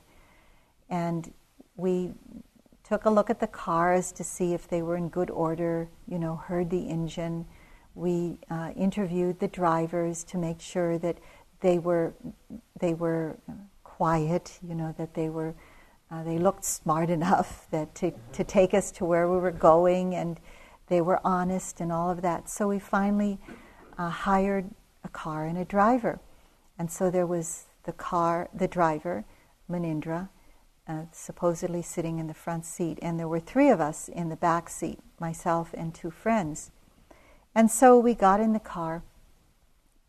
And 0.90 1.32
we 1.76 2.14
took 2.92 3.06
a 3.06 3.10
look 3.10 3.30
at 3.30 3.40
the 3.40 3.48
cars 3.48 4.12
to 4.12 4.22
see 4.22 4.54
if 4.54 4.68
they 4.68 4.82
were 4.82 4.98
in 4.98 5.08
good 5.08 5.30
order, 5.30 5.88
you 6.10 6.20
know, 6.20 6.36
heard 6.36 6.70
the 6.70 6.90
engine. 6.90 7.46
We 7.96 8.38
uh, 8.50 8.72
interviewed 8.76 9.40
the 9.40 9.48
drivers 9.48 10.26
to 10.26 10.38
make 10.38 10.60
sure 10.60 10.98
that 10.98 11.18
they 11.62 11.80
were, 11.80 12.14
they 12.82 12.94
were 12.94 13.38
quiet, 13.86 14.60
you 14.62 14.76
know, 14.76 14.94
that 14.98 15.14
they 15.14 15.30
were, 15.30 15.56
uh, 16.12 16.24
they 16.24 16.38
looked 16.38 16.66
smart 16.66 17.10
enough 17.10 17.66
that 17.72 17.96
to, 17.96 18.12
to 18.34 18.44
take 18.44 18.74
us 18.74 18.92
to 18.92 19.06
where 19.06 19.30
we 19.30 19.38
were 19.38 19.52
going 19.52 20.14
and 20.14 20.38
they 20.88 21.00
were 21.00 21.26
honest 21.26 21.80
and 21.80 21.94
all 21.94 22.10
of 22.10 22.22
that. 22.22 22.50
So 22.50 22.68
we 22.68 22.78
finally 22.78 23.40
uh, 23.98 24.10
hired 24.10 24.70
a 25.06 25.10
car 25.10 25.46
and 25.46 25.58
a 25.58 25.64
driver. 25.64 26.20
And 26.78 26.92
so 26.92 27.10
there 27.10 27.26
was 27.26 27.68
the 27.86 27.94
car, 27.94 28.50
the 28.54 28.68
driver, 28.68 29.24
Munindra, 29.70 30.28
uh, 30.92 31.06
supposedly 31.14 31.82
sitting 31.82 32.20
in 32.20 32.28
the 32.28 32.34
front 32.34 32.66
seat, 32.66 33.00
and 33.02 33.18
there 33.18 33.28
were 33.28 33.40
three 33.40 33.70
of 33.70 33.80
us 33.80 34.10
in 34.10 34.28
the 34.28 34.36
back 34.36 34.70
seat, 34.70 35.00
myself 35.20 35.74
and 35.74 35.94
two 35.94 36.12
friends. 36.12 36.72
And 37.56 37.72
so 37.72 37.98
we 37.98 38.14
got 38.14 38.42
in 38.42 38.52
the 38.52 38.60
car, 38.60 39.02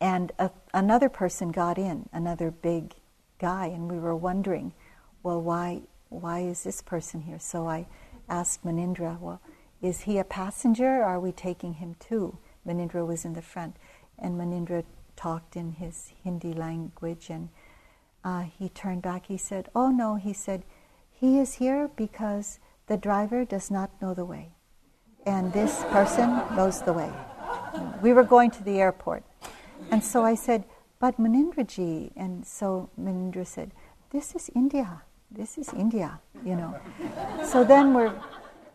and 0.01 0.33
a, 0.37 0.51
another 0.73 1.07
person 1.07 1.51
got 1.51 1.77
in, 1.77 2.09
another 2.11 2.51
big 2.51 2.95
guy, 3.39 3.67
and 3.67 3.89
we 3.89 3.97
were 3.97 4.15
wondering, 4.15 4.73
well, 5.21 5.41
why, 5.41 5.83
why 6.09 6.41
is 6.41 6.63
this 6.63 6.81
person 6.81 7.21
here? 7.21 7.39
So 7.39 7.65
I 7.65 7.87
asked 8.27 8.65
Munindra, 8.65 9.17
well, 9.21 9.41
is 9.81 10.01
he 10.01 10.17
a 10.17 10.25
passenger 10.25 11.01
are 11.01 11.19
we 11.19 11.31
taking 11.31 11.75
him 11.75 11.95
too? 11.97 12.37
Munindra 12.67 13.07
was 13.07 13.23
in 13.23 13.33
the 13.33 13.41
front, 13.41 13.77
and 14.19 14.37
Munindra 14.37 14.83
talked 15.15 15.55
in 15.55 15.73
his 15.73 16.11
Hindi 16.23 16.51
language, 16.51 17.29
and 17.29 17.49
uh, 18.23 18.43
he 18.43 18.67
turned 18.67 19.01
back. 19.01 19.27
He 19.27 19.37
said, 19.37 19.69
Oh 19.75 19.89
no, 19.89 20.15
he 20.15 20.33
said, 20.33 20.63
he 21.13 21.39
is 21.39 21.55
here 21.55 21.89
because 21.95 22.59
the 22.87 22.97
driver 22.97 23.45
does 23.45 23.71
not 23.71 23.89
know 24.01 24.13
the 24.13 24.25
way, 24.25 24.49
and 25.25 25.53
this 25.53 25.83
person 25.85 26.29
knows 26.55 26.81
the 26.81 26.93
way. 26.93 27.11
We 28.01 28.13
were 28.13 28.23
going 28.23 28.51
to 28.51 28.63
the 28.63 28.79
airport, 28.79 29.23
and 29.91 30.03
so 30.03 30.23
I 30.23 30.35
said, 30.35 30.65
but 30.99 31.19
Munindraji, 31.19 32.11
and 32.15 32.47
so 32.47 32.89
Munindra 32.97 33.45
said, 33.45 33.71
This 34.11 34.35
is 34.35 34.49
India. 34.55 35.01
This 35.29 35.57
is 35.57 35.73
India, 35.73 36.21
you 36.45 36.55
know. 36.55 36.79
so 37.45 37.63
then 37.63 37.93
we're 37.93 38.13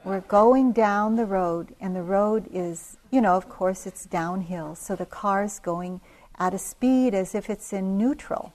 we're 0.05 0.21
going 0.21 0.73
down 0.73 1.17
the 1.17 1.25
road, 1.25 1.75
and 1.81 1.95
the 1.95 2.03
road 2.03 2.49
is, 2.53 2.99
you 3.11 3.21
know, 3.21 3.35
of 3.35 3.49
course 3.49 3.87
it's 3.87 4.05
downhill, 4.05 4.75
so 4.75 4.95
the 4.95 5.07
car's 5.07 5.59
going 5.59 6.01
at 6.39 6.55
a 6.55 6.59
speed 6.59 7.15
as 7.15 7.35
if 7.35 7.51
it's 7.51 7.73
in 7.73 7.97
neutral. 7.99 8.53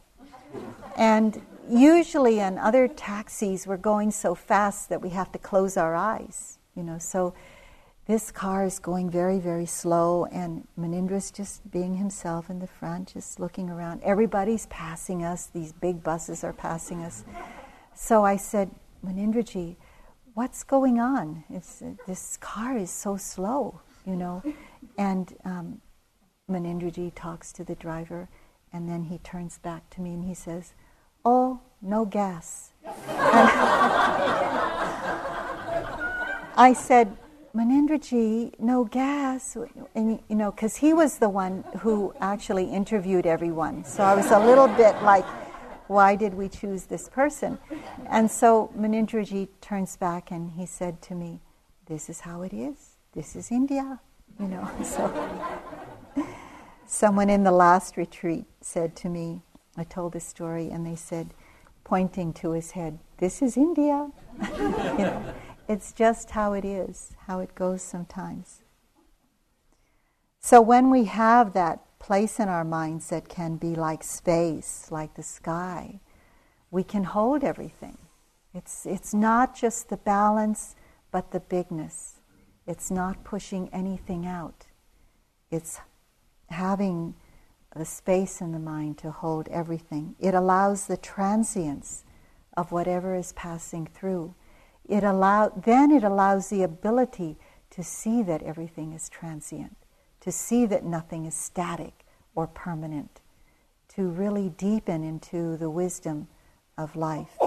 And 0.95 1.41
usually 1.69 2.39
in 2.39 2.57
other 2.57 2.87
taxis, 2.87 3.67
we're 3.67 3.77
going 3.77 4.11
so 4.11 4.35
fast 4.35 4.89
that 4.89 5.01
we 5.01 5.09
have 5.09 5.31
to 5.31 5.39
close 5.39 5.77
our 5.77 5.95
eyes, 5.95 6.59
you 6.75 6.83
know. 6.83 6.97
So 6.97 7.33
this 8.05 8.31
car 8.31 8.65
is 8.65 8.79
going 8.79 9.09
very, 9.09 9.39
very 9.39 9.65
slow, 9.65 10.25
and 10.25 10.67
Munindra's 10.77 11.31
just 11.31 11.69
being 11.71 11.95
himself 11.95 12.49
in 12.49 12.59
the 12.59 12.67
front, 12.67 13.13
just 13.13 13.39
looking 13.39 13.69
around. 13.69 14.01
Everybody's 14.03 14.65
passing 14.67 15.23
us, 15.23 15.45
these 15.45 15.71
big 15.71 16.03
buses 16.03 16.43
are 16.43 16.53
passing 16.53 17.03
us. 17.03 17.23
So 17.95 18.25
I 18.25 18.35
said, 18.35 18.69
Munindraji, 19.05 19.77
what's 20.33 20.63
going 20.63 20.99
on? 20.99 21.43
It's, 21.49 21.81
this 22.07 22.37
car 22.37 22.77
is 22.77 22.91
so 22.91 23.15
slow, 23.15 23.79
you 24.05 24.15
know. 24.15 24.43
And 24.97 25.33
um, 25.45 25.81
Munindraji 26.49 27.13
talks 27.15 27.53
to 27.53 27.63
the 27.63 27.75
driver, 27.75 28.27
and 28.73 28.89
then 28.89 29.03
he 29.03 29.17
turns 29.19 29.59
back 29.59 29.89
to 29.91 30.01
me 30.01 30.13
and 30.13 30.25
he 30.25 30.33
says, 30.33 30.73
Oh, 31.25 31.61
no 31.81 32.05
gas. 32.05 32.71
I 36.55 36.73
said, 36.77 37.17
Munindraji, 37.55 38.59
no 38.59 38.83
gas, 38.83 39.55
and 39.95 40.19
you 40.27 40.35
know, 40.35 40.51
because 40.51 40.77
he 40.77 40.91
was 40.93 41.19
the 41.19 41.29
one 41.29 41.63
who 41.79 42.13
actually 42.19 42.65
interviewed 42.65 43.25
everyone. 43.25 43.83
So 43.83 44.03
I 44.03 44.15
was 44.15 44.31
a 44.31 44.39
little 44.39 44.67
bit 44.67 45.01
like, 45.03 45.25
why 45.87 46.15
did 46.15 46.33
we 46.33 46.49
choose 46.49 46.85
this 46.85 47.09
person? 47.09 47.59
And 48.09 48.29
so 48.29 48.71
Munindraji 48.77 49.49
turns 49.61 49.97
back 49.97 50.31
and 50.31 50.51
he 50.51 50.65
said 50.65 51.01
to 51.03 51.15
me, 51.15 51.41
this 51.85 52.09
is 52.09 52.21
how 52.21 52.41
it 52.41 52.53
is. 52.53 52.97
This 53.13 53.35
is 53.35 53.51
India, 53.51 53.99
you 54.39 54.47
know. 54.47 54.69
So 54.83 56.23
someone 56.87 57.29
in 57.29 57.43
the 57.43 57.51
last 57.51 57.97
retreat 57.97 58.45
said 58.61 58.95
to 58.97 59.09
me, 59.09 59.41
I 59.77 59.83
told 59.83 60.13
this 60.13 60.25
story, 60.25 60.69
and 60.69 60.85
they 60.85 60.95
said, 60.95 61.33
pointing 61.83 62.33
to 62.33 62.51
his 62.51 62.71
head, 62.71 62.99
this 63.17 63.41
is 63.41 63.57
India. 63.57 64.09
you 64.57 64.57
know. 64.59 65.33
It's 65.67 65.93
just 65.93 66.31
how 66.31 66.53
it 66.53 66.65
is, 66.65 67.15
how 67.27 67.39
it 67.39 67.55
goes 67.55 67.81
sometimes. 67.81 68.61
So 70.39 70.59
when 70.61 70.89
we 70.89 71.05
have 71.05 71.53
that 71.53 71.79
place 72.03 72.37
in 72.37 72.49
our 72.49 72.65
minds 72.65 73.07
that 73.07 73.29
can 73.29 73.55
be 73.55 73.75
like 73.75 74.03
space, 74.03 74.87
like 74.91 75.13
the 75.13 75.23
sky. 75.23 76.01
We 76.69 76.83
can 76.83 77.05
hold 77.05 77.45
everything. 77.45 77.97
It's, 78.53 78.85
it's 78.85 79.13
not 79.13 79.55
just 79.55 79.87
the 79.87 79.95
balance, 79.95 80.75
but 81.11 81.31
the 81.31 81.39
bigness. 81.39 82.19
It's 82.67 82.91
not 82.91 83.23
pushing 83.23 83.69
anything 83.71 84.25
out. 84.25 84.67
It's 85.49 85.79
having 86.49 87.15
the 87.75 87.85
space 87.85 88.39
in 88.39 88.51
the 88.51 88.59
mind 88.59 88.97
to 88.99 89.11
hold 89.11 89.47
everything. 89.47 90.15
It 90.19 90.33
allows 90.33 90.85
the 90.85 90.97
transience 90.97 92.03
of 92.55 92.71
whatever 92.71 93.15
is 93.15 93.33
passing 93.33 93.87
through. 93.87 94.35
It 94.87 95.03
allow, 95.03 95.49
then 95.49 95.91
it 95.91 96.03
allows 96.03 96.49
the 96.49 96.63
ability 96.63 97.37
to 97.71 97.83
see 97.83 98.21
that 98.23 98.43
everything 98.43 98.93
is 98.93 99.09
transient, 99.09 99.75
to 100.21 100.31
see 100.31 100.65
that 100.67 100.85
nothing 100.85 101.25
is 101.25 101.33
static 101.33 102.05
or 102.35 102.45
permanent, 102.45 103.21
to 103.95 104.07
really 104.07 104.49
deepen 104.49 105.03
into 105.03 105.57
the 105.57 105.69
wisdom 105.69 106.27
of 106.77 106.95
life. 106.95 107.37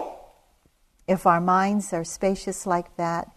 If 1.07 1.27
our 1.27 1.41
minds 1.41 1.93
are 1.93 2.05
spacious 2.05 2.67
like 2.67 2.97
that, 2.97 3.31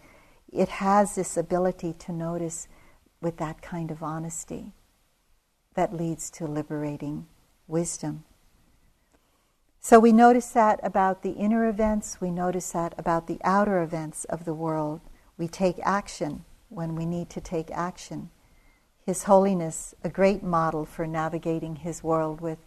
it 0.52 0.68
has 0.68 1.14
this 1.14 1.36
ability 1.36 1.94
to 2.00 2.12
notice 2.12 2.66
with 3.20 3.36
that 3.36 3.62
kind 3.62 3.92
of 3.92 4.02
honesty 4.02 4.72
that 5.74 5.94
leads 5.94 6.30
to 6.30 6.46
liberating 6.46 7.26
wisdom. 7.68 8.24
So 9.80 9.98
we 9.98 10.12
notice 10.12 10.48
that 10.50 10.78
about 10.82 11.22
the 11.22 11.32
inner 11.32 11.66
events, 11.68 12.20
we 12.20 12.30
notice 12.30 12.72
that 12.72 12.94
about 12.98 13.26
the 13.26 13.40
outer 13.42 13.82
events 13.82 14.24
of 14.26 14.44
the 14.44 14.54
world. 14.54 15.00
We 15.38 15.48
take 15.48 15.78
action 15.82 16.44
when 16.68 16.94
we 16.94 17.06
need 17.06 17.30
to 17.30 17.40
take 17.40 17.70
action. 17.70 18.30
His 19.06 19.24
Holiness, 19.24 19.94
a 20.04 20.10
great 20.10 20.42
model 20.42 20.84
for 20.84 21.06
navigating 21.06 21.76
his 21.76 22.04
world 22.04 22.42
with 22.42 22.58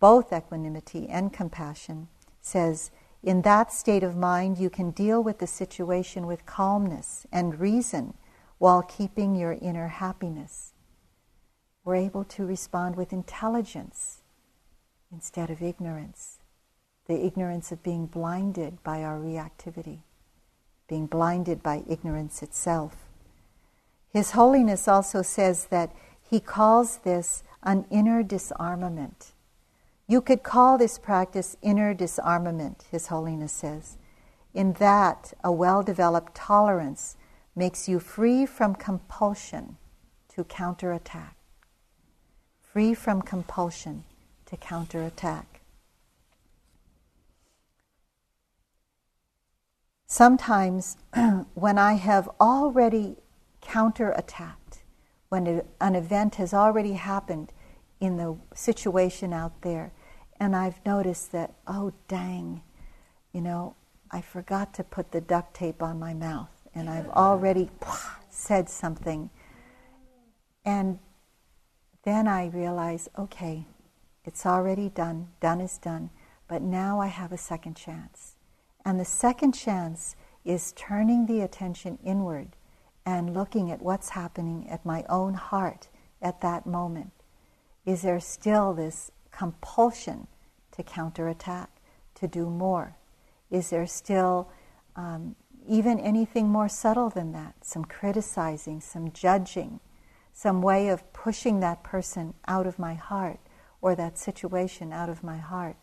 both 0.00 0.32
equanimity 0.32 1.08
and 1.08 1.32
compassion, 1.32 2.08
says, 2.40 2.90
In 3.22 3.42
that 3.42 3.72
state 3.72 4.02
of 4.02 4.16
mind, 4.16 4.58
you 4.58 4.68
can 4.68 4.90
deal 4.90 5.22
with 5.22 5.38
the 5.38 5.46
situation 5.46 6.26
with 6.26 6.44
calmness 6.44 7.24
and 7.30 7.60
reason 7.60 8.14
while 8.58 8.82
keeping 8.82 9.36
your 9.36 9.52
inner 9.52 9.88
happiness. 9.88 10.72
We're 11.84 11.96
able 11.96 12.24
to 12.24 12.46
respond 12.46 12.96
with 12.96 13.12
intelligence 13.12 14.18
instead 15.12 15.50
of 15.50 15.62
ignorance, 15.62 16.38
the 17.06 17.24
ignorance 17.24 17.72
of 17.72 17.82
being 17.82 18.06
blinded 18.06 18.82
by 18.82 19.02
our 19.02 19.18
reactivity, 19.18 19.98
being 20.88 21.06
blinded 21.06 21.62
by 21.62 21.82
ignorance 21.88 22.42
itself. 22.42 22.96
His 24.12 24.32
Holiness 24.32 24.86
also 24.86 25.22
says 25.22 25.66
that 25.66 25.94
he 26.22 26.38
calls 26.40 26.98
this 26.98 27.42
an 27.62 27.84
inner 27.90 28.22
disarmament. 28.22 29.32
You 30.06 30.20
could 30.20 30.42
call 30.42 30.78
this 30.78 30.98
practice 30.98 31.56
inner 31.62 31.94
disarmament, 31.94 32.84
His 32.90 33.08
Holiness 33.08 33.52
says. 33.52 33.96
In 34.54 34.74
that, 34.74 35.32
a 35.42 35.50
well 35.50 35.82
developed 35.82 36.34
tolerance 36.34 37.16
makes 37.56 37.88
you 37.88 37.98
free 37.98 38.46
from 38.46 38.74
compulsion 38.74 39.76
to 40.34 40.44
counterattack. 40.44 41.36
Free 42.72 42.94
from 42.94 43.20
compulsion 43.20 44.04
to 44.46 44.56
counterattack. 44.56 45.60
Sometimes, 50.06 50.96
when 51.54 51.76
I 51.76 51.94
have 51.94 52.30
already 52.40 53.16
counterattacked, 53.60 54.80
when 55.28 55.62
an 55.82 55.94
event 55.94 56.36
has 56.36 56.54
already 56.54 56.94
happened 56.94 57.52
in 58.00 58.16
the 58.16 58.38
situation 58.54 59.34
out 59.34 59.60
there, 59.60 59.92
and 60.40 60.56
I've 60.56 60.82
noticed 60.86 61.30
that, 61.32 61.52
oh, 61.66 61.92
dang, 62.08 62.62
you 63.34 63.42
know, 63.42 63.76
I 64.10 64.22
forgot 64.22 64.72
to 64.74 64.84
put 64.84 65.12
the 65.12 65.20
duct 65.20 65.52
tape 65.52 65.82
on 65.82 65.98
my 65.98 66.14
mouth, 66.14 66.50
and 66.74 66.88
I've 66.88 67.10
already 67.10 67.68
said 68.30 68.70
something. 68.70 69.28
And 70.64 70.98
then 72.04 72.26
I 72.26 72.46
realize, 72.46 73.08
okay, 73.18 73.66
it's 74.24 74.46
already 74.46 74.88
done, 74.88 75.28
done 75.40 75.60
is 75.60 75.78
done, 75.78 76.10
but 76.48 76.62
now 76.62 77.00
I 77.00 77.06
have 77.06 77.32
a 77.32 77.38
second 77.38 77.74
chance. 77.74 78.36
And 78.84 78.98
the 78.98 79.04
second 79.04 79.52
chance 79.52 80.16
is 80.44 80.72
turning 80.72 81.26
the 81.26 81.40
attention 81.40 81.98
inward 82.04 82.48
and 83.06 83.34
looking 83.34 83.70
at 83.70 83.82
what's 83.82 84.10
happening 84.10 84.68
at 84.68 84.84
my 84.84 85.04
own 85.08 85.34
heart 85.34 85.88
at 86.20 86.40
that 86.40 86.66
moment. 86.66 87.12
Is 87.84 88.02
there 88.02 88.20
still 88.20 88.74
this 88.74 89.10
compulsion 89.30 90.26
to 90.72 90.82
counterattack, 90.82 91.70
to 92.14 92.28
do 92.28 92.48
more? 92.48 92.96
Is 93.50 93.70
there 93.70 93.86
still 93.86 94.48
um, 94.96 95.34
even 95.68 95.98
anything 95.98 96.48
more 96.48 96.68
subtle 96.68 97.10
than 97.10 97.32
that? 97.32 97.54
Some 97.62 97.84
criticizing, 97.84 98.80
some 98.80 99.12
judging, 99.12 99.80
some 100.32 100.62
way 100.62 100.88
of 100.88 101.12
pushing 101.12 101.60
that 101.60 101.82
person 101.82 102.34
out 102.48 102.66
of 102.66 102.78
my 102.78 102.94
heart 102.94 103.38
or 103.80 103.94
that 103.94 104.18
situation 104.18 104.92
out 104.92 105.08
of 105.08 105.22
my 105.22 105.38
heart. 105.38 105.76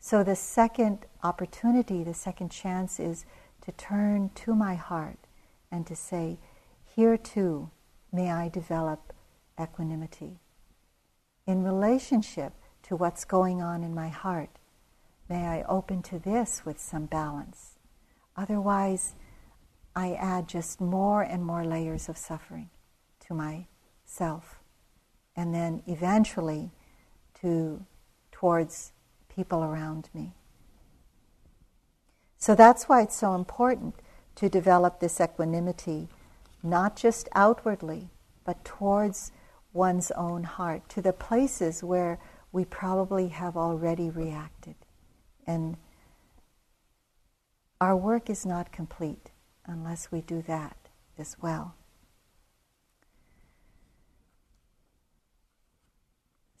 So 0.00 0.22
the 0.22 0.36
second 0.36 1.06
opportunity, 1.22 2.04
the 2.04 2.14
second 2.14 2.50
chance 2.50 3.00
is 3.00 3.24
to 3.62 3.72
turn 3.72 4.30
to 4.34 4.54
my 4.54 4.74
heart 4.74 5.18
and 5.70 5.86
to 5.86 5.96
say, 5.96 6.38
Here 6.94 7.16
too 7.16 7.70
may 8.12 8.30
I 8.30 8.48
develop 8.48 9.12
equanimity. 9.60 10.40
In 11.46 11.62
relationship 11.62 12.52
to 12.84 12.96
what's 12.96 13.24
going 13.24 13.62
on 13.62 13.82
in 13.82 13.94
my 13.94 14.08
heart, 14.08 14.50
may 15.28 15.46
I 15.46 15.62
open 15.62 16.02
to 16.02 16.18
this 16.18 16.64
with 16.64 16.78
some 16.78 17.06
balance. 17.06 17.78
Otherwise, 18.36 19.14
I 19.96 20.14
add 20.14 20.48
just 20.48 20.80
more 20.80 21.22
and 21.22 21.44
more 21.44 21.64
layers 21.64 22.08
of 22.08 22.16
suffering 22.16 22.70
to 23.20 23.34
myself. 24.14 24.60
And 25.36 25.54
then 25.54 25.82
eventually 25.86 26.70
to 27.40 27.84
towards 28.30 28.92
people 29.28 29.62
around 29.62 30.08
me. 30.14 30.32
So 32.38 32.54
that's 32.54 32.84
why 32.84 33.02
it's 33.02 33.16
so 33.16 33.34
important 33.34 33.94
to 34.36 34.48
develop 34.48 35.00
this 35.00 35.20
equanimity, 35.20 36.08
not 36.62 36.96
just 36.96 37.28
outwardly, 37.34 38.10
but 38.44 38.64
towards 38.64 39.32
one's 39.72 40.10
own 40.12 40.44
heart, 40.44 40.88
to 40.90 41.00
the 41.00 41.12
places 41.12 41.82
where 41.82 42.18
we 42.52 42.64
probably 42.64 43.28
have 43.28 43.56
already 43.56 44.10
reacted. 44.10 44.74
And 45.46 45.76
our 47.80 47.96
work 47.96 48.30
is 48.30 48.46
not 48.46 48.72
complete 48.72 49.30
unless 49.66 50.12
we 50.12 50.20
do 50.20 50.42
that 50.46 50.76
as 51.18 51.36
well. 51.40 51.74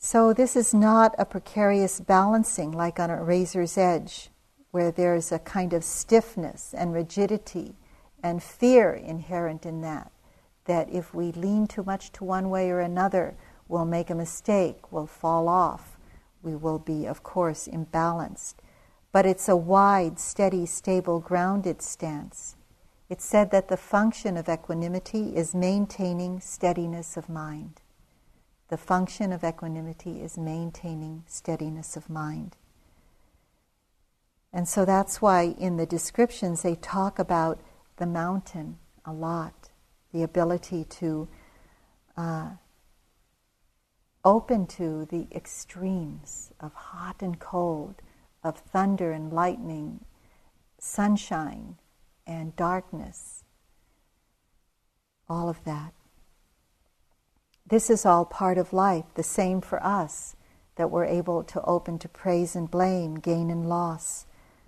So, 0.06 0.34
this 0.34 0.54
is 0.54 0.74
not 0.74 1.14
a 1.16 1.24
precarious 1.24 1.98
balancing 1.98 2.72
like 2.72 3.00
on 3.00 3.08
a 3.08 3.24
razor's 3.24 3.78
edge 3.78 4.28
where 4.70 4.90
there's 4.90 5.32
a 5.32 5.38
kind 5.38 5.72
of 5.72 5.82
stiffness 5.82 6.74
and 6.74 6.92
rigidity 6.92 7.74
and 8.22 8.42
fear 8.42 8.92
inherent 8.92 9.64
in 9.64 9.80
that. 9.80 10.12
That 10.66 10.90
if 10.90 11.14
we 11.14 11.32
lean 11.32 11.66
too 11.66 11.84
much 11.84 12.12
to 12.12 12.24
one 12.24 12.50
way 12.50 12.68
or 12.68 12.80
another, 12.80 13.34
we'll 13.66 13.86
make 13.86 14.10
a 14.10 14.14
mistake, 14.14 14.92
we'll 14.92 15.06
fall 15.06 15.48
off, 15.48 15.96
we 16.42 16.54
will 16.54 16.78
be, 16.78 17.06
of 17.06 17.22
course, 17.22 17.66
imbalanced. 17.66 18.56
But 19.10 19.24
it's 19.24 19.48
a 19.48 19.56
wide, 19.56 20.18
steady, 20.20 20.66
stable, 20.66 21.18
grounded 21.18 21.80
stance. 21.80 22.56
It's 23.08 23.24
said 23.24 23.50
that 23.52 23.68
the 23.68 23.78
function 23.78 24.36
of 24.36 24.50
equanimity 24.50 25.34
is 25.34 25.54
maintaining 25.54 26.40
steadiness 26.40 27.16
of 27.16 27.30
mind. 27.30 27.80
The 28.68 28.76
function 28.76 29.32
of 29.32 29.44
equanimity 29.44 30.22
is 30.22 30.38
maintaining 30.38 31.24
steadiness 31.26 31.96
of 31.96 32.08
mind. 32.08 32.56
And 34.52 34.68
so 34.68 34.84
that's 34.84 35.20
why 35.20 35.54
in 35.58 35.76
the 35.76 35.86
descriptions 35.86 36.62
they 36.62 36.76
talk 36.76 37.18
about 37.18 37.60
the 37.96 38.06
mountain 38.06 38.78
a 39.04 39.12
lot, 39.12 39.70
the 40.12 40.22
ability 40.22 40.84
to 40.84 41.28
uh, 42.16 42.50
open 44.24 44.66
to 44.66 45.06
the 45.06 45.26
extremes 45.34 46.52
of 46.60 46.72
hot 46.72 47.20
and 47.20 47.38
cold, 47.38 47.96
of 48.42 48.58
thunder 48.58 49.12
and 49.12 49.32
lightning, 49.32 50.04
sunshine 50.78 51.76
and 52.26 52.54
darkness, 52.56 53.44
all 55.28 55.48
of 55.48 55.62
that. 55.64 55.92
This 57.66 57.88
is 57.88 58.04
all 58.04 58.26
part 58.26 58.58
of 58.58 58.72
life, 58.74 59.06
the 59.14 59.22
same 59.22 59.60
for 59.60 59.82
us, 59.82 60.36
that 60.76 60.90
we're 60.90 61.06
able 61.06 61.42
to 61.44 61.62
open 61.62 61.98
to 62.00 62.08
praise 62.08 62.54
and 62.54 62.70
blame, 62.70 63.14
gain 63.14 63.50
and 63.50 63.68
loss, 63.68 64.26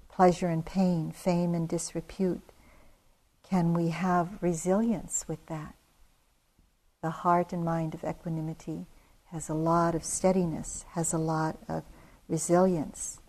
pleasure 0.09 0.49
and 0.49 0.65
pain, 0.65 1.13
fame 1.13 1.55
and 1.55 1.69
disrepute? 1.69 2.53
Can 3.43 3.75
we 3.75 3.91
have 3.91 4.43
resilience 4.43 5.27
with 5.29 5.45
that? 5.47 5.75
The 7.03 7.11
heart 7.11 7.53
and 7.53 7.65
mind 7.65 7.95
of 7.95 8.03
equanimity 8.03 8.87
has 9.27 9.49
a 9.49 9.55
lot 9.55 9.95
of 9.95 10.03
steadiness, 10.03 10.87
has 10.93 11.13
a 11.13 11.19
lot 11.19 11.59
of 11.69 11.85
resilience. 12.29 13.21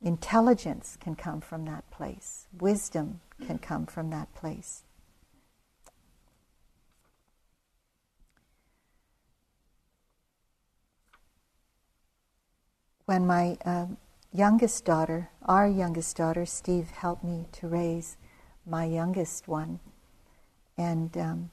Intelligence 0.00 0.96
can 0.98 1.14
come 1.14 1.42
from 1.42 1.66
that 1.66 1.88
place, 1.90 2.46
wisdom 2.58 3.20
can 3.46 3.58
come 3.58 3.84
from 3.84 4.08
that 4.10 4.34
place. 4.34 4.82
When 13.04 13.26
my 13.26 13.56
uh, 13.64 13.86
youngest 14.32 14.84
daughter, 14.84 15.30
our 15.44 15.66
youngest 15.66 16.16
daughter, 16.16 16.46
Steve 16.46 16.90
helped 16.90 17.24
me 17.24 17.46
to 17.52 17.66
raise 17.66 18.16
my 18.64 18.84
youngest 18.84 19.48
one, 19.48 19.80
and 20.78 21.16
um, 21.18 21.50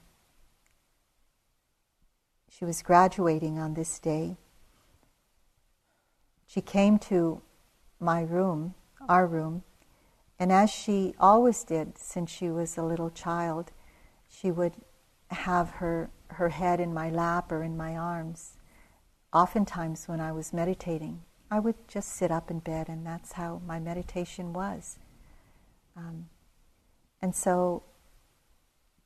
she 2.48 2.64
was 2.64 2.82
graduating 2.82 3.58
on 3.58 3.74
this 3.74 3.98
day. 3.98 4.36
She 6.46 6.60
came 6.60 7.00
to 7.00 7.42
my 7.98 8.22
room, 8.22 8.74
our 9.08 9.26
room, 9.26 9.64
and 10.38 10.52
as 10.52 10.70
she 10.70 11.14
always 11.18 11.64
did 11.64 11.98
since 11.98 12.30
she 12.30 12.48
was 12.48 12.78
a 12.78 12.82
little 12.84 13.10
child, 13.10 13.72
she 14.28 14.52
would 14.52 14.74
have 15.32 15.70
her, 15.70 16.10
her 16.28 16.50
head 16.50 16.78
in 16.78 16.94
my 16.94 17.10
lap 17.10 17.50
or 17.50 17.64
in 17.64 17.76
my 17.76 17.96
arms. 17.96 18.56
Oftentimes, 19.32 20.06
when 20.06 20.20
I 20.20 20.30
was 20.30 20.52
meditating, 20.52 21.22
I 21.50 21.58
would 21.58 21.88
just 21.88 22.10
sit 22.12 22.30
up 22.30 22.50
in 22.50 22.60
bed, 22.60 22.88
and 22.88 23.04
that's 23.04 23.32
how 23.32 23.60
my 23.66 23.80
meditation 23.80 24.52
was. 24.52 24.98
Um, 25.96 26.28
and 27.20 27.34
so 27.34 27.82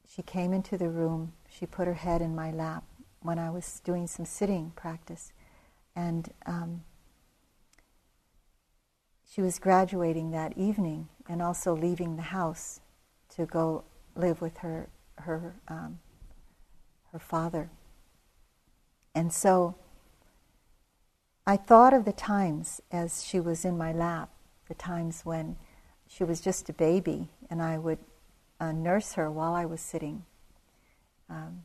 she 0.07 0.23
came 0.23 0.53
into 0.53 0.77
the 0.77 0.89
room, 0.91 1.33
she 1.49 1.67
put 1.67 1.87
her 1.87 1.95
head 1.95 2.21
in 2.21 2.35
my 2.35 2.51
lap 2.51 2.85
when 3.21 3.39
I 3.39 3.51
was 3.51 3.81
doing 3.83 4.07
some 4.07 4.27
sitting 4.27 4.73
practice, 4.77 5.33
and 5.97 6.31
um, 6.45 6.83
she 9.29 9.41
was 9.41 9.59
graduating 9.59 10.31
that 10.33 10.57
evening 10.59 11.09
and 11.29 11.41
also 11.41 11.75
leaving 11.75 12.17
the 12.17 12.23
house 12.23 12.81
to 13.37 13.47
go 13.47 13.85
live 14.15 14.41
with 14.41 14.59
her 14.59 14.89
her 15.17 15.57
um, 15.69 15.99
her 17.13 17.19
father. 17.19 17.71
And 19.15 19.33
so 19.33 19.77
I 21.47 21.57
thought 21.57 21.93
of 21.93 22.05
the 22.05 22.13
times 22.13 22.81
as 22.91 23.23
she 23.25 23.39
was 23.39 23.65
in 23.65 23.77
my 23.77 23.93
lap, 23.93 24.31
the 24.69 24.75
times 24.75 25.23
when 25.25 25.57
she 26.09 26.25
was 26.25 26.41
just 26.41 26.69
a 26.71 26.73
baby, 26.73 27.29
and 27.51 27.61
I 27.61 27.77
would 27.77 27.99
uh, 28.59 28.73
nurse 28.73 29.13
her 29.15 29.31
while 29.31 29.55
I 29.55 29.67
was 29.67 29.81
sitting, 29.81 30.25
um, 31.29 31.65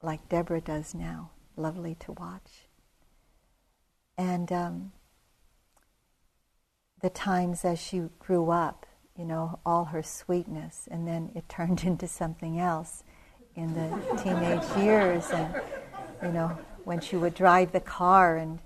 like 0.00 0.28
Deborah 0.28 0.60
does 0.60 0.94
now. 0.94 1.30
Lovely 1.56 1.94
to 1.96 2.12
watch. 2.12 2.68
And 4.16 4.50
um, 4.50 4.92
the 7.02 7.10
times 7.10 7.64
as 7.64 7.78
she 7.78 8.04
grew 8.18 8.50
up, 8.50 8.86
you 9.18 9.26
know, 9.26 9.58
all 9.66 9.86
her 9.86 10.02
sweetness, 10.02 10.88
and 10.90 11.06
then 11.06 11.30
it 11.34 11.48
turned 11.50 11.84
into 11.84 12.08
something 12.08 12.58
else 12.58 13.04
in 13.54 13.74
the 13.74 14.22
teenage 14.22 14.82
years, 14.82 15.28
and 15.30 15.54
you 16.22 16.32
know, 16.32 16.56
when 16.84 17.00
she 17.00 17.16
would 17.16 17.34
drive 17.34 17.72
the 17.72 17.80
car, 17.80 18.36
and 18.36 18.58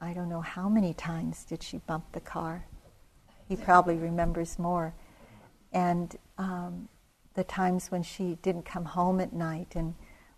I 0.00 0.12
don't 0.12 0.28
know 0.28 0.40
how 0.40 0.68
many 0.68 0.94
times 0.94 1.44
did 1.44 1.62
she 1.62 1.78
bump 1.78 2.12
the 2.12 2.20
car. 2.20 2.66
He 3.48 3.56
probably 3.56 3.96
remembers 3.96 4.58
more, 4.58 4.94
and 5.72 6.16
um, 6.38 6.88
the 7.34 7.44
times 7.44 7.90
when 7.90 8.02
she 8.02 8.38
didn't 8.42 8.64
come 8.64 8.86
home 8.86 9.20
at 9.20 9.32
night, 9.32 9.74
and 9.74 9.94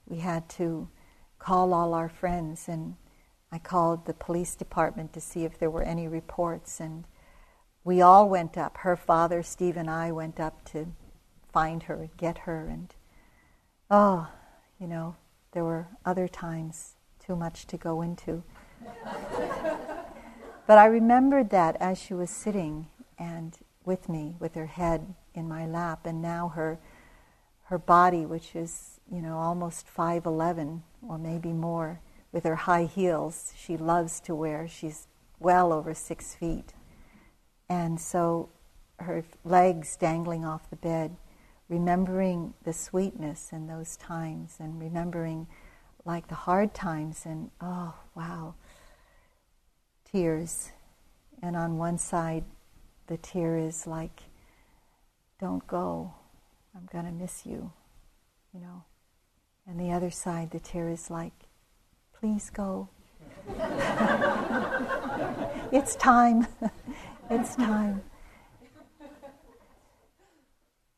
we 0.07 0.19
had 0.19 0.49
to 0.51 0.89
call 1.39 1.73
all 1.73 1.95
our 1.95 2.09
friends, 2.09 2.69
and 2.69 2.97
I 3.53 3.59
called 3.59 4.07
the 4.07 4.15
police 4.15 4.55
department 4.55 5.13
to 5.13 5.21
see 5.21 5.45
if 5.45 5.59
there 5.59 5.71
were 5.71 5.83
any 5.83 6.09
reports, 6.09 6.81
and 6.81 7.05
we 7.85 8.01
all 8.01 8.29
went 8.29 8.59
up. 8.59 8.79
Her 8.79 8.97
father, 8.97 9.43
Steve, 9.43 9.77
and 9.77 9.89
I 9.89 10.11
went 10.11 10.41
up 10.41 10.65
to 10.73 10.89
find 11.53 11.85
her, 11.85 11.95
and 11.95 12.17
get 12.17 12.39
her, 12.39 12.67
and 12.67 12.93
oh, 13.91 14.29
you 14.81 14.89
know, 14.89 15.17
there 15.53 15.65
were 15.65 15.87
other 16.05 16.27
times 16.29 16.96
too 17.27 17.37
much 17.37 17.67
to 17.67 17.77
go 17.77 18.03
into. 18.03 18.43
but 20.67 20.79
I 20.79 20.87
remembered 20.87 21.51
that 21.51 21.77
as 21.81 21.99
she 21.99 22.15
was 22.15 22.31
sitting 22.31 22.87
and 23.19 23.57
with 23.85 24.09
me, 24.09 24.35
with 24.39 24.55
her 24.55 24.67
head 24.67 25.15
in 25.35 25.49
my 25.49 25.67
lap, 25.67 26.07
and 26.07 26.21
now 26.21 26.49
her 26.49 26.79
her 27.65 27.79
body, 27.79 28.25
which 28.25 28.55
is 28.55 29.01
you 29.11 29.21
know 29.21 29.39
almost 29.39 29.89
five 29.89 30.25
eleven 30.27 30.83
or 31.07 31.19
maybe 31.19 31.53
more, 31.53 32.01
with 32.33 32.45
her 32.45 32.57
high 32.57 32.85
heels, 32.85 33.53
she 33.57 33.77
loves 33.77 34.21
to 34.21 34.35
wear. 34.35 34.69
She's 34.69 35.09
well 35.41 35.73
over 35.73 35.95
six 35.95 36.35
feet 36.35 36.73
and 37.69 38.01
so 38.01 38.49
her 38.99 39.25
legs 39.45 39.97
dangling 39.97 40.45
off 40.45 40.71
the 40.71 40.77
bed, 40.77 41.17
remembering 41.69 42.55
the 42.65 42.73
sweetness 42.73 43.53
in 43.53 43.67
those 43.67 43.97
times 43.97 44.57
and 44.59 44.81
remembering 44.81 45.47
like 46.07 46.29
the 46.29 46.35
hard 46.35 46.73
times 46.73 47.27
and 47.27 47.51
oh, 47.61 47.95
wow, 48.15 48.55
tears. 50.11 50.71
And 51.43 51.57
on 51.57 51.77
one 51.77 51.99
side, 51.99 52.45
the 53.09 53.19
tear 53.19 53.59
is 53.59 53.87
like, 53.87 54.23
don't 55.39 55.67
go, 55.67 56.15
I'm 56.75 56.89
going 56.91 57.05
to 57.05 57.13
miss 57.13 57.45
you, 57.45 57.73
you 58.55 58.61
know. 58.61 58.85
And 59.67 59.79
the 59.79 59.91
other 59.91 60.11
side, 60.11 60.53
the 60.53 60.61
tear 60.61 60.89
is 60.89 61.11
like, 61.11 61.33
please 62.19 62.51
go. 62.51 62.89
it's 65.73 65.97
time. 65.97 66.47
It's 67.29 67.57
time. 67.57 68.05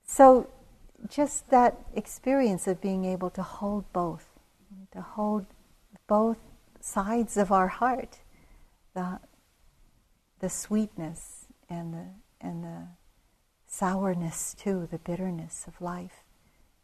So, 0.05 0.51
just 1.09 1.49
that 1.49 1.79
experience 1.95 2.67
of 2.67 2.83
being 2.83 3.07
able 3.07 3.31
to 3.31 3.43
hold 3.43 3.91
both, 3.95 4.28
to 4.99 5.03
hold 5.03 5.47
both 6.09 6.39
sides 6.81 7.37
of 7.37 7.53
our 7.53 7.69
heart, 7.69 8.19
the, 8.95 9.21
the 10.41 10.51
sweetness 10.51 11.47
and 11.69 11.95
the, 11.95 12.07
and 12.41 12.65
the 12.65 12.89
sourness 13.65 14.55
too, 14.59 14.89
the 14.91 14.99
bitterness 14.99 15.67
of 15.69 15.81
life, 15.81 16.25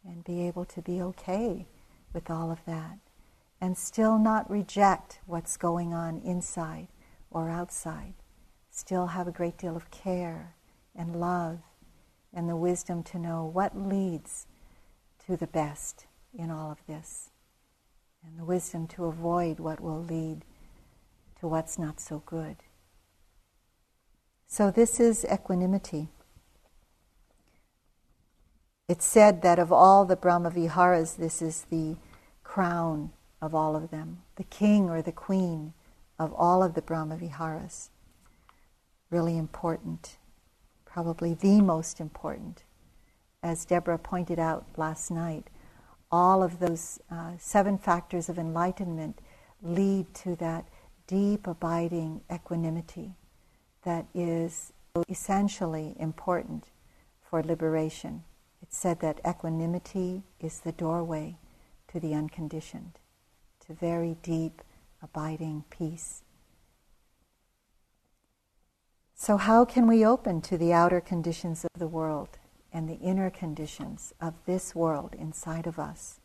and 0.05 0.23
be 0.23 0.47
able 0.47 0.63
to 0.63 0.81
be 0.81 1.01
okay 1.01 1.67
with 2.13 2.29
all 2.29 2.51
of 2.51 2.59
that, 2.65 2.99
and 3.59 3.77
still 3.77 4.17
not 4.17 4.49
reject 4.49 5.19
what's 5.25 5.57
going 5.57 5.93
on 5.93 6.19
inside 6.19 6.87
or 7.29 7.49
outside. 7.49 8.13
Still 8.71 9.07
have 9.07 9.27
a 9.27 9.31
great 9.31 9.57
deal 9.57 9.75
of 9.75 9.91
care 9.91 10.55
and 10.95 11.19
love 11.19 11.59
and 12.33 12.47
the 12.47 12.55
wisdom 12.55 13.03
to 13.03 13.19
know 13.19 13.43
what 13.43 13.77
leads 13.77 14.47
to 15.25 15.35
the 15.35 15.47
best 15.47 16.05
in 16.33 16.49
all 16.49 16.71
of 16.71 16.85
this, 16.87 17.29
and 18.25 18.39
the 18.39 18.45
wisdom 18.45 18.87
to 18.87 19.05
avoid 19.05 19.59
what 19.59 19.79
will 19.79 20.03
lead 20.03 20.43
to 21.39 21.47
what's 21.47 21.77
not 21.77 21.99
so 21.99 22.23
good. 22.25 22.57
So, 24.47 24.71
this 24.71 24.99
is 24.99 25.25
equanimity. 25.25 26.07
It's 28.87 29.05
said 29.05 29.41
that 29.41 29.59
of 29.59 29.71
all 29.71 30.05
the 30.05 30.15
Brahmaviharas, 30.15 31.17
this 31.17 31.41
is 31.41 31.65
the 31.69 31.97
crown 32.43 33.11
of 33.41 33.53
all 33.53 33.75
of 33.75 33.91
them, 33.91 34.21
the 34.35 34.43
king 34.43 34.89
or 34.89 35.01
the 35.01 35.11
queen 35.11 35.73
of 36.19 36.33
all 36.33 36.63
of 36.63 36.73
the 36.73 36.81
Brahmaviharas 36.81 37.89
really 39.09 39.37
important, 39.37 40.17
probably 40.85 41.33
the 41.33 41.61
most 41.61 41.99
important. 41.99 42.63
As 43.43 43.65
Deborah 43.65 43.99
pointed 43.99 44.39
out 44.39 44.65
last 44.77 45.11
night, 45.11 45.49
all 46.11 46.43
of 46.43 46.59
those 46.59 46.99
uh, 47.11 47.31
seven 47.37 47.77
factors 47.77 48.29
of 48.29 48.37
enlightenment 48.37 49.19
lead 49.61 50.13
to 50.13 50.35
that 50.37 50.65
deep, 51.07 51.47
abiding 51.47 52.21
equanimity 52.31 53.13
that 53.83 54.05
is 54.13 54.73
essentially 55.09 55.95
important 55.99 56.65
for 57.21 57.43
liberation. 57.43 58.23
It's 58.61 58.77
said 58.77 58.99
that 59.01 59.19
equanimity 59.27 60.23
is 60.39 60.59
the 60.59 60.71
doorway 60.71 61.37
to 61.89 61.99
the 61.99 62.13
unconditioned, 62.13 62.99
to 63.65 63.73
very 63.73 64.17
deep, 64.23 64.61
abiding 65.01 65.63
peace. 65.69 66.23
So, 69.13 69.37
how 69.37 69.65
can 69.65 69.87
we 69.87 70.05
open 70.05 70.41
to 70.41 70.57
the 70.57 70.73
outer 70.73 70.99
conditions 70.99 71.63
of 71.63 71.79
the 71.79 71.87
world 71.87 72.37
and 72.75 72.89
the 72.89 72.99
inner 72.99 73.29
conditions 73.29 74.13
of 74.19 74.33
this 74.45 74.75
world 74.75 75.15
inside 75.17 75.65
of 75.65 75.79
us 75.79 76.19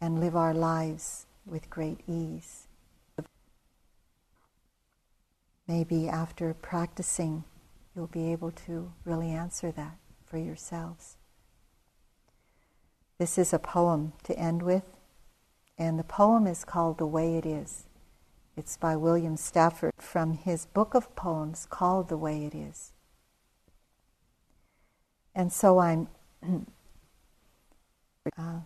and 0.00 0.20
live 0.20 0.36
our 0.36 0.54
lives 0.54 1.26
with 1.44 1.68
great 1.68 1.98
ease? 2.06 2.68
Maybe 5.66 6.08
after 6.08 6.54
practicing, 6.54 7.42
you'll 7.94 8.06
be 8.06 8.30
able 8.30 8.52
to 8.52 8.92
really 9.04 9.30
answer 9.30 9.72
that 9.72 9.96
for 10.24 10.38
yourselves. 10.38 11.16
This 13.18 13.36
is 13.36 13.52
a 13.52 13.58
poem 13.58 14.12
to 14.22 14.38
end 14.38 14.62
with, 14.62 14.84
And 15.76 15.98
the 15.98 16.04
poem 16.04 16.46
is 16.46 16.64
called 16.64 16.98
The 16.98 17.06
Way 17.06 17.36
It 17.36 17.44
Is. 17.44 17.86
It's 18.56 18.76
by 18.76 18.94
William 18.94 19.36
Stafford 19.36 19.94
from 19.98 20.34
his 20.34 20.66
book 20.66 20.94
of 20.94 21.16
poems 21.16 21.66
called 21.68 22.08
The 22.08 22.16
Way 22.16 22.44
It 22.44 22.54
Is. 22.54 22.92
And 25.34 25.52
so 25.52 25.78
I'm 25.78 26.08
uh, 28.38 28.60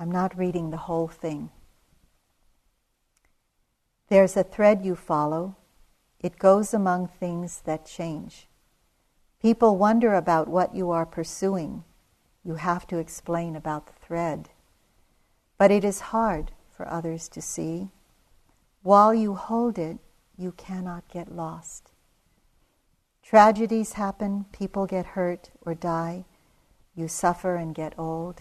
I'm 0.00 0.10
not 0.10 0.38
reading 0.38 0.70
the 0.70 0.76
whole 0.76 1.08
thing. 1.08 1.50
There's 4.08 4.36
a 4.36 4.44
thread 4.44 4.84
you 4.84 4.94
follow. 4.94 5.56
It 6.20 6.38
goes 6.38 6.72
among 6.72 7.08
things 7.08 7.62
that 7.64 7.84
change. 7.84 8.46
People 9.40 9.76
wonder 9.76 10.14
about 10.14 10.48
what 10.48 10.74
you 10.74 10.90
are 10.90 11.06
pursuing. 11.06 11.84
You 12.44 12.54
have 12.54 12.86
to 12.88 12.98
explain 12.98 13.54
about 13.54 13.86
the 13.86 13.92
thread. 13.92 14.48
But 15.58 15.70
it 15.70 15.84
is 15.84 16.00
hard 16.00 16.52
for 16.70 16.88
others 16.88 17.28
to 17.30 17.42
see. 17.42 17.90
While 18.82 19.12
you 19.12 19.34
hold 19.34 19.78
it, 19.78 19.98
you 20.36 20.52
cannot 20.52 21.08
get 21.08 21.34
lost. 21.34 21.87
Tragedies 23.28 23.92
happen, 23.92 24.46
people 24.52 24.86
get 24.86 25.04
hurt 25.04 25.50
or 25.60 25.74
die, 25.74 26.24
you 26.94 27.08
suffer 27.08 27.56
and 27.56 27.74
get 27.74 27.92
old. 27.98 28.40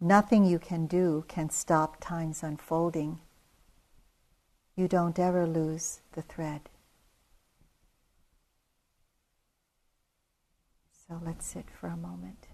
Nothing 0.00 0.44
you 0.44 0.60
can 0.60 0.86
do 0.86 1.24
can 1.26 1.50
stop 1.50 1.96
time's 2.00 2.44
unfolding. 2.44 3.18
You 4.76 4.86
don't 4.86 5.18
ever 5.18 5.48
lose 5.48 5.98
the 6.12 6.22
thread. 6.22 6.68
So 11.08 11.20
let's 11.24 11.44
sit 11.44 11.66
for 11.68 11.88
a 11.88 11.96
moment. 11.96 12.45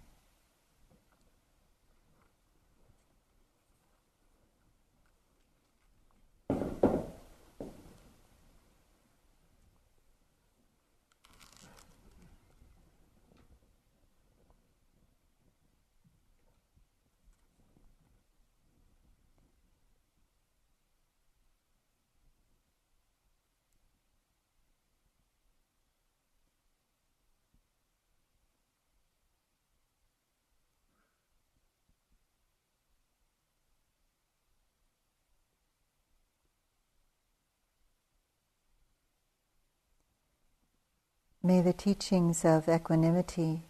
May 41.44 41.60
the 41.60 41.72
teachings 41.72 42.44
of 42.44 42.68
equanimity 42.68 43.62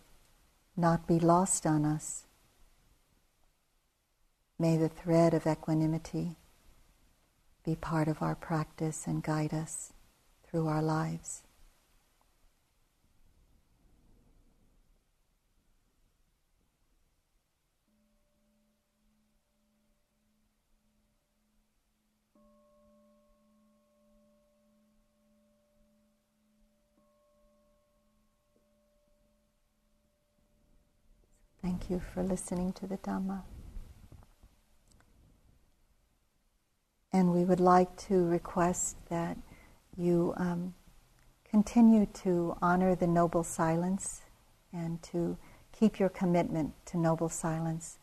not 0.76 1.06
be 1.06 1.18
lost 1.18 1.64
on 1.64 1.86
us. 1.86 2.26
May 4.58 4.76
the 4.76 4.90
thread 4.90 5.32
of 5.32 5.46
equanimity 5.46 6.36
be 7.64 7.74
part 7.74 8.08
of 8.08 8.20
our 8.20 8.34
practice 8.34 9.06
and 9.06 9.22
guide 9.22 9.54
us 9.54 9.94
through 10.46 10.66
our 10.66 10.82
lives. 10.82 11.44
Thank 31.62 31.81
you 31.92 32.00
for 32.14 32.22
listening 32.22 32.72
to 32.72 32.86
the 32.86 32.96
Dhamma. 32.98 33.42
And 37.12 37.34
we 37.34 37.44
would 37.44 37.60
like 37.60 37.94
to 38.08 38.24
request 38.26 38.96
that 39.10 39.36
you 39.94 40.32
um, 40.38 40.72
continue 41.44 42.06
to 42.24 42.56
honor 42.62 42.94
the 42.94 43.06
noble 43.06 43.44
silence 43.44 44.22
and 44.72 45.02
to 45.02 45.36
keep 45.78 46.00
your 46.00 46.08
commitment 46.08 46.72
to 46.86 46.96
noble 46.96 47.28
silence. 47.28 47.98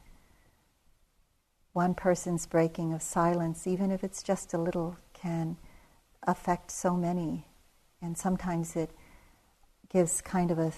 One 1.73 1.95
person's 1.95 2.45
breaking 2.45 2.93
of 2.93 3.01
silence, 3.01 3.65
even 3.65 3.89
if 3.89 4.03
it's 4.03 4.21
just 4.21 4.53
a 4.53 4.59
little, 4.59 4.97
can 5.13 5.57
affect 6.27 6.69
so 6.69 6.95
many. 6.95 7.47
And 8.03 8.15
sometimes 8.15 8.75
it 8.75 8.91
gives 9.89 10.21
kind 10.21 10.51
of 10.51 10.59
a 10.59 10.71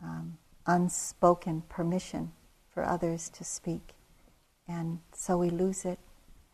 um, 0.00 0.38
unspoken 0.66 1.62
permission 1.68 2.32
for 2.68 2.84
others 2.84 3.28
to 3.30 3.44
speak. 3.44 3.94
And 4.68 5.00
so 5.12 5.38
we 5.38 5.50
lose 5.50 5.84
it. 5.84 5.98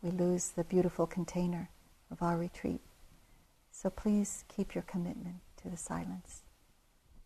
We 0.01 0.11
lose 0.11 0.49
the 0.49 0.63
beautiful 0.63 1.07
container 1.07 1.69
of 2.11 2.21
our 2.21 2.37
retreat. 2.37 2.81
So 3.71 3.89
please 3.89 4.45
keep 4.47 4.75
your 4.75 4.83
commitment 4.83 5.37
to 5.61 5.69
the 5.69 5.77
silence. 5.77 6.43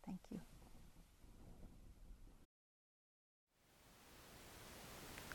Thank 0.05 0.19
you. 0.31 0.39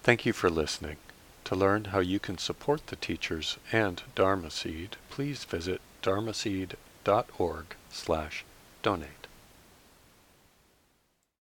Thank 0.03 0.27
you 0.27 0.33
for 0.33 0.51
listening. 0.51 0.97
To 1.45 1.55
learn 1.55 1.87
how 1.87 1.99
you 2.01 2.19
can 2.19 2.39
support 2.39 2.87
the 2.87 2.97
teachers 2.97 3.59
and 3.71 4.03
Dharma 4.15 4.51
Seed, 4.51 4.97
please 5.11 5.45
visit 5.45 5.81
dharmaseed.org 6.03 7.77
slash 7.91 8.45
donate. 8.83 9.22